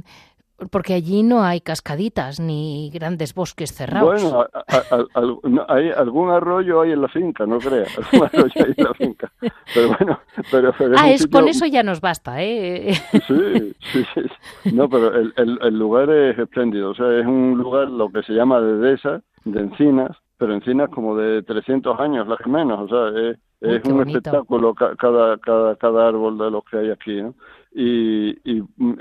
porque 0.71 0.95
allí 0.95 1.23
no 1.23 1.43
hay 1.43 1.61
cascaditas 1.61 2.41
ni 2.41 2.91
grandes 2.93 3.35
bosques 3.35 3.73
cerrados. 3.73 4.23
Bueno, 4.23 5.65
hay 5.69 5.91
algún 5.91 6.31
arroyo 6.31 6.81
hay 6.81 6.93
en 6.93 7.03
la 7.03 7.09
finca, 7.09 7.47
no 7.47 7.59
creas. 7.59 7.97
Algún 8.13 8.27
arroyo 8.27 8.67
hay 8.67 8.75
en 8.77 8.85
la 8.85 8.95
finca. 8.95 9.33
Pero 9.75 9.89
bueno, 9.89 10.21
pero, 10.51 10.75
ah, 10.97 11.11
es, 11.11 11.27
con 11.29 11.49
eso 11.49 11.67
ya 11.67 11.83
nos 11.83 12.01
basta, 12.01 12.43
¿eh? 12.43 12.93
Sí, 13.27 13.75
sí, 13.93 14.05
sí. 14.15 14.75
No, 14.75 14.89
pero 14.89 15.15
el, 15.15 15.33
el, 15.37 15.79
lugar 15.79 16.11
es 16.11 16.39
espléndido. 16.39 16.91
O 16.91 16.95
sea, 16.95 17.19
es 17.19 17.27
un 17.27 17.57
lugar, 17.57 17.89
lo 17.89 18.11
que 18.11 18.23
se 18.23 18.33
llama 18.33 18.61
de 18.61 18.79
dehesa, 18.79 19.23
de 19.45 19.61
encinas, 19.61 20.17
pero 20.39 20.55
encinas 20.55 20.91
como 20.91 21.17
de 21.17 21.43
300 21.43 22.01
años, 22.01 22.27
las 22.27 22.45
menos. 22.47 22.81
O 22.81 22.89
sea, 22.89 23.31
es, 23.31 23.39
es 23.61 23.85
un 23.89 24.07
espectáculo 24.09 24.75
cada, 24.75 25.37
cada, 25.39 25.77
cada 25.77 26.09
árbol 26.09 26.39
de 26.39 26.51
los 26.51 26.65
que 26.65 26.79
hay 26.79 26.91
aquí, 26.91 27.23
¿no? 27.23 27.35
Y, 27.73 28.31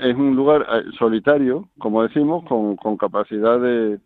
es 0.00 0.16
un 0.16 0.36
lugar 0.36 0.66
eh, 0.70 0.84
solitario, 0.98 1.68
como 1.78 2.02
decimos, 2.02 2.44
con, 2.44 2.76
con 2.76 2.96
capacidad 2.96 3.60
de, 3.60 3.98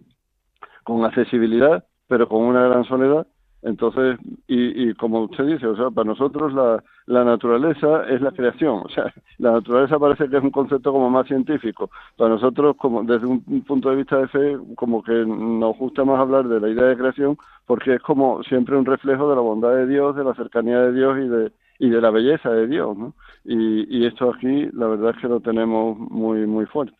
con 0.84 1.04
accesibilidad, 1.04 1.84
pero 2.08 2.28
con 2.28 2.42
una 2.42 2.68
gran 2.68 2.84
soledad. 2.84 3.26
Entonces, 3.62 4.18
y, 4.48 4.88
y 4.90 4.94
como 4.94 5.22
usted 5.22 5.44
dice, 5.46 5.66
o 5.66 5.76
sea, 5.76 5.90
para 5.90 6.08
nosotros 6.08 6.52
la, 6.52 6.82
la 7.06 7.24
naturaleza 7.24 8.04
es 8.08 8.20
la 8.20 8.32
creación, 8.32 8.82
o 8.84 8.88
sea, 8.88 9.12
la 9.38 9.52
naturaleza 9.52 9.98
parece 9.98 10.28
que 10.28 10.36
es 10.36 10.42
un 10.42 10.50
concepto 10.50 10.92
como 10.92 11.10
más 11.10 11.26
científico. 11.26 11.90
Para 12.16 12.30
nosotros, 12.30 12.76
como 12.76 13.04
desde 13.04 13.26
un 13.26 13.62
punto 13.62 13.90
de 13.90 13.96
vista 13.96 14.18
de 14.18 14.28
fe, 14.28 14.58
como 14.74 15.02
que 15.02 15.12
nos 15.12 15.76
gusta 15.78 16.04
más 16.04 16.18
hablar 16.18 16.48
de 16.48 16.60
la 16.60 16.68
idea 16.68 16.86
de 16.86 16.96
creación, 16.96 17.36
porque 17.66 17.94
es 17.94 18.02
como 18.02 18.42
siempre 18.44 18.76
un 18.76 18.84
reflejo 18.84 19.28
de 19.28 19.36
la 19.36 19.42
bondad 19.42 19.74
de 19.74 19.86
Dios, 19.86 20.16
de 20.16 20.24
la 20.24 20.34
cercanía 20.34 20.80
de 20.80 20.92
Dios 20.92 21.18
y 21.18 21.28
de, 21.28 21.52
y 21.82 21.90
de 21.90 22.00
la 22.00 22.10
belleza 22.10 22.48
de 22.48 22.68
Dios, 22.68 22.96
¿no? 22.96 23.12
Y, 23.44 24.06
esto 24.06 24.30
aquí, 24.32 24.68
la 24.72 24.86
verdad 24.86 25.14
es 25.16 25.20
que 25.20 25.26
lo 25.26 25.40
tenemos 25.40 25.98
muy, 25.98 26.46
muy 26.46 26.64
fuerte, 26.66 26.94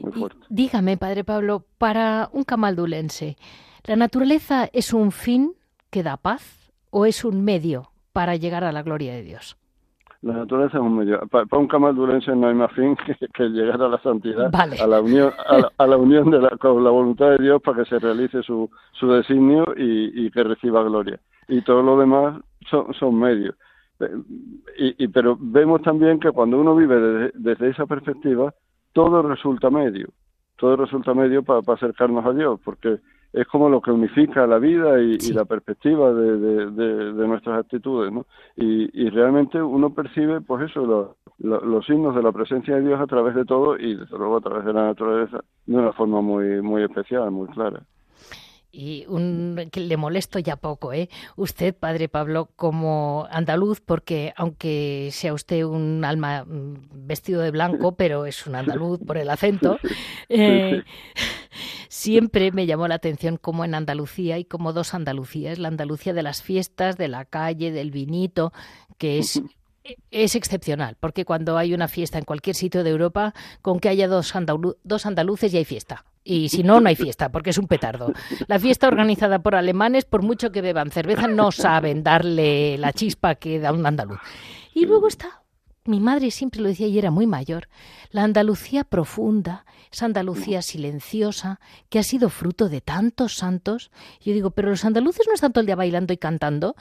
muy 0.00 0.10
fuerte. 0.12 0.38
dígame, 0.48 0.96
Padre 0.96 1.22
Pablo, 1.22 1.64
para 1.76 2.30
un 2.32 2.42
camaldulense, 2.44 3.36
¿la 3.84 3.96
naturaleza 3.96 4.70
es 4.72 4.94
un 4.94 5.12
fin 5.12 5.52
que 5.90 6.02
da 6.02 6.16
paz 6.16 6.72
o 6.88 7.04
es 7.04 7.26
un 7.26 7.44
medio 7.44 7.90
para 8.14 8.36
llegar 8.36 8.64
a 8.64 8.72
la 8.72 8.82
gloria 8.82 9.12
de 9.12 9.22
Dios? 9.22 9.58
La 10.22 10.32
naturaleza 10.32 10.78
es 10.78 10.82
un 10.82 10.96
medio. 10.96 11.20
Para, 11.30 11.44
un 11.58 11.68
camaldulense 11.68 12.34
no 12.34 12.48
hay 12.48 12.54
más 12.54 12.72
fin 12.72 12.96
que, 13.34 13.48
llegar 13.50 13.82
a 13.82 13.88
la 13.88 14.00
santidad, 14.00 14.50
a 14.54 14.86
la 14.86 15.02
unión, 15.02 15.30
a 15.76 15.86
la, 15.86 15.96
unión 15.98 16.30
de 16.30 16.40
la, 16.40 16.48
con 16.56 16.82
la 16.82 16.90
voluntad 16.90 17.32
de 17.32 17.38
Dios 17.38 17.60
para 17.60 17.84
que 17.84 17.90
se 17.90 17.98
realice 17.98 18.42
su, 18.42 18.70
su 18.92 19.08
designio 19.08 19.66
y, 19.76 20.30
que 20.30 20.42
reciba 20.42 20.82
gloria. 20.84 21.20
Y 21.48 21.60
todo 21.60 21.82
lo 21.82 21.98
demás 21.98 22.40
son, 22.70 22.94
son 22.94 23.18
medios. 23.18 23.54
Y, 24.76 25.08
pero 25.08 25.36
vemos 25.38 25.82
también 25.82 26.18
que 26.18 26.30
cuando 26.30 26.58
uno 26.60 26.74
vive 26.74 27.30
desde, 27.34 27.70
esa 27.70 27.86
perspectiva, 27.86 28.54
todo 28.92 29.22
resulta 29.22 29.70
medio, 29.70 30.08
todo 30.56 30.76
resulta 30.76 31.14
medio 31.14 31.42
para, 31.42 31.60
acercarnos 31.72 32.24
a 32.24 32.32
Dios, 32.32 32.60
porque 32.64 32.98
es 33.32 33.46
como 33.46 33.68
lo 33.68 33.80
que 33.80 33.90
unifica 33.90 34.46
la 34.46 34.58
vida 34.58 35.00
y, 35.00 35.18
la 35.32 35.44
perspectiva 35.44 36.12
de, 36.12 37.26
nuestras 37.26 37.60
actitudes, 37.60 38.12
¿no? 38.12 38.26
Y, 38.56 39.08
realmente 39.10 39.62
uno 39.62 39.94
percibe, 39.94 40.40
pues 40.40 40.70
eso, 40.70 41.16
los 41.38 41.86
signos 41.86 42.14
de 42.14 42.22
la 42.22 42.32
presencia 42.32 42.76
de 42.76 42.82
Dios 42.82 43.00
a 43.00 43.06
través 43.06 43.34
de 43.34 43.44
todo 43.44 43.76
y 43.78 43.94
desde 43.94 44.18
luego 44.18 44.36
a 44.36 44.40
través 44.40 44.64
de 44.64 44.72
la 44.72 44.86
naturaleza 44.86 45.42
de 45.66 45.76
una 45.76 45.92
forma 45.92 46.20
muy 46.20 46.60
muy 46.60 46.82
especial, 46.82 47.30
muy 47.30 47.48
clara 47.48 47.82
y 48.72 49.04
un, 49.06 49.68
que 49.70 49.80
le 49.80 49.98
molesto 49.98 50.38
ya 50.38 50.56
poco, 50.56 50.94
¿eh? 50.94 51.10
Usted, 51.36 51.74
padre 51.74 52.08
Pablo, 52.08 52.50
como 52.56 53.28
andaluz, 53.30 53.80
porque 53.80 54.32
aunque 54.34 55.10
sea 55.12 55.34
usted 55.34 55.64
un 55.64 56.04
alma 56.04 56.44
mm, 56.44 57.06
vestido 57.06 57.42
de 57.42 57.50
blanco, 57.50 57.92
pero 57.96 58.24
es 58.24 58.46
un 58.46 58.54
andaluz 58.54 58.98
por 59.06 59.18
el 59.18 59.28
acento, 59.28 59.78
eh, 60.30 60.82
siempre 61.88 62.50
me 62.50 62.64
llamó 62.64 62.88
la 62.88 62.94
atención 62.94 63.36
como 63.36 63.64
en 63.66 63.74
Andalucía 63.74 64.38
y 64.38 64.46
como 64.46 64.72
dos 64.72 64.94
Andalucías, 64.94 65.58
la 65.58 65.68
Andalucía 65.68 66.14
de 66.14 66.22
las 66.22 66.42
fiestas, 66.42 66.96
de 66.96 67.08
la 67.08 67.26
calle, 67.26 67.70
del 67.70 67.90
vinito, 67.90 68.52
que 68.96 69.18
es 69.18 69.42
es 70.10 70.36
excepcional, 70.36 70.96
porque 71.00 71.24
cuando 71.24 71.58
hay 71.58 71.74
una 71.74 71.88
fiesta 71.88 72.16
en 72.16 72.24
cualquier 72.24 72.54
sitio 72.54 72.84
de 72.84 72.90
Europa, 72.90 73.34
con 73.62 73.80
que 73.80 73.88
haya 73.88 74.06
dos, 74.06 74.32
dos 74.84 75.06
andaluces 75.06 75.50
ya 75.50 75.58
hay 75.58 75.64
fiesta. 75.64 76.04
Y 76.24 76.48
si 76.48 76.62
no, 76.62 76.80
no 76.80 76.88
hay 76.88 76.96
fiesta, 76.96 77.30
porque 77.30 77.50
es 77.50 77.58
un 77.58 77.66
petardo. 77.66 78.12
La 78.46 78.58
fiesta 78.58 78.86
organizada 78.86 79.40
por 79.40 79.54
alemanes, 79.54 80.04
por 80.04 80.22
mucho 80.22 80.52
que 80.52 80.62
beban 80.62 80.90
cerveza, 80.90 81.26
no 81.26 81.50
saben 81.50 82.02
darle 82.02 82.78
la 82.78 82.92
chispa 82.92 83.34
que 83.34 83.58
da 83.58 83.72
un 83.72 83.84
andaluz. 83.84 84.20
Y 84.74 84.86
luego 84.86 85.08
está 85.08 85.41
mi 85.84 86.00
madre 86.00 86.30
siempre 86.30 86.60
lo 86.60 86.68
decía 86.68 86.86
y 86.86 86.98
era 86.98 87.10
muy 87.10 87.26
mayor, 87.26 87.68
la 88.10 88.22
Andalucía 88.22 88.84
profunda, 88.84 89.64
esa 89.90 90.06
Andalucía 90.06 90.62
silenciosa, 90.62 91.60
que 91.88 91.98
ha 91.98 92.02
sido 92.02 92.28
fruto 92.28 92.68
de 92.68 92.80
tantos 92.80 93.34
santos. 93.34 93.90
Yo 94.20 94.32
digo, 94.32 94.50
pero 94.50 94.70
los 94.70 94.84
andaluces 94.84 95.26
no 95.26 95.34
están 95.34 95.52
todo 95.52 95.60
el 95.60 95.66
día 95.66 95.76
bailando 95.76 96.12
y 96.12 96.18
cantando. 96.18 96.76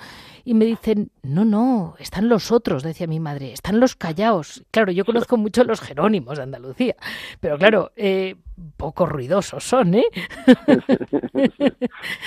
Y 0.45 0.53
me 0.53 0.65
dicen, 0.65 1.11
no, 1.23 1.45
no, 1.45 1.95
están 1.99 2.29
los 2.29 2.51
otros, 2.51 2.83
decía 2.83 3.07
mi 3.07 3.19
madre, 3.19 3.53
están 3.53 3.79
los 3.79 3.95
callaos. 3.95 4.63
Claro, 4.71 4.91
yo 4.91 5.03
conozco 5.03 5.37
mucho 5.37 5.63
los 5.63 5.81
jerónimos 5.81 6.37
de 6.37 6.43
Andalucía, 6.43 6.95
pero 7.39 7.57
claro, 7.57 7.91
eh, 7.95 8.35
poco 8.77 9.05
ruidosos 9.05 9.63
son, 9.63 9.95
¿eh? 9.95 10.05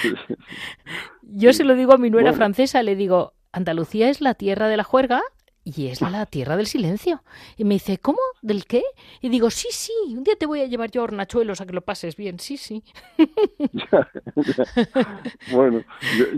yo 1.22 1.52
se 1.52 1.64
lo 1.64 1.74
digo 1.74 1.92
a 1.92 1.98
mi 1.98 2.10
nuera 2.10 2.32
francesa, 2.32 2.82
le 2.82 2.96
digo, 2.96 3.34
Andalucía 3.52 4.08
es 4.08 4.20
la 4.20 4.34
tierra 4.34 4.68
de 4.68 4.76
la 4.76 4.84
juerga 4.84 5.22
y 5.64 5.88
es 5.88 6.02
la 6.02 6.26
tierra 6.26 6.56
del 6.56 6.66
silencio. 6.66 7.20
Y 7.56 7.64
me 7.64 7.74
dice, 7.74 7.98
¿cómo? 7.98 8.18
¿Del 8.42 8.66
qué? 8.66 8.82
Y 9.22 9.30
digo, 9.30 9.50
sí, 9.50 9.68
sí, 9.70 9.92
un 10.14 10.22
día 10.22 10.34
te 10.38 10.46
voy 10.46 10.60
a 10.60 10.66
llevar 10.66 10.90
yo 10.90 11.00
a 11.00 11.04
hornachuelos 11.04 11.60
a 11.60 11.66
que 11.66 11.72
lo 11.72 11.80
pases 11.80 12.16
bien, 12.16 12.38
sí, 12.38 12.56
sí. 12.56 12.82
Bueno, 15.52 15.82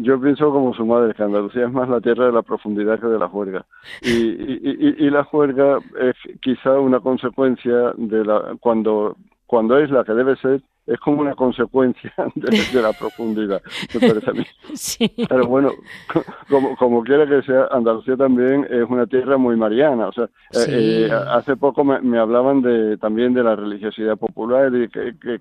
yo, 0.01 0.21
pienso 0.21 0.51
como 0.51 0.75
su 0.75 0.85
madre, 0.85 1.15
que 1.15 1.23
Andalucía 1.23 1.67
es 1.67 1.73
más 1.73 1.89
la 1.89 2.01
tierra 2.01 2.27
de 2.27 2.33
la 2.33 2.43
profundidad 2.43 3.01
que 3.01 3.07
de 3.07 3.19
la 3.19 3.29
juerga. 3.29 3.67
Y, 4.03 4.11
y, 4.13 5.07
y 5.07 5.11
la 5.11 5.25
juerga 5.25 5.79
es 6.01 6.17
quizá 6.41 6.79
una 6.79 7.01
consecuencia 7.01 7.93
de 7.97 8.25
la 8.25 8.57
cuando 8.61 9.17
cuando 9.47 9.79
es 9.79 9.91
la 9.91 10.05
que 10.05 10.13
debe 10.13 10.37
ser 10.37 10.61
es 10.87 11.01
como 11.01 11.21
una 11.21 11.35
consecuencia 11.35 12.13
de, 12.35 12.81
la 12.83 12.93
profundidad, 12.93 13.61
me 13.95 14.09
parece 14.09 14.31
a 14.31 14.35
mí. 14.35 14.45
Sí. 14.75 15.11
Pero 15.29 15.47
bueno, 15.47 15.73
como, 16.49 16.77
como 16.77 17.03
quiera 17.03 17.27
que 17.27 17.43
sea, 17.43 17.69
Andalucía 17.71 18.17
también 18.17 18.67
es 18.71 18.89
una 18.89 19.07
tierra 19.07 19.37
muy 19.37 19.57
mariana. 19.57 20.09
O 20.09 20.13
sea, 20.13 20.25
eh, 20.53 21.09
eh, 21.09 21.13
hace 21.13 21.57
poco 21.57 21.85
me, 21.85 22.19
hablaban 22.19 22.63
de 22.63 22.97
también 22.99 23.35
de 23.35 23.43
la 23.43 23.57
religiosidad 23.57 24.17
popular 24.17 24.73
y 24.75 24.89
que, 24.89 25.17
que, 25.19 25.41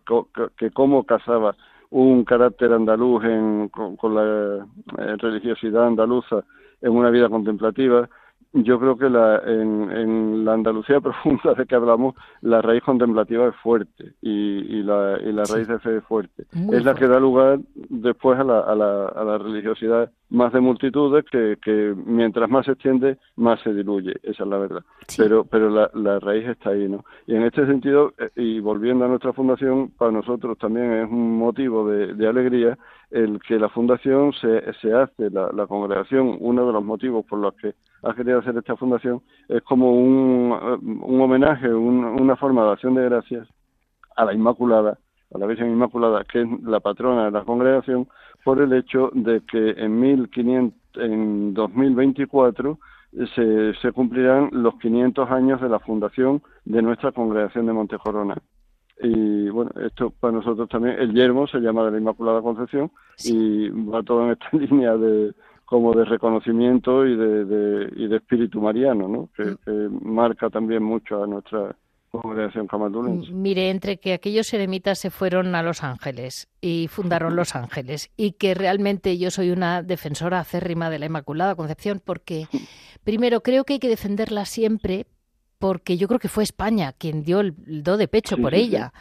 que, 0.58 0.72
cómo 0.72 1.03
casaba 1.03 1.56
un 1.91 2.24
carácter 2.24 2.74
andaluz 2.74 3.24
en, 3.26 3.70
con, 3.70 4.16
la 4.16 4.66
eh, 4.97 5.16
religiosidad 5.18 5.88
andaluza 5.88 6.43
en 6.82 6.91
una 6.91 7.10
vida 7.10 7.30
contemplativa 7.30 8.10
yo 8.54 8.80
creo 8.80 8.98
que 8.98 9.10
la, 9.10 9.41
en, 9.46 9.91
en, 9.91 10.46
la 10.46 10.54
Andalucía 10.54 11.00
profunda 11.02 11.54
de 11.54 11.66
que 11.66 11.76
hablamos, 11.76 12.16
la 12.41 12.62
raíz 12.62 12.84
contemplativa 12.84 13.48
es 13.48 13.56
fuerte 13.58 14.14
y, 14.22 14.30
y, 14.30 14.84
la, 14.84 15.20
y 15.22 15.32
la 15.32 15.43
raíz 15.43 15.68
de 15.68 15.80
fe 15.80 15.98
es 15.98 16.04
fuerte. 16.04 16.46
es 16.72 16.86
la 16.86 16.96
que 16.96 17.08
da 17.08 17.20
lugar 17.20 17.60
después 17.76 18.39
a 18.39 18.43
la, 18.43 18.60
a 18.60 18.76
la, 18.76 19.06
a 19.08 19.24
la 19.24 19.38
religiosidad 19.38 20.12
más 20.30 20.51
de 20.53 20.59
multitudes 20.59 21.23
que, 21.32 21.57
que, 21.61 21.93
mientras 22.05 22.49
más 22.49 22.65
se 22.65 22.71
extiende, 22.73 23.17
más 23.36 23.61
se 23.61 23.73
diluye. 23.73 24.13
Esa 24.23 24.43
es 24.43 24.49
la 24.49 24.57
verdad. 24.57 24.84
Pero, 25.17 25.45
pero 25.45 25.69
la, 25.69 25.89
la, 25.93 26.19
raíz 26.19 26.47
está 26.47 26.71
ahí, 26.71 26.88
¿no? 26.89 27.05
Y 27.28 27.36
en 27.36 27.43
este 27.43 27.65
sentido, 27.65 28.13
eh, 28.17 28.30
y 28.36 28.59
volviendo 28.59 29.05
a 29.05 29.07
nuestra 29.07 29.34
fundación, 29.34 29.91
para 29.97 30.11
nosotros 30.11 30.57
también 30.57 30.91
es 30.93 31.09
un 31.09 31.38
motivo 31.38 31.88
de, 31.89 32.13
de 32.15 32.28
alegría 32.28 32.78
el 33.11 33.39
que 33.39 33.59
la 33.59 33.69
fundación 33.69 34.34
se, 34.34 34.73
se 34.82 34.93
hace, 34.93 35.30
la, 35.30 35.51
la 35.53 35.67
congregación, 35.67 36.38
uno 36.39 36.65
de 36.65 36.73
los 36.73 36.84
motivos 36.84 37.26
por 37.26 37.39
los 37.39 37.53
que 37.55 37.76
ha 38.03 38.13
querido 38.13 38.39
hacer 38.39 38.57
esta 38.57 38.76
fundación 38.76 39.21
es 39.47 39.61
como 39.63 39.91
un, 39.91 40.51
un 41.01 41.21
homenaje, 41.21 41.73
una 41.73 42.36
forma 42.36 42.65
de 42.65 42.71
acción 42.71 42.95
de 42.95 43.05
gracias 43.05 43.47
a 44.15 44.26
la 44.26 44.34
Inmaculada, 44.34 44.97
a 45.34 45.38
la 45.38 45.45
Virgen 45.45 45.71
Inmaculada, 45.71 46.23
que 46.23 46.41
es 46.41 46.47
la 46.63 46.80
patrona 46.80 47.26
de 47.26 47.32
la 47.32 47.43
congregación, 47.43 48.07
por 48.46 48.62
el 48.62 48.72
hecho 48.74 49.10
de 49.14 49.41
que 49.41 49.72
en 49.72 50.00
1500, 50.00 51.04
en 51.04 51.54
2024 51.56 52.78
se, 53.34 53.74
se 53.82 53.91
cumplirán 53.91 54.50
los 54.52 54.76
500 54.76 55.32
años 55.32 55.60
de 55.60 55.68
la 55.68 55.80
fundación 55.80 56.43
de 56.64 56.84
nuestra 56.84 57.12
congregación 57.12 57.66
de 57.66 57.74
Montejorona. 57.74 58.38
Y 59.02 59.50
bueno, 59.50 59.72
esto 59.84 60.12
para 60.12 60.34
nosotros 60.34 60.70
también, 60.70 60.96
el 61.00 61.12
yermo 61.12 61.48
se 61.48 61.58
llama 61.60 61.86
de 61.86 61.91
la 61.91 61.98
Inmaculada 61.98 62.43
Concepción 62.43 62.91
y 63.24 63.68
va 63.70 64.04
todo 64.04 64.26
en 64.26 64.34
esta 64.34 64.50
línea 64.56 64.96
de, 64.96 65.34
como 65.66 65.93
de 65.93 66.06
reconocimiento 66.06 67.04
y 67.04 67.16
de, 67.16 67.46
de, 67.46 67.93
y 67.96 68.08
de 68.08 68.18
espíritu 68.18 68.62
mariano, 68.62 69.08
¿no? 69.08 69.30
Que, 69.36 69.43
mm. 69.43 69.58
que, 69.66 69.89
marca 70.08 70.52
también 70.52 70.84
mucho 70.84 71.24
a 71.24 71.28
nuestra. 71.28 71.76
Mire, 73.32 73.70
entre 73.70 73.97
que 73.97 74.13
aquellos 74.13 74.53
eremitas 74.53 74.99
se 74.99 75.09
fueron 75.09 75.55
a 75.55 75.63
Los 75.63 75.84
Ángeles 75.84 76.47
y 76.61 76.88
fundaron 76.88 77.36
Los 77.36 77.55
Ángeles 77.55 78.11
y 78.18 78.34
que 78.34 78.53
realmente 78.53 79.18
yo 79.18 79.32
soy 79.32 79.51
una 79.51 79.84
defensora 79.84 80.39
acérrima 80.39 80.89
de 80.89 80.99
la 80.99 81.05
Inmaculada 81.05 81.55
Concepción 81.55 82.01
porque 82.03 82.47
primero 83.03 83.41
creo 83.41 83.63
que 83.63 83.74
hay 83.74 83.80
que 83.80 83.89
defenderla 83.89 84.45
siempre 84.45 85.07
porque 85.59 85.97
yo 85.97 86.07
creo 86.07 86.20
que 86.20 86.28
fue 86.28 86.43
España 86.43 86.93
quien 86.93 87.24
dio 87.24 87.39
el 87.39 87.55
do 87.84 87.97
de 87.97 88.07
pecho 88.07 88.38
por 88.38 88.53
ella. 88.53 88.93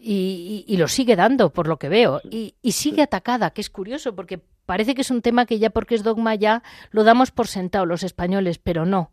Y, 0.00 0.64
y, 0.68 0.76
lo 0.76 0.88
sigue 0.88 1.16
dando, 1.16 1.50
por 1.50 1.68
lo 1.68 1.78
que 1.78 1.88
veo. 1.88 2.20
Y, 2.30 2.54
y, 2.60 2.72
sigue 2.72 3.00
atacada, 3.00 3.50
que 3.50 3.62
es 3.62 3.70
curioso, 3.70 4.14
porque 4.14 4.38
parece 4.66 4.94
que 4.94 5.00
es 5.00 5.10
un 5.10 5.22
tema 5.22 5.46
que 5.46 5.58
ya 5.58 5.70
porque 5.70 5.94
es 5.94 6.02
dogma 6.02 6.34
ya 6.34 6.62
lo 6.90 7.02
damos 7.02 7.30
por 7.30 7.46
sentado 7.46 7.86
los 7.86 8.02
españoles, 8.02 8.58
pero 8.58 8.84
no. 8.84 9.10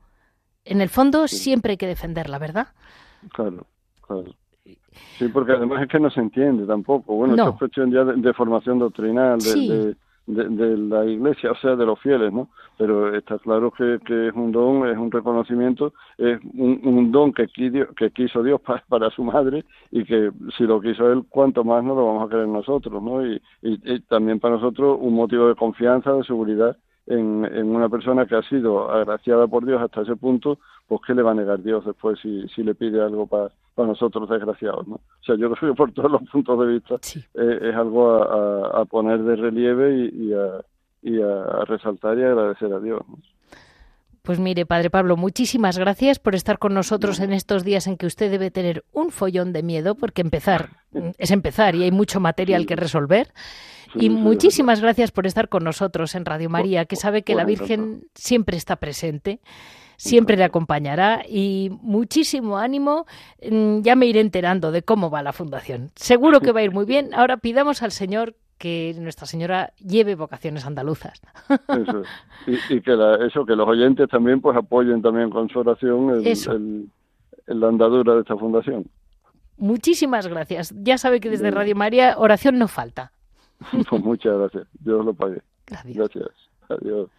En 0.63 0.81
el 0.81 0.89
fondo 0.89 1.27
siempre 1.27 1.71
hay 1.71 1.77
que 1.77 1.87
defenderla, 1.87 2.37
¿verdad? 2.37 2.67
Claro, 3.29 3.65
claro. 4.01 4.25
Sí, 5.17 5.27
porque 5.29 5.53
además 5.53 5.81
es 5.83 5.87
que 5.87 5.99
no 5.99 6.09
se 6.09 6.19
entiende 6.19 6.65
tampoco. 6.65 7.15
Bueno, 7.15 7.35
esto 7.35 7.49
es 7.49 7.57
cuestión 7.57 7.91
ya 7.91 8.03
de, 8.03 8.33
formación 8.33 8.79
doctrinal, 8.79 9.39
de, 9.39 9.95
de, 10.27 10.77
la 10.77 11.05
iglesia, 11.05 11.51
o 11.51 11.55
sea, 11.55 11.75
de 11.75 11.85
los 11.85 11.99
fieles, 11.99 12.31
¿no? 12.31 12.49
Pero 12.77 13.15
está 13.15 13.37
claro 13.39 13.71
que, 13.71 13.99
que 14.05 14.27
es 14.27 14.33
un 14.33 14.51
don, 14.51 14.87
es 14.87 14.97
un 14.97 15.11
reconocimiento, 15.11 15.93
es 16.17 16.39
un, 16.53 16.81
un 16.83 17.11
don 17.11 17.33
que, 17.33 17.47
que 17.47 18.11
quiso 18.11 18.43
Dios 18.43 18.61
para, 18.61 18.83
para, 18.89 19.09
su 19.09 19.23
madre 19.23 19.65
y 19.91 20.03
que 20.03 20.31
si 20.57 20.63
lo 20.63 20.81
quiso 20.81 21.11
Él, 21.11 21.23
cuanto 21.29 21.63
más 21.63 21.83
no 21.83 21.95
lo 21.95 22.05
vamos 22.07 22.25
a 22.25 22.29
querer 22.29 22.47
nosotros, 22.47 23.01
¿no? 23.01 23.25
Y, 23.25 23.41
y, 23.61 23.99
también 24.01 24.39
para 24.39 24.55
nosotros 24.55 24.97
un 24.99 25.13
motivo 25.13 25.47
de 25.47 25.55
confianza, 25.55 26.13
de 26.13 26.23
seguridad 26.23 26.77
en, 27.11 27.45
en, 27.45 27.75
una 27.75 27.89
persona 27.89 28.25
que 28.25 28.35
ha 28.35 28.41
sido 28.43 28.89
agraciada 28.89 29.47
por 29.47 29.65
Dios 29.65 29.81
hasta 29.81 30.01
ese 30.01 30.15
punto, 30.15 30.59
pues 30.87 31.01
¿qué 31.05 31.13
le 31.13 31.21
va 31.21 31.31
a 31.31 31.35
negar 31.35 31.61
Dios 31.61 31.85
después 31.85 32.19
si, 32.21 32.47
si 32.49 32.63
le 32.63 32.75
pide 32.75 33.01
algo 33.01 33.27
para, 33.27 33.49
para 33.75 33.89
nosotros 33.89 34.29
desgraciados? 34.29 34.87
¿no? 34.87 34.95
O 34.95 35.23
sea, 35.25 35.35
yo 35.35 35.51
creo 35.51 35.73
que 35.73 35.77
por 35.77 35.91
todos 35.91 36.11
los 36.11 36.21
puntos 36.29 36.59
de 36.59 36.73
vista 36.73 36.95
eh, 37.35 37.59
es 37.69 37.75
algo 37.75 38.11
a, 38.11 38.81
a, 38.81 38.85
poner 38.85 39.21
de 39.23 39.35
relieve 39.35 39.95
y, 39.95 40.27
y, 40.27 40.33
a, 40.33 40.61
y 41.01 41.21
a 41.21 41.65
resaltar 41.65 42.17
y 42.17 42.23
agradecer 42.23 42.71
a 42.73 42.79
Dios. 42.79 43.01
Pues 44.21 44.39
mire, 44.39 44.67
Padre 44.67 44.91
Pablo, 44.91 45.17
muchísimas 45.17 45.79
gracias 45.79 46.19
por 46.19 46.35
estar 46.35 46.59
con 46.59 46.75
nosotros 46.75 47.19
en 47.19 47.33
estos 47.33 47.63
días 47.63 47.87
en 47.87 47.97
que 47.97 48.05
usted 48.05 48.29
debe 48.29 48.51
tener 48.51 48.83
un 48.93 49.09
follón 49.09 49.51
de 49.51 49.63
miedo, 49.63 49.95
porque 49.95 50.21
empezar 50.21 50.69
es 51.17 51.31
empezar 51.31 51.75
y 51.75 51.83
hay 51.83 51.91
mucho 51.91 52.19
material 52.19 52.65
que 52.67 52.75
resolver. 52.75 53.33
Y 53.95 54.09
muchísimas 54.09 54.81
gracias 54.81 55.11
por 55.11 55.25
estar 55.25 55.49
con 55.49 55.63
nosotros 55.63 56.15
en 56.15 56.25
Radio 56.25 56.49
María, 56.49 56.85
que 56.85 56.95
sabe 56.95 57.23
que 57.23 57.35
la 57.35 57.45
Virgen 57.45 58.05
siempre 58.15 58.57
está 58.57 58.77
presente, 58.77 59.39
siempre 59.97 60.37
le 60.37 60.43
acompañará 60.43 61.23
y 61.27 61.69
muchísimo 61.81 62.57
ánimo. 62.57 63.05
Mm, 63.49 63.81
ya 63.81 63.95
me 63.95 64.05
iré 64.05 64.21
enterando 64.21 64.71
de 64.71 64.83
cómo 64.83 65.09
va 65.09 65.23
la 65.23 65.33
fundación. 65.33 65.91
Seguro 65.95 66.39
que 66.39 66.51
va 66.51 66.61
a 66.61 66.63
ir 66.63 66.71
muy 66.71 66.85
bien. 66.85 67.13
Ahora 67.13 67.37
pidamos 67.37 67.83
al 67.83 67.91
Señor 67.91 68.35
que 68.57 68.95
Nuestra 68.99 69.25
Señora 69.25 69.73
lleve 69.77 70.13
vocaciones 70.13 70.67
andaluzas. 70.67 71.19
Eso, 71.49 72.03
y, 72.45 72.81
que 72.81 72.97
eso, 73.25 73.43
que 73.43 73.55
los 73.55 73.67
oyentes 73.67 74.07
también 74.07 74.39
pues 74.39 74.55
apoyen 74.55 75.01
también 75.01 75.31
con 75.31 75.49
su 75.49 75.59
oración 75.59 76.23
el, 76.23 76.89
la 77.47 77.67
andadura 77.67 78.13
de 78.13 78.21
esta 78.21 78.37
fundación. 78.37 78.85
Muchísimas 79.57 80.27
gracias. 80.27 80.73
Ya 80.77 80.99
sabe 80.99 81.19
que 81.19 81.29
desde 81.29 81.49
Radio 81.49 81.75
María 81.75 82.15
oración 82.17 82.59
no 82.59 82.67
falta. 82.67 83.11
Pues 83.89 84.03
muchas 84.03 84.37
gracias. 84.37 84.67
Dios 84.79 85.05
lo 85.05 85.13
pague. 85.13 85.41
Gracias. 85.67 86.31
Adiós. 86.69 87.09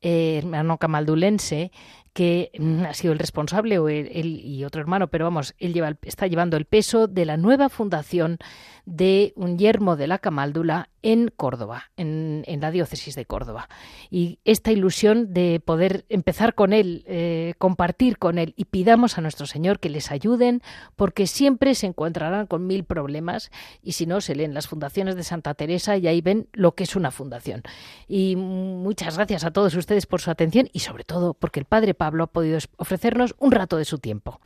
Eh, 0.00 0.38
hermano 0.38 0.78
camaldulense, 0.78 1.70
que 2.12 2.50
mm, 2.58 2.84
ha 2.84 2.94
sido 2.94 3.12
el 3.12 3.18
responsable, 3.18 3.78
o 3.78 3.88
él, 3.88 4.40
y 4.42 4.64
otro 4.64 4.80
hermano, 4.80 5.08
pero 5.08 5.24
vamos, 5.24 5.54
él 5.58 5.72
lleva, 5.72 5.94
está 6.02 6.26
llevando 6.26 6.56
el 6.56 6.64
peso 6.64 7.06
de 7.06 7.24
la 7.24 7.36
nueva 7.36 7.68
fundación 7.68 8.38
de 8.86 9.32
un 9.36 9.58
yermo 9.58 9.96
de 9.96 10.06
la 10.06 10.18
Camáldula 10.18 10.90
en 11.02 11.30
Córdoba, 11.34 11.90
en, 11.96 12.44
la 12.60 12.70
diócesis 12.70 13.14
de 13.14 13.26
Córdoba. 13.26 13.68
Y 14.10 14.38
esta 14.44 14.72
ilusión 14.72 15.32
de 15.32 15.60
poder 15.60 16.04
empezar 16.08 16.54
con 16.54 16.72
él, 16.72 17.04
eh, 17.06 17.54
compartir 17.58 18.18
con 18.18 18.38
él 18.38 18.54
y 18.56 18.66
pidamos 18.66 19.18
a 19.18 19.20
nuestro 19.20 19.46
Señor 19.46 19.80
que 19.80 19.90
les 19.90 20.10
ayuden, 20.10 20.62
porque 20.96 21.26
siempre 21.26 21.74
se 21.74 21.86
encontrarán 21.86 22.46
con 22.46 22.66
mil 22.66 22.84
problemas 22.84 23.50
y 23.82 23.92
si 23.92 24.06
no, 24.06 24.20
se 24.20 24.34
leen 24.34 24.54
las 24.54 24.68
fundaciones 24.68 25.16
de 25.16 25.24
Santa 25.24 25.54
Teresa 25.54 25.96
y 25.96 26.06
ahí 26.06 26.20
ven 26.20 26.48
lo 26.52 26.74
que 26.74 26.84
es 26.84 26.96
una 26.96 27.10
fundación. 27.10 27.62
Y 28.08 28.36
muchas 28.36 29.16
gracias 29.16 29.44
a 29.44 29.50
todos 29.50 29.74
ustedes 29.74 30.06
por 30.06 30.20
su 30.20 30.30
atención 30.30 30.68
y 30.72 30.80
sobre 30.80 31.04
todo 31.04 31.34
porque 31.34 31.60
el 31.60 31.66
Padre 31.66 31.94
Pablo 31.94 32.24
ha 32.24 32.28
podido 32.28 32.58
ofrecernos 32.76 33.34
un 33.38 33.52
rato 33.52 33.76
de 33.76 33.84
su 33.84 33.98
tiempo. 33.98 34.40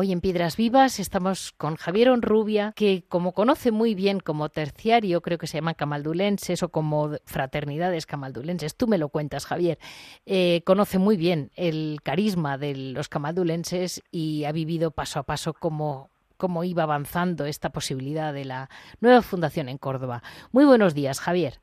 Hoy 0.00 0.12
en 0.12 0.20
Piedras 0.20 0.56
Vivas 0.56 1.00
estamos 1.00 1.50
con 1.50 1.74
Javier 1.74 2.10
Onrubia, 2.10 2.72
que 2.76 3.02
como 3.08 3.32
conoce 3.32 3.72
muy 3.72 3.96
bien 3.96 4.20
como 4.20 4.48
terciario, 4.48 5.22
creo 5.22 5.38
que 5.38 5.48
se 5.48 5.58
llaman 5.58 5.74
camaldulenses 5.74 6.62
o 6.62 6.68
como 6.68 7.16
fraternidades 7.24 8.06
camaldulenses, 8.06 8.76
tú 8.76 8.86
me 8.86 8.96
lo 8.96 9.08
cuentas, 9.08 9.44
Javier, 9.44 9.78
eh, 10.24 10.62
conoce 10.64 11.00
muy 11.00 11.16
bien 11.16 11.50
el 11.56 11.98
carisma 12.04 12.58
de 12.58 12.76
los 12.76 13.08
camaldulenses 13.08 14.00
y 14.12 14.44
ha 14.44 14.52
vivido 14.52 14.92
paso 14.92 15.18
a 15.18 15.24
paso 15.24 15.52
cómo, 15.52 16.10
cómo 16.36 16.62
iba 16.62 16.84
avanzando 16.84 17.44
esta 17.44 17.70
posibilidad 17.70 18.32
de 18.32 18.44
la 18.44 18.68
nueva 19.00 19.20
fundación 19.20 19.68
en 19.68 19.78
Córdoba. 19.78 20.22
Muy 20.52 20.64
buenos 20.64 20.94
días, 20.94 21.18
Javier. 21.18 21.54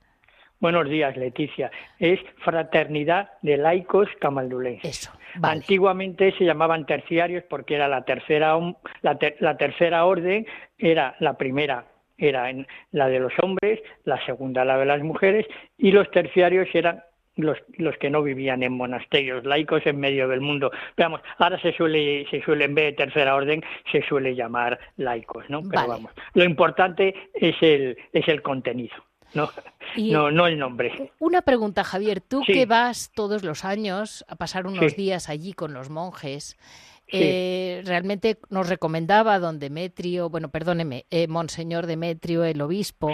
Buenos 0.60 0.90
días, 0.90 1.16
Leticia. 1.16 1.72
Es 2.00 2.20
Fraternidad 2.44 3.30
de 3.42 3.56
Laicos 3.56 4.10
Camaldulenses. 4.20 4.90
Eso. 4.90 5.12
Antiguamente 5.42 6.34
se 6.38 6.46
llamaban 6.46 6.86
terciarios 6.86 7.44
porque 7.50 7.76
era 7.76 7.88
la 7.88 8.04
tercera, 8.04 8.58
la, 9.02 9.58
tercera 9.58 10.06
orden, 10.06 10.46
era 10.78 11.16
la 11.20 11.38
primera 11.38 11.86
era 12.18 12.50
la 12.92 13.08
de 13.08 13.20
los 13.20 13.34
hombres, 13.42 13.82
la 14.06 14.24
segunda 14.26 14.64
la 14.64 14.78
de 14.78 14.86
las 14.86 15.04
mujeres 15.04 15.46
y 15.78 15.92
los 15.92 16.10
terciarios 16.12 16.70
eran 16.74 17.04
los, 17.36 17.58
los 17.78 17.98
que 17.98 18.10
no 18.10 18.24
vivían 18.24 18.64
en 18.64 18.72
monasterios 18.72 19.44
laicos 19.44 19.86
en 19.86 20.00
medio 20.00 20.28
del 20.30 20.40
mundo. 20.40 20.72
Veamos, 20.96 21.22
ahora 21.38 21.60
se 21.60 21.74
suele, 21.74 22.26
se 22.30 22.42
suele, 22.42 22.66
en 22.66 22.76
vez 22.76 22.86
de 22.86 23.06
tercera 23.06 23.36
orden, 23.36 23.62
se 23.92 24.02
suele 24.04 24.34
llamar 24.34 24.80
laicos, 24.96 25.50
¿no? 25.50 25.62
Pero 25.70 25.88
vamos, 25.88 26.12
lo 26.34 26.46
importante 26.46 27.14
es 27.34 27.56
el, 27.62 27.98
es 28.14 28.28
el 28.30 28.42
contenido 28.42 28.96
no, 29.36 29.52
no, 29.98 30.32
no 30.32 30.48
el 30.48 30.58
nombre. 30.58 31.12
Una 31.20 31.42
pregunta, 31.42 31.84
Javier, 31.84 32.22
tú 32.22 32.42
que 32.46 32.66
vas 32.66 33.12
todos 33.14 33.44
los 33.44 33.66
años 33.66 34.26
a 34.28 34.36
pasar 34.36 34.68
unos 34.68 34.96
días 34.96 35.30
allí 35.30 35.54
con 35.54 35.74
los 35.74 35.90
monjes, 35.90 36.58
eh, 37.08 37.84
realmente 37.86 38.40
nos 38.50 38.68
recomendaba 38.68 39.38
don 39.40 39.60
Demetrio, 39.60 40.30
bueno, 40.30 40.50
perdóneme, 40.50 41.06
eh, 41.12 41.28
Monseñor 41.28 41.86
Demetrio, 41.86 42.44
el 42.44 42.62
obispo, 42.62 43.14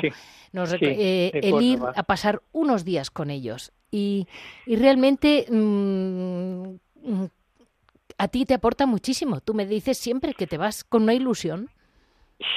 nos 0.54 0.74
eh, 0.74 1.32
el 1.34 1.62
ir 1.62 1.80
a 1.96 2.04
pasar 2.04 2.42
unos 2.54 2.86
días 2.86 3.12
con 3.12 3.30
ellos. 3.30 3.74
Y, 3.92 4.28
y 4.66 4.78
realmente 4.78 5.46
mm, 5.50 6.64
mm, 7.04 7.26
a 8.18 8.28
ti 8.30 8.46
te 8.46 8.54
aporta 8.54 8.86
muchísimo. 8.86 9.42
Tú 9.42 9.54
me 9.54 9.66
dices 9.66 9.98
siempre 9.98 10.34
que 10.34 10.48
te 10.48 10.58
vas 10.58 10.84
con 10.84 11.04
una 11.04 11.14
ilusión. 11.14 11.70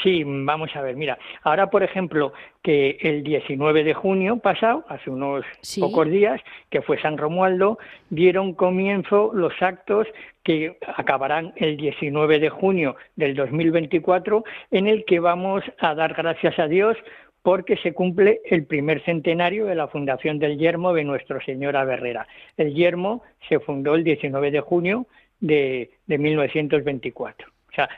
Sí, 0.02 0.22
vamos 0.24 0.74
a 0.74 0.80
ver, 0.80 0.96
mira, 0.96 1.18
ahora 1.42 1.68
por 1.68 1.82
ejemplo 1.82 2.32
que 2.62 2.96
el 3.00 3.22
19 3.22 3.84
de 3.84 3.92
junio 3.92 4.38
pasado, 4.38 4.84
hace 4.88 5.10
unos 5.10 5.44
pocos 5.78 6.08
días, 6.08 6.40
que 6.70 6.80
fue 6.80 7.00
San 7.00 7.18
Romualdo, 7.18 7.78
dieron 8.08 8.54
comienzo 8.54 9.30
los 9.34 9.52
actos 9.60 10.06
que 10.42 10.78
acabarán 10.96 11.52
el 11.56 11.76
19 11.76 12.38
de 12.38 12.48
junio 12.48 12.96
del 13.16 13.34
2024, 13.34 14.44
en 14.70 14.86
el 14.86 15.04
que 15.04 15.20
vamos 15.20 15.62
a 15.78 15.94
dar 15.94 16.14
gracias 16.14 16.58
a 16.58 16.66
Dios 16.66 16.96
porque 17.42 17.76
se 17.76 17.92
cumple 17.92 18.40
el 18.46 18.64
primer 18.64 19.04
centenario 19.04 19.66
de 19.66 19.74
la 19.74 19.88
fundación 19.88 20.38
del 20.38 20.56
Yermo 20.56 20.94
de 20.94 21.04
Nuestra 21.04 21.44
Señora 21.44 21.84
Berrera. 21.84 22.26
El 22.56 22.74
Yermo 22.74 23.22
se 23.48 23.60
fundó 23.60 23.94
el 23.94 24.04
19 24.04 24.50
de 24.50 24.60
junio 24.60 25.06
de, 25.40 25.90
de 26.06 26.18
1924. 26.18 27.48
O 27.48 27.74
sea, 27.74 27.88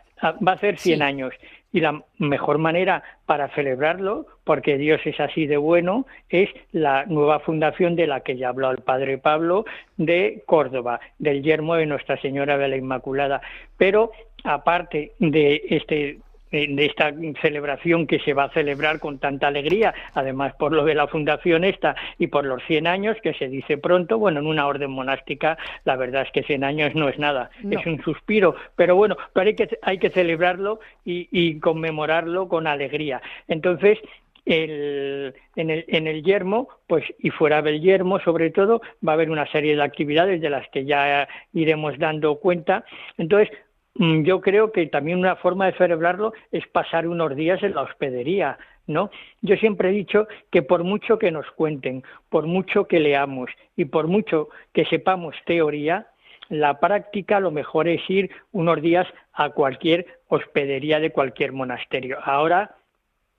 va 0.47 0.53
a 0.53 0.59
ser 0.59 0.78
100 0.78 1.03
años 1.03 1.32
y 1.73 1.81
la 1.81 2.03
mejor 2.19 2.59
manera 2.59 3.03
para 3.27 3.49
celebrarlo, 3.49 4.27
porque 4.45 4.79
Dios 4.79 5.01
es 5.05 5.19
así 5.21 5.47
de 5.47 5.57
bueno, 5.57 6.07
es 6.29 6.49
la 6.73 7.05
nueva 7.07 7.41
fundación 7.41 7.97
de 7.97 8.07
la 8.07 8.21
que 8.21 8.37
ya 8.37 8.49
habló 8.49 8.71
el 8.71 8.79
Padre 8.79 9.19
Pablo 9.19 9.64
de 9.97 10.43
Córdoba, 10.47 11.01
del 11.19 11.43
yermo 11.43 11.75
de 11.75 11.87
Nuestra 11.87 12.21
Señora 12.21 12.57
de 12.57 12.69
la 12.69 12.77
Inmaculada. 12.77 13.41
Pero 13.77 14.12
aparte 14.45 15.12
de 15.19 15.62
este 15.69 16.19
de 16.51 16.86
esta 16.86 17.12
celebración 17.42 18.07
que 18.07 18.20
se 18.20 18.32
va 18.32 18.44
a 18.44 18.51
celebrar 18.51 19.01
con 19.01 19.18
tanta 19.18 19.49
alegría, 19.49 19.94
además 20.14 20.55
por 20.55 20.72
lo 20.72 20.84
de 20.84 20.94
la 20.94 21.09
fundación 21.09 21.64
esta 21.64 21.97
y 22.18 22.28
por 22.28 22.44
los 22.44 22.62
100 22.64 22.86
años, 22.86 23.16
que 23.22 23.34
se 23.34 23.49
dice 23.49 23.78
pronto, 23.78 24.18
bueno, 24.18 24.40
en 24.40 24.47
una 24.47 24.66
orden 24.66 24.90
monástica 24.90 25.59
la 25.84 25.97
verdad 25.97 26.22
es 26.22 26.32
que 26.32 26.42
100 26.42 26.64
años 26.64 26.94
no 26.94 27.09
es 27.09 27.18
nada, 27.18 27.51
es 27.70 27.84
un 27.86 28.03
suspiro, 28.03 28.55
pero 28.76 28.97
bueno, 28.97 29.16
pero 29.32 29.49
hay 29.49 29.55
que, 29.55 29.78
hay 29.82 29.99
que 29.99 30.11
celebrarlo 30.11 30.80
y, 31.05 31.28
y 31.30 31.59
conmemorarlo 31.59 32.49
con 32.49 32.66
alegría. 32.66 33.20
Entonces, 33.49 33.99
el, 34.47 35.34
en, 35.57 35.70
el, 35.70 35.84
en 35.88 36.07
el 36.07 36.22
yermo, 36.22 36.68
pues 36.86 37.05
y 37.18 37.30
fuera 37.30 37.61
del 37.62 37.80
yermo 37.80 38.20
sobre 38.20 38.51
todo, 38.51 38.80
va 39.07 39.12
a 39.12 39.14
haber 39.14 39.30
una 39.30 39.51
serie 39.51 39.74
de 39.74 39.82
actividades 39.82 40.40
de 40.40 40.51
las 40.51 40.66
que 40.70 40.84
ya 40.84 41.28
iremos 41.53 41.99
dando 41.99 42.36
cuenta. 42.36 42.84
Entonces, 43.18 43.51
yo 43.99 44.40
creo 44.40 44.72
que 44.72 44.86
también 44.86 45.18
una 45.18 45.36
forma 45.36 45.66
de 45.66 45.78
celebrarlo 45.78 46.32
es 46.53 46.66
pasar 46.68 47.07
unos 47.07 47.34
días 47.34 47.62
en 47.62 47.74
la 47.74 47.82
hospedería, 47.82 48.59
¿no? 48.86 49.11
Yo 49.42 49.57
siempre 49.57 49.88
he 49.88 49.92
dicho 49.92 50.26
que 50.51 50.62
por 50.62 50.84
mucho 50.84 51.18
que 51.18 51.30
nos 51.30 51.51
cuenten, 51.53 52.03
por 52.28 52.47
mucho 52.47 52.86
que 52.86 53.01
leamos 53.01 53.51
y 53.76 53.86
por 53.86 54.07
mucho 54.07 54.49
que 54.72 54.84
sepamos 54.84 55.34
teoría, 55.44 56.09
la 56.49 56.78
práctica 56.78 57.40
lo 57.40 57.51
mejor 57.51 57.88
es 57.88 58.01
ir 58.09 58.30
unos 58.53 58.80
días 58.80 59.07
a 59.32 59.51
cualquier 59.51 60.07
hospedería 60.28 61.01
de 61.01 61.11
cualquier 61.11 61.53
monasterio. 61.53 62.18
Ahora 62.22 62.76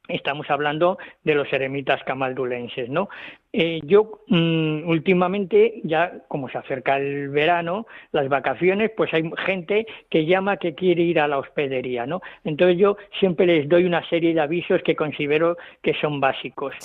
estamos 0.08 0.50
hablando 0.50 0.98
de 1.24 1.36
los 1.36 1.52
eremitas 1.52 2.04
camaldulenses, 2.04 2.90
¿no? 2.90 3.10
Eh, 3.54 3.82
yo 3.84 4.22
mm, 4.28 4.88
últimamente, 4.88 5.82
ya 5.84 6.20
como 6.28 6.50
se 6.50 6.58
acerca 6.58 6.98
el 6.98 7.30
verano, 7.30 7.88
las 8.12 8.30
vacaciones, 8.30 8.92
pues 8.96 9.14
hay 9.14 9.30
gente 9.46 9.86
que 10.10 10.26
llama 10.26 10.58
que 10.58 10.76
quiere 10.76 11.04
ir 11.04 11.20
a 11.20 11.28
la 11.28 11.38
hospedería, 11.38 12.06
¿no? 12.06 12.22
Entonces 12.44 12.78
yo 12.78 12.98
siempre 13.20 13.46
les 13.46 13.68
doy 13.68 13.86
una 13.86 14.08
serie 14.10 14.34
de 14.34 14.42
avisos 14.42 14.82
que 14.84 14.96
considero 14.96 15.58
que 15.82 15.94
son 15.96 16.20
básicos. 16.20 16.76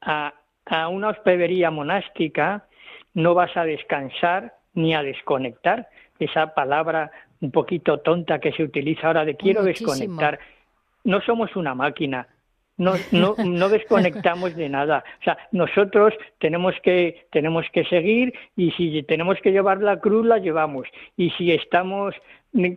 A, 0.00 0.34
a 0.66 0.88
una 0.88 1.08
hospedería 1.08 1.70
monástica 1.70 2.66
no 3.14 3.34
vas 3.34 3.56
a 3.56 3.64
descansar 3.64 4.54
ni 4.74 4.94
a 4.94 5.02
desconectar, 5.02 5.88
esa 6.18 6.54
palabra 6.54 7.10
un 7.40 7.50
poquito 7.50 7.98
tonta 8.00 8.38
que 8.38 8.52
se 8.52 8.62
utiliza 8.62 9.06
ahora 9.06 9.24
de 9.24 9.36
quiero 9.36 9.62
desconectar. 9.62 10.38
No 11.04 11.20
somos 11.22 11.56
una 11.56 11.74
máquina, 11.74 12.26
no, 12.80 12.94
no, 13.12 13.34
no 13.36 13.68
desconectamos 13.68 14.56
de 14.56 14.70
nada. 14.70 15.04
O 15.20 15.24
sea, 15.24 15.36
nosotros 15.52 16.14
tenemos 16.38 16.74
que, 16.82 17.26
tenemos 17.30 17.66
que 17.72 17.84
seguir 17.84 18.32
y 18.56 18.70
si 18.72 19.02
tenemos 19.02 19.38
que 19.42 19.52
llevar 19.52 19.82
la 19.82 20.00
cruz, 20.00 20.24
la 20.24 20.38
llevamos. 20.38 20.88
Y 21.16 21.30
si 21.32 21.52
estamos 21.52 22.14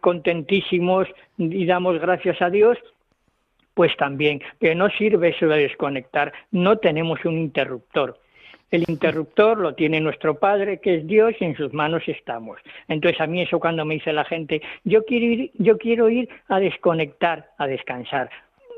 contentísimos 0.01 1.07
y 1.37 1.65
damos 1.65 1.99
gracias 2.01 2.41
a 2.41 2.49
Dios, 2.49 2.77
pues 3.73 3.95
también. 3.95 4.41
Pero 4.59 4.75
no 4.75 4.89
sirve 4.89 5.29
eso 5.29 5.47
de 5.47 5.61
desconectar. 5.61 6.33
No 6.51 6.77
tenemos 6.79 7.23
un 7.23 7.37
interruptor. 7.37 8.19
El 8.71 8.83
interruptor 8.87 9.57
lo 9.57 9.73
tiene 9.73 10.01
nuestro 10.01 10.37
Padre, 10.37 10.79
que 10.79 10.95
es 10.95 11.07
Dios, 11.07 11.33
y 11.39 11.45
en 11.45 11.55
sus 11.55 11.71
manos 11.73 12.03
estamos. 12.07 12.59
Entonces 12.89 13.21
a 13.21 13.27
mí 13.27 13.41
eso 13.41 13.59
cuando 13.59 13.85
me 13.85 13.93
dice 13.93 14.11
la 14.11 14.25
gente, 14.25 14.61
yo 14.83 15.05
quiero 15.05 15.25
ir, 15.27 15.51
yo 15.53 15.77
quiero 15.77 16.09
ir 16.09 16.27
a 16.49 16.59
desconectar, 16.59 17.51
a 17.57 17.67
descansar 17.67 18.29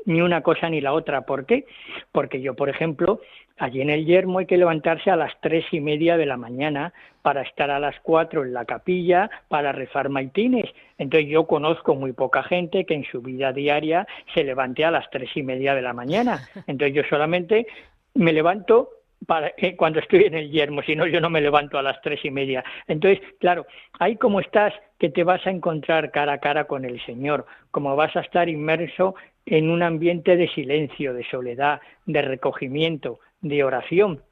ni 0.06 0.22
una 0.22 0.40
cosa 0.40 0.70
ni 0.70 0.80
la 0.80 0.92
otra. 0.92 1.22
¿Por 1.22 1.44
qué? 1.44 1.66
Porque 2.12 2.40
yo, 2.40 2.54
por 2.54 2.70
ejemplo, 2.70 3.20
allí 3.58 3.82
en 3.82 3.90
el 3.90 4.06
yermo 4.06 4.38
hay 4.38 4.46
que 4.46 4.56
levantarse 4.56 5.10
a 5.10 5.16
las 5.16 5.32
tres 5.40 5.64
y 5.72 5.80
media 5.80 6.16
de 6.16 6.26
la 6.26 6.36
mañana 6.36 6.92
para 7.22 7.42
estar 7.42 7.70
a 7.70 7.80
las 7.80 7.98
cuatro 8.00 8.44
en 8.44 8.54
la 8.54 8.64
capilla 8.64 9.28
para 9.48 9.72
rezar 9.72 10.08
maitines. 10.08 10.70
Entonces 10.96 11.28
yo 11.28 11.46
conozco 11.46 11.94
muy 11.94 12.12
poca 12.12 12.42
gente 12.42 12.86
que 12.86 12.94
en 12.94 13.04
su 13.04 13.20
vida 13.20 13.52
diaria 13.52 14.06
se 14.34 14.44
levante 14.44 14.84
a 14.84 14.90
las 14.90 15.10
tres 15.10 15.30
y 15.34 15.42
media 15.42 15.74
de 15.74 15.82
la 15.82 15.92
mañana. 15.92 16.48
Entonces 16.66 16.94
yo 16.94 17.02
solamente 17.10 17.66
me 18.14 18.32
levanto 18.32 18.90
para, 19.26 19.52
eh, 19.56 19.76
cuando 19.76 19.98
estoy 19.98 20.24
en 20.24 20.34
el 20.34 20.50
yermo, 20.50 20.82
si 20.82 20.94
no 20.94 21.06
yo 21.06 21.20
no 21.20 21.30
me 21.30 21.40
levanto 21.40 21.78
a 21.78 21.82
las 21.82 22.00
tres 22.02 22.24
y 22.24 22.30
media. 22.30 22.64
Entonces, 22.86 23.20
claro, 23.40 23.66
ahí 23.98 24.16
como 24.16 24.40
estás, 24.40 24.72
que 24.98 25.10
te 25.10 25.24
vas 25.24 25.46
a 25.46 25.50
encontrar 25.50 26.10
cara 26.10 26.34
a 26.34 26.38
cara 26.38 26.64
con 26.64 26.84
el 26.84 27.04
Señor, 27.04 27.46
como 27.70 27.96
vas 27.96 28.14
a 28.16 28.20
estar 28.20 28.48
inmerso 28.48 29.14
en 29.46 29.70
un 29.70 29.82
ambiente 29.82 30.36
de 30.36 30.48
silencio, 30.48 31.14
de 31.14 31.24
soledad, 31.24 31.80
de 32.04 32.20
recogimiento, 32.22 33.20
de 33.40 33.62
oración. 33.64 34.22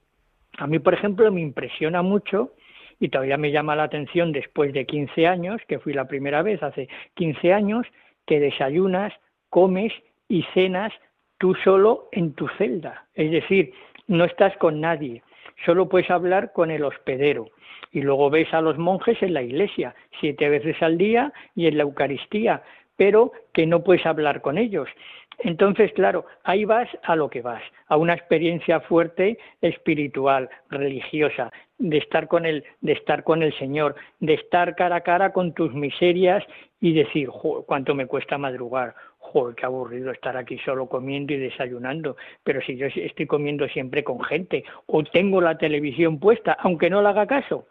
A 0.59 0.67
mí, 0.67 0.79
por 0.79 0.95
ejemplo, 0.95 1.31
me 1.33 1.41
impresiona 1.41 2.03
mucho 2.03 2.53
y 3.01 3.09
todavía 3.09 3.37
me 3.37 3.51
llama 3.51 3.77
la 3.77 3.85
atención 3.85 4.33
después 4.33 4.73
de 4.73 4.87
15 4.87 5.27
años, 5.27 5.61
que 5.69 5.79
fui 5.79 5.93
la 5.93 6.07
primera 6.07 6.43
vez 6.43 6.63
hace 6.63 6.89
15 7.15 7.53
años, 7.53 7.87
que 8.27 8.41
desayunas, 8.41 9.13
comes 9.51 9.93
y 10.29 10.43
cenas 10.55 10.93
tú 11.39 11.55
solo 11.55 12.09
en 12.13 12.35
tu 12.35 12.49
celda. 12.59 13.07
Es 13.15 13.31
decir, 13.31 13.73
no 14.07 14.25
estás 14.25 14.57
con 14.57 14.81
nadie, 14.81 15.23
solo 15.65 15.89
puedes 15.89 16.11
hablar 16.11 16.53
con 16.53 16.71
el 16.71 16.85
hospedero. 16.85 17.47
Y 17.93 18.01
luego 18.01 18.31
ves 18.31 18.53
a 18.53 18.61
los 18.61 18.77
monjes 18.79 19.23
en 19.23 19.35
la 19.35 19.43
iglesia, 19.43 19.95
siete 20.21 20.49
veces 20.49 20.83
al 20.83 20.99
día 20.99 21.33
y 21.55 21.67
en 21.67 21.77
la 21.77 21.85
Eucaristía, 21.85 22.63
pero 22.97 23.33
que 23.53 23.67
no 23.67 23.83
puedes 23.83 24.07
hablar 24.07 24.41
con 24.41 24.59
ellos. 24.59 24.89
Entonces, 25.39 25.93
claro, 25.93 26.27
ahí 26.45 26.65
vas 26.65 26.89
a 27.03 27.17
lo 27.17 27.29
que 27.29 27.43
vas, 27.43 27.63
a 27.89 27.97
una 27.97 28.15
experiencia 28.15 28.81
fuerte 28.81 29.39
espiritual, 29.61 30.49
religiosa, 30.71 31.51
de 31.79 31.99
estar 31.99 32.29
con 32.29 32.47
el, 32.47 32.65
de 32.81 32.93
estar 32.93 33.25
con 33.25 33.43
el 33.43 33.53
Señor, 33.59 33.97
de 34.21 34.35
estar 34.35 34.77
cara 34.77 34.97
a 34.97 35.01
cara 35.01 35.33
con 35.33 35.53
tus 35.53 35.75
miserias 35.75 36.45
y 36.81 36.93
decir, 36.93 37.29
cuánto 37.67 37.95
me 37.95 38.07
cuesta 38.07 38.39
madrugar, 38.39 38.95
joder, 39.19 39.57
qué 39.57 39.67
aburrido 39.67 40.13
estar 40.13 40.37
aquí 40.37 40.59
solo 40.59 40.87
comiendo 40.87 41.33
y 41.33 41.39
desayunando, 41.39 42.17
pero 42.45 42.61
si 42.63 42.77
yo 42.77 42.87
estoy 42.87 43.27
comiendo 43.27 43.67
siempre 43.69 44.05
con 44.05 44.23
gente, 44.23 44.65
o 44.87 45.03
tengo 45.03 45.41
la 45.41 45.59
televisión 45.59 46.21
puesta, 46.21 46.53
aunque 46.61 46.91
no 46.91 47.03
la 47.03 47.11
haga 47.11 47.27
caso, 47.27 47.67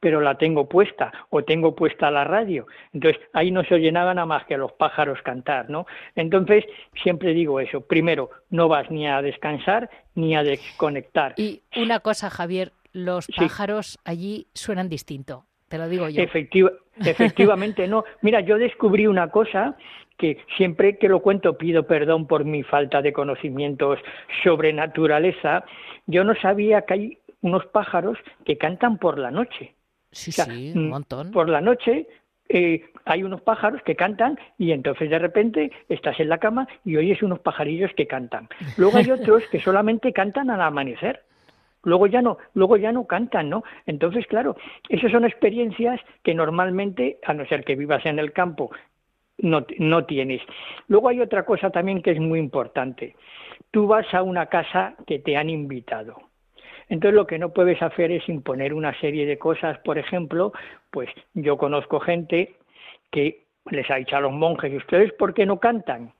pero 0.00 0.20
la 0.20 0.36
tengo 0.36 0.68
puesta, 0.68 1.12
o 1.30 1.42
tengo 1.44 1.74
puesta 1.74 2.10
la 2.10 2.24
radio, 2.24 2.66
entonces 2.92 3.20
ahí 3.32 3.50
no 3.50 3.64
se 3.64 3.74
oye 3.74 3.92
nada 3.92 4.14
nada 4.14 4.26
más 4.26 4.44
que 4.46 4.54
a 4.54 4.58
los 4.58 4.72
pájaros 4.72 5.20
cantar, 5.22 5.70
¿no? 5.70 5.86
Entonces, 6.14 6.64
siempre 7.02 7.34
digo 7.34 7.60
eso, 7.60 7.80
primero, 7.80 8.30
no 8.50 8.68
vas 8.68 8.90
ni 8.90 9.06
a 9.06 9.22
descansar 9.22 9.90
ni 10.14 10.36
a 10.36 10.42
desconectar. 10.42 11.34
Y 11.36 11.62
una 11.76 12.00
cosa, 12.00 12.30
Javier, 12.30 12.72
los 12.92 13.28
pájaros 13.28 13.98
allí 14.04 14.46
suenan 14.54 14.88
distinto. 14.88 15.44
Te 15.68 15.78
lo 15.78 15.88
digo 15.88 16.08
yo. 16.08 16.22
efectivamente, 16.22 17.86
no. 17.86 18.04
Mira, 18.22 18.40
yo 18.40 18.56
descubrí 18.56 19.06
una 19.06 19.28
cosa 19.28 19.76
que 20.16 20.38
siempre 20.56 20.98
que 20.98 21.08
lo 21.08 21.20
cuento 21.20 21.56
pido 21.56 21.86
perdón 21.86 22.26
por 22.26 22.44
mi 22.44 22.62
falta 22.62 23.02
de 23.02 23.12
conocimientos 23.12 23.98
sobre 24.42 24.72
naturaleza. 24.72 25.64
Yo 26.06 26.24
no 26.24 26.34
sabía 26.36 26.82
que 26.82 26.94
hay 26.94 27.17
unos 27.40 27.66
pájaros 27.66 28.18
que 28.44 28.58
cantan 28.58 28.98
por 28.98 29.18
la 29.18 29.30
noche. 29.30 29.74
Sí, 30.10 30.32
sí, 30.32 30.72
un 30.74 30.86
mm, 30.86 30.90
montón. 30.90 31.30
Por 31.30 31.48
la 31.48 31.60
noche 31.60 32.06
eh, 32.48 32.84
hay 33.04 33.22
unos 33.22 33.42
pájaros 33.42 33.82
que 33.82 33.94
cantan 33.94 34.38
y 34.56 34.72
entonces 34.72 35.10
de 35.10 35.18
repente 35.18 35.70
estás 35.88 36.18
en 36.18 36.28
la 36.28 36.38
cama 36.38 36.66
y 36.84 36.96
oyes 36.96 37.22
unos 37.22 37.40
pajarillos 37.40 37.92
que 37.94 38.06
cantan. 38.06 38.48
Luego 38.76 38.98
hay 38.98 39.10
otros 39.10 39.44
que 39.50 39.60
solamente 39.60 40.12
cantan 40.12 40.50
al 40.50 40.62
amanecer. 40.62 41.24
Luego 41.84 42.06
ya 42.06 42.22
no, 42.22 42.38
luego 42.54 42.76
ya 42.76 42.90
no 42.90 43.06
cantan, 43.06 43.50
¿no? 43.50 43.62
Entonces, 43.86 44.26
claro, 44.26 44.56
esas 44.88 45.12
son 45.12 45.24
experiencias 45.24 46.00
que 46.24 46.34
normalmente, 46.34 47.18
a 47.24 47.34
no 47.34 47.46
ser 47.46 47.64
que 47.64 47.76
vivas 47.76 48.04
en 48.04 48.18
el 48.18 48.32
campo 48.32 48.70
no, 49.38 49.64
no 49.78 50.04
tienes. 50.04 50.42
Luego 50.88 51.08
hay 51.08 51.20
otra 51.20 51.44
cosa 51.44 51.70
también 51.70 52.02
que 52.02 52.10
es 52.10 52.20
muy 52.20 52.38
importante. 52.38 53.16
Tú 53.70 53.86
vas 53.86 54.12
a 54.12 54.22
una 54.22 54.46
casa 54.46 54.94
que 55.06 55.18
te 55.18 55.36
han 55.36 55.50
invitado. 55.50 56.16
Entonces 56.88 57.14
lo 57.14 57.26
que 57.26 57.38
no 57.38 57.50
puedes 57.50 57.80
hacer 57.82 58.10
es 58.10 58.28
imponer 58.28 58.72
una 58.72 58.98
serie 59.00 59.26
de 59.26 59.38
cosas. 59.38 59.78
Por 59.80 59.98
ejemplo, 59.98 60.52
pues 60.90 61.08
yo 61.34 61.58
conozco 61.58 62.00
gente 62.00 62.56
que 63.10 63.44
les 63.70 63.90
ha 63.90 63.96
dicho 63.96 64.16
a 64.16 64.20
los 64.20 64.32
monjes, 64.32 64.72
¿y 64.72 64.76
ustedes 64.76 65.12
por 65.12 65.34
qué 65.34 65.44
no 65.46 65.60
cantan? 65.60 66.12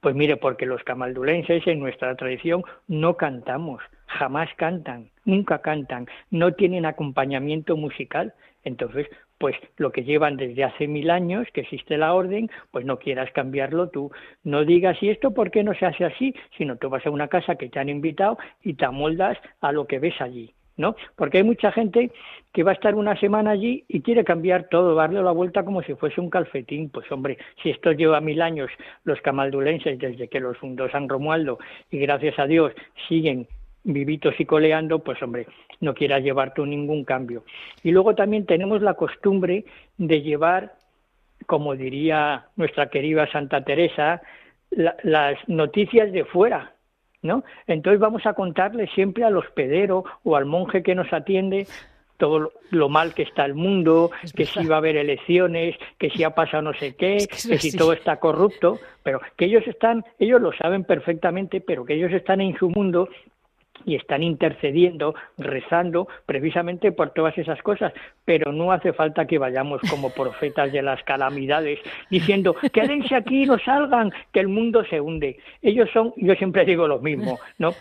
Pues 0.00 0.14
mire, 0.14 0.36
porque 0.36 0.66
los 0.66 0.82
camaldulenses 0.84 1.66
en 1.66 1.80
nuestra 1.80 2.14
tradición 2.16 2.62
no 2.86 3.16
cantamos, 3.16 3.82
jamás 4.06 4.48
cantan, 4.56 5.10
nunca 5.24 5.60
cantan, 5.60 6.06
no 6.30 6.52
tienen 6.52 6.86
acompañamiento 6.86 7.76
musical. 7.76 8.34
Entonces, 8.64 9.06
pues 9.38 9.56
lo 9.76 9.92
que 9.92 10.04
llevan 10.04 10.36
desde 10.36 10.64
hace 10.64 10.88
mil 10.88 11.10
años, 11.10 11.46
que 11.52 11.62
existe 11.62 11.96
la 11.96 12.12
orden, 12.12 12.50
pues 12.70 12.84
no 12.84 12.98
quieras 12.98 13.30
cambiarlo 13.32 13.88
tú. 13.88 14.10
No 14.42 14.64
digas, 14.64 15.00
¿y 15.02 15.10
esto 15.10 15.32
por 15.32 15.50
qué 15.50 15.62
no 15.62 15.74
se 15.74 15.86
hace 15.86 16.04
así? 16.04 16.34
Sino 16.56 16.76
tú 16.76 16.88
vas 16.88 17.06
a 17.06 17.10
una 17.10 17.28
casa 17.28 17.56
que 17.56 17.68
te 17.68 17.78
han 17.78 17.88
invitado 17.88 18.38
y 18.62 18.74
te 18.74 18.84
amoldas 18.84 19.38
a 19.60 19.72
lo 19.72 19.86
que 19.86 20.00
ves 20.00 20.20
allí. 20.20 20.52
¿No? 20.78 20.96
Porque 21.16 21.38
hay 21.38 21.44
mucha 21.44 21.70
gente 21.70 22.10
que 22.52 22.62
va 22.62 22.70
a 22.70 22.74
estar 22.74 22.94
una 22.94 23.18
semana 23.20 23.50
allí 23.50 23.84
y 23.88 24.00
quiere 24.00 24.24
cambiar 24.24 24.68
todo, 24.70 24.94
darle 24.94 25.22
la 25.22 25.32
vuelta 25.32 25.64
como 25.64 25.82
si 25.82 25.94
fuese 25.94 26.20
un 26.20 26.30
calcetín. 26.30 26.88
Pues 26.88 27.10
hombre, 27.12 27.36
si 27.62 27.68
esto 27.68 27.92
lleva 27.92 28.20
mil 28.22 28.40
años, 28.40 28.70
los 29.04 29.20
camaldulenses, 29.20 29.98
desde 29.98 30.28
que 30.28 30.40
los 30.40 30.56
fundó 30.56 30.88
San 30.88 31.08
Romualdo, 31.08 31.58
y 31.90 31.98
gracias 31.98 32.38
a 32.38 32.46
Dios 32.46 32.72
siguen 33.08 33.46
vivitos 33.84 34.34
y 34.38 34.44
coleando, 34.44 35.00
pues 35.00 35.22
hombre, 35.22 35.46
no 35.80 35.94
quieras 35.94 36.22
llevar 36.22 36.54
tú 36.54 36.64
ningún 36.64 37.04
cambio. 37.04 37.44
Y 37.82 37.90
luego 37.90 38.14
también 38.14 38.46
tenemos 38.46 38.80
la 38.80 38.94
costumbre 38.94 39.64
de 39.96 40.22
llevar, 40.22 40.74
como 41.46 41.74
diría 41.74 42.46
nuestra 42.56 42.88
querida 42.88 43.30
Santa 43.30 43.64
Teresa, 43.64 44.22
las 44.70 45.36
noticias 45.48 46.12
de 46.12 46.24
fuera, 46.24 46.72
¿no? 47.22 47.44
Entonces 47.66 48.00
vamos 48.00 48.26
a 48.26 48.34
contarle 48.34 48.86
siempre 48.88 49.24
al 49.24 49.36
hospedero 49.36 50.04
o 50.24 50.36
al 50.36 50.46
monje 50.46 50.82
que 50.82 50.94
nos 50.94 51.12
atiende 51.12 51.66
todo 52.18 52.52
lo 52.70 52.88
mal 52.88 53.14
que 53.14 53.22
está 53.22 53.44
el 53.44 53.54
mundo, 53.54 54.10
que 54.34 54.44
si 54.44 54.66
va 54.66 54.76
a 54.76 54.78
haber 54.78 54.96
elecciones, 54.96 55.76
que 55.98 56.10
si 56.10 56.24
ha 56.24 56.30
pasado 56.30 56.62
no 56.62 56.74
sé 56.74 56.96
qué, 56.96 57.28
que, 57.30 57.58
si 57.58 57.76
todo 57.76 57.92
está 57.92 58.16
corrupto, 58.16 58.78
pero 59.04 59.20
que 59.36 59.44
ellos 59.44 59.66
están, 59.66 60.04
ellos 60.18 60.40
lo 60.40 60.52
saben 60.52 60.82
perfectamente, 60.82 61.60
pero 61.60 61.84
que 61.84 61.94
ellos 61.94 62.12
están 62.12 62.40
en 62.40 62.58
su 62.58 62.68
mundo 62.68 63.08
y 63.88 63.94
están 63.94 64.22
intercediendo, 64.22 65.14
rezando 65.38 66.08
precisamente 66.26 66.92
por 66.92 67.10
todas 67.10 67.36
esas 67.38 67.60
cosas, 67.62 67.92
pero 68.26 68.52
no 68.52 68.70
hace 68.70 68.92
falta 68.92 69.26
que 69.26 69.38
vayamos 69.38 69.80
como 69.90 70.10
profetas 70.10 70.70
de 70.72 70.82
las 70.82 71.02
calamidades 71.04 71.80
diciendo, 72.10 72.54
quédense 72.72 73.14
aquí, 73.14 73.46
no 73.46 73.58
salgan, 73.58 74.12
que 74.30 74.40
el 74.40 74.48
mundo 74.48 74.84
se 74.84 75.00
hunde. 75.00 75.38
Ellos 75.62 75.88
son, 75.92 76.12
yo 76.16 76.34
siempre 76.34 76.66
digo 76.66 76.86
lo 76.86 76.98
mismo, 76.98 77.38
¿no? 77.56 77.72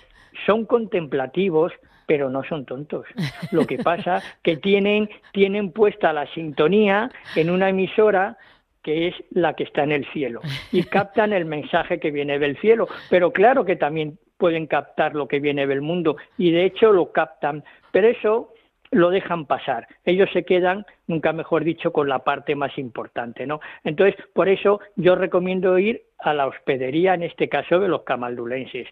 Son 0.46 0.66
contemplativos, 0.66 1.74
pero 2.06 2.30
no 2.30 2.42
son 2.46 2.66
tontos. 2.66 3.06
Lo 3.52 3.68
que 3.68 3.78
pasa 3.80 4.24
que 4.42 4.56
tienen 4.56 5.10
tienen 5.34 5.74
puesta 5.74 6.14
la 6.14 6.26
sintonía 6.28 7.12
en 7.36 7.50
una 7.50 7.68
emisora 7.68 8.38
que 8.82 9.10
es 9.10 9.16
la 9.32 9.54
que 9.56 9.66
está 9.66 9.84
en 9.84 9.92
el 9.92 10.06
cielo 10.14 10.40
y 10.72 10.84
captan 10.84 11.34
el 11.34 11.44
mensaje 11.44 12.00
que 12.00 12.12
viene 12.12 12.40
del 12.40 12.58
cielo, 12.62 12.88
pero 13.10 13.34
claro 13.34 13.66
que 13.66 13.76
también 13.76 14.18
pueden 14.38 14.68
captar 14.68 15.16
lo 15.16 15.28
que 15.28 15.40
viene 15.40 15.68
del 15.68 15.82
mundo 15.82 16.18
y 16.38 16.52
de 16.52 16.66
hecho 16.66 16.92
lo 16.92 17.12
captan, 17.12 17.64
pero 17.92 18.08
eso 18.08 18.54
lo 18.92 19.10
dejan 19.10 19.46
pasar. 19.46 19.88
Ellos 20.06 20.30
se 20.32 20.44
quedan, 20.44 20.86
nunca 21.08 21.34
mejor 21.34 21.64
dicho, 21.64 21.92
con 21.92 22.08
la 22.08 22.20
parte 22.20 22.56
más 22.56 22.78
importante, 22.78 23.46
¿no? 23.46 23.60
Entonces, 23.84 24.16
por 24.34 24.48
eso 24.48 24.80
yo 24.96 25.16
recomiendo 25.16 25.78
ir 25.78 26.04
a 26.20 26.34
la 26.34 26.48
hospedería, 26.48 27.14
en 27.14 27.24
este 27.24 27.50
caso 27.50 27.80
de 27.80 27.90
los 27.90 28.04
camaldulenses, 28.04 28.88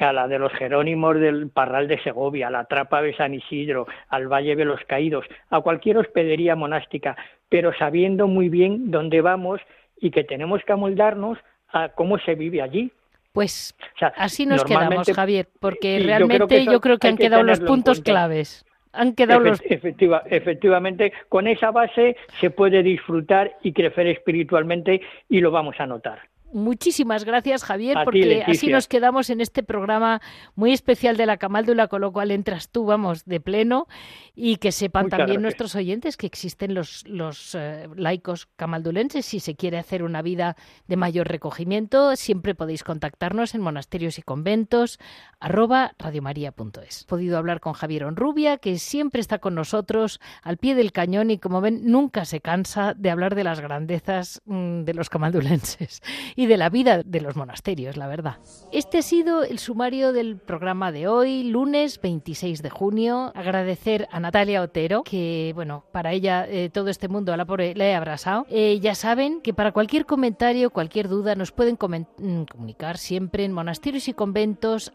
a 0.00 0.12
la 0.12 0.28
de 0.28 0.38
los 0.38 0.52
Jerónimos 0.52 1.18
del 1.20 1.50
Parral 1.50 1.88
de 1.88 2.02
Segovia, 2.02 2.48
a 2.48 2.50
la 2.50 2.64
Trapa 2.64 3.02
de 3.02 3.14
San 3.14 3.34
Isidro, 3.34 3.86
al 4.08 4.28
Valle 4.28 4.56
de 4.56 4.64
los 4.64 4.80
Caídos, 4.84 5.26
a 5.50 5.60
cualquier 5.60 5.98
hospedería 5.98 6.56
monástica, 6.56 7.16
pero 7.48 7.72
sabiendo 7.74 8.26
muy 8.26 8.48
bien 8.48 8.90
dónde 8.90 9.20
vamos 9.20 9.60
y 10.00 10.10
que 10.10 10.24
tenemos 10.24 10.62
que 10.64 10.72
amoldarnos 10.72 11.38
a 11.68 11.90
cómo 11.90 12.18
se 12.18 12.34
vive 12.34 12.62
allí, 12.62 12.92
pues 13.34 13.74
así 14.16 14.46
nos 14.46 14.62
quedamos, 14.62 15.10
Javier, 15.12 15.48
porque 15.58 15.98
realmente 15.98 16.64
yo 16.66 16.80
creo 16.80 16.98
que, 16.98 17.08
han 17.08 17.16
quedado 17.16 17.42
los 17.42 17.58
puntos 17.58 18.00
claves. 18.00 18.64
Han 18.92 19.16
quedado 19.16 19.40
los... 19.40 19.60
efectivamente, 19.66 21.12
con 21.28 21.48
esa 21.48 21.72
base 21.72 22.16
se 22.38 22.50
puede 22.50 22.84
disfrutar 22.84 23.56
y 23.64 23.72
crecer 23.72 24.06
espiritualmente 24.06 25.00
y 25.28 25.40
lo 25.40 25.50
vamos 25.50 25.74
a 25.80 25.86
notar. 25.86 26.28
Muchísimas 26.54 27.24
gracias, 27.24 27.64
Javier, 27.64 27.98
porque 28.04 28.44
así 28.46 28.68
nos 28.68 28.88
quedamos 28.88 29.28
en 29.28 29.40
este 29.40 29.62
programa 29.62 30.22
muy 30.54 30.72
especial 30.72 31.16
de 31.16 31.26
la 31.26 31.36
Camáldula, 31.36 31.88
con 31.88 32.00
lo 32.00 32.12
cual 32.12 32.30
entras 32.30 32.68
tú, 32.70 32.86
vamos, 32.86 33.24
de 33.24 33.40
pleno, 33.40 33.86
y 34.34 34.56
que 34.56 34.72
sepan 34.72 35.08
también 35.08 35.42
nuestros 35.42 35.74
oyentes 35.74 36.16
que 36.16 36.26
existen 36.26 36.74
los, 36.74 37.06
los 37.06 37.54
eh, 37.54 37.88
laicos 37.96 38.48
camaldulenses. 38.56 39.26
Si 39.26 39.40
se 39.40 39.54
quiere 39.54 39.78
hacer 39.78 40.02
una 40.02 40.22
vida 40.22 40.56
de 40.86 40.96
mayor 40.96 41.28
recogimiento, 41.28 42.16
siempre 42.16 42.54
podéis 42.54 42.84
contactarnos 42.84 43.54
en 43.54 43.60
monasterios 43.60 44.18
y 44.18 44.22
conventos, 44.22 44.98
arroba 45.40 45.94
radiomaria.es. 45.98 47.02
He 47.02 47.06
podido 47.06 47.38
hablar 47.38 47.60
con 47.60 47.74
Javier 47.74 48.04
Onrubia, 48.04 48.58
que 48.58 48.78
siempre 48.78 49.20
está 49.20 49.38
con 49.38 49.54
nosotros 49.54 50.20
al 50.42 50.56
pie 50.56 50.74
del 50.74 50.92
cañón 50.92 51.30
y, 51.30 51.38
como 51.38 51.60
ven, 51.60 51.82
nunca 51.84 52.24
se 52.24 52.40
cansa 52.40 52.94
de 52.94 53.10
hablar 53.10 53.34
de 53.34 53.44
las 53.44 53.60
grandezas 53.60 54.42
mm, 54.46 54.82
de 54.82 54.94
los 54.94 55.10
camaldulenses 55.10 56.02
y 56.36 56.43
de 56.46 56.56
la 56.56 56.68
vida 56.68 57.02
de 57.02 57.20
los 57.20 57.36
monasterios, 57.36 57.96
la 57.96 58.06
verdad. 58.06 58.38
Este 58.72 58.98
ha 58.98 59.02
sido 59.02 59.44
el 59.44 59.58
sumario 59.58 60.12
del 60.12 60.38
programa 60.38 60.92
de 60.92 61.08
hoy, 61.08 61.44
lunes 61.44 62.00
26 62.00 62.62
de 62.62 62.70
junio. 62.70 63.32
Agradecer 63.34 64.08
a 64.10 64.20
Natalia 64.20 64.62
Otero, 64.62 65.02
que, 65.02 65.52
bueno, 65.54 65.84
para 65.92 66.12
ella 66.12 66.46
eh, 66.48 66.70
todo 66.72 66.88
este 66.88 67.08
mundo 67.08 67.32
a 67.32 67.36
la 67.36 67.44
pobre 67.44 67.74
le 67.74 67.90
he 67.90 67.94
abrazado. 67.94 68.46
Eh, 68.50 68.80
ya 68.80 68.94
saben 68.94 69.40
que 69.40 69.54
para 69.54 69.72
cualquier 69.72 70.06
comentario, 70.06 70.70
cualquier 70.70 71.08
duda, 71.08 71.34
nos 71.34 71.52
pueden 71.52 71.76
mm, 71.76 72.44
comunicar 72.44 72.98
siempre 72.98 73.44
en 73.44 73.52
monasterios 73.52 74.08
y 74.08 74.14
conventos 74.14 74.92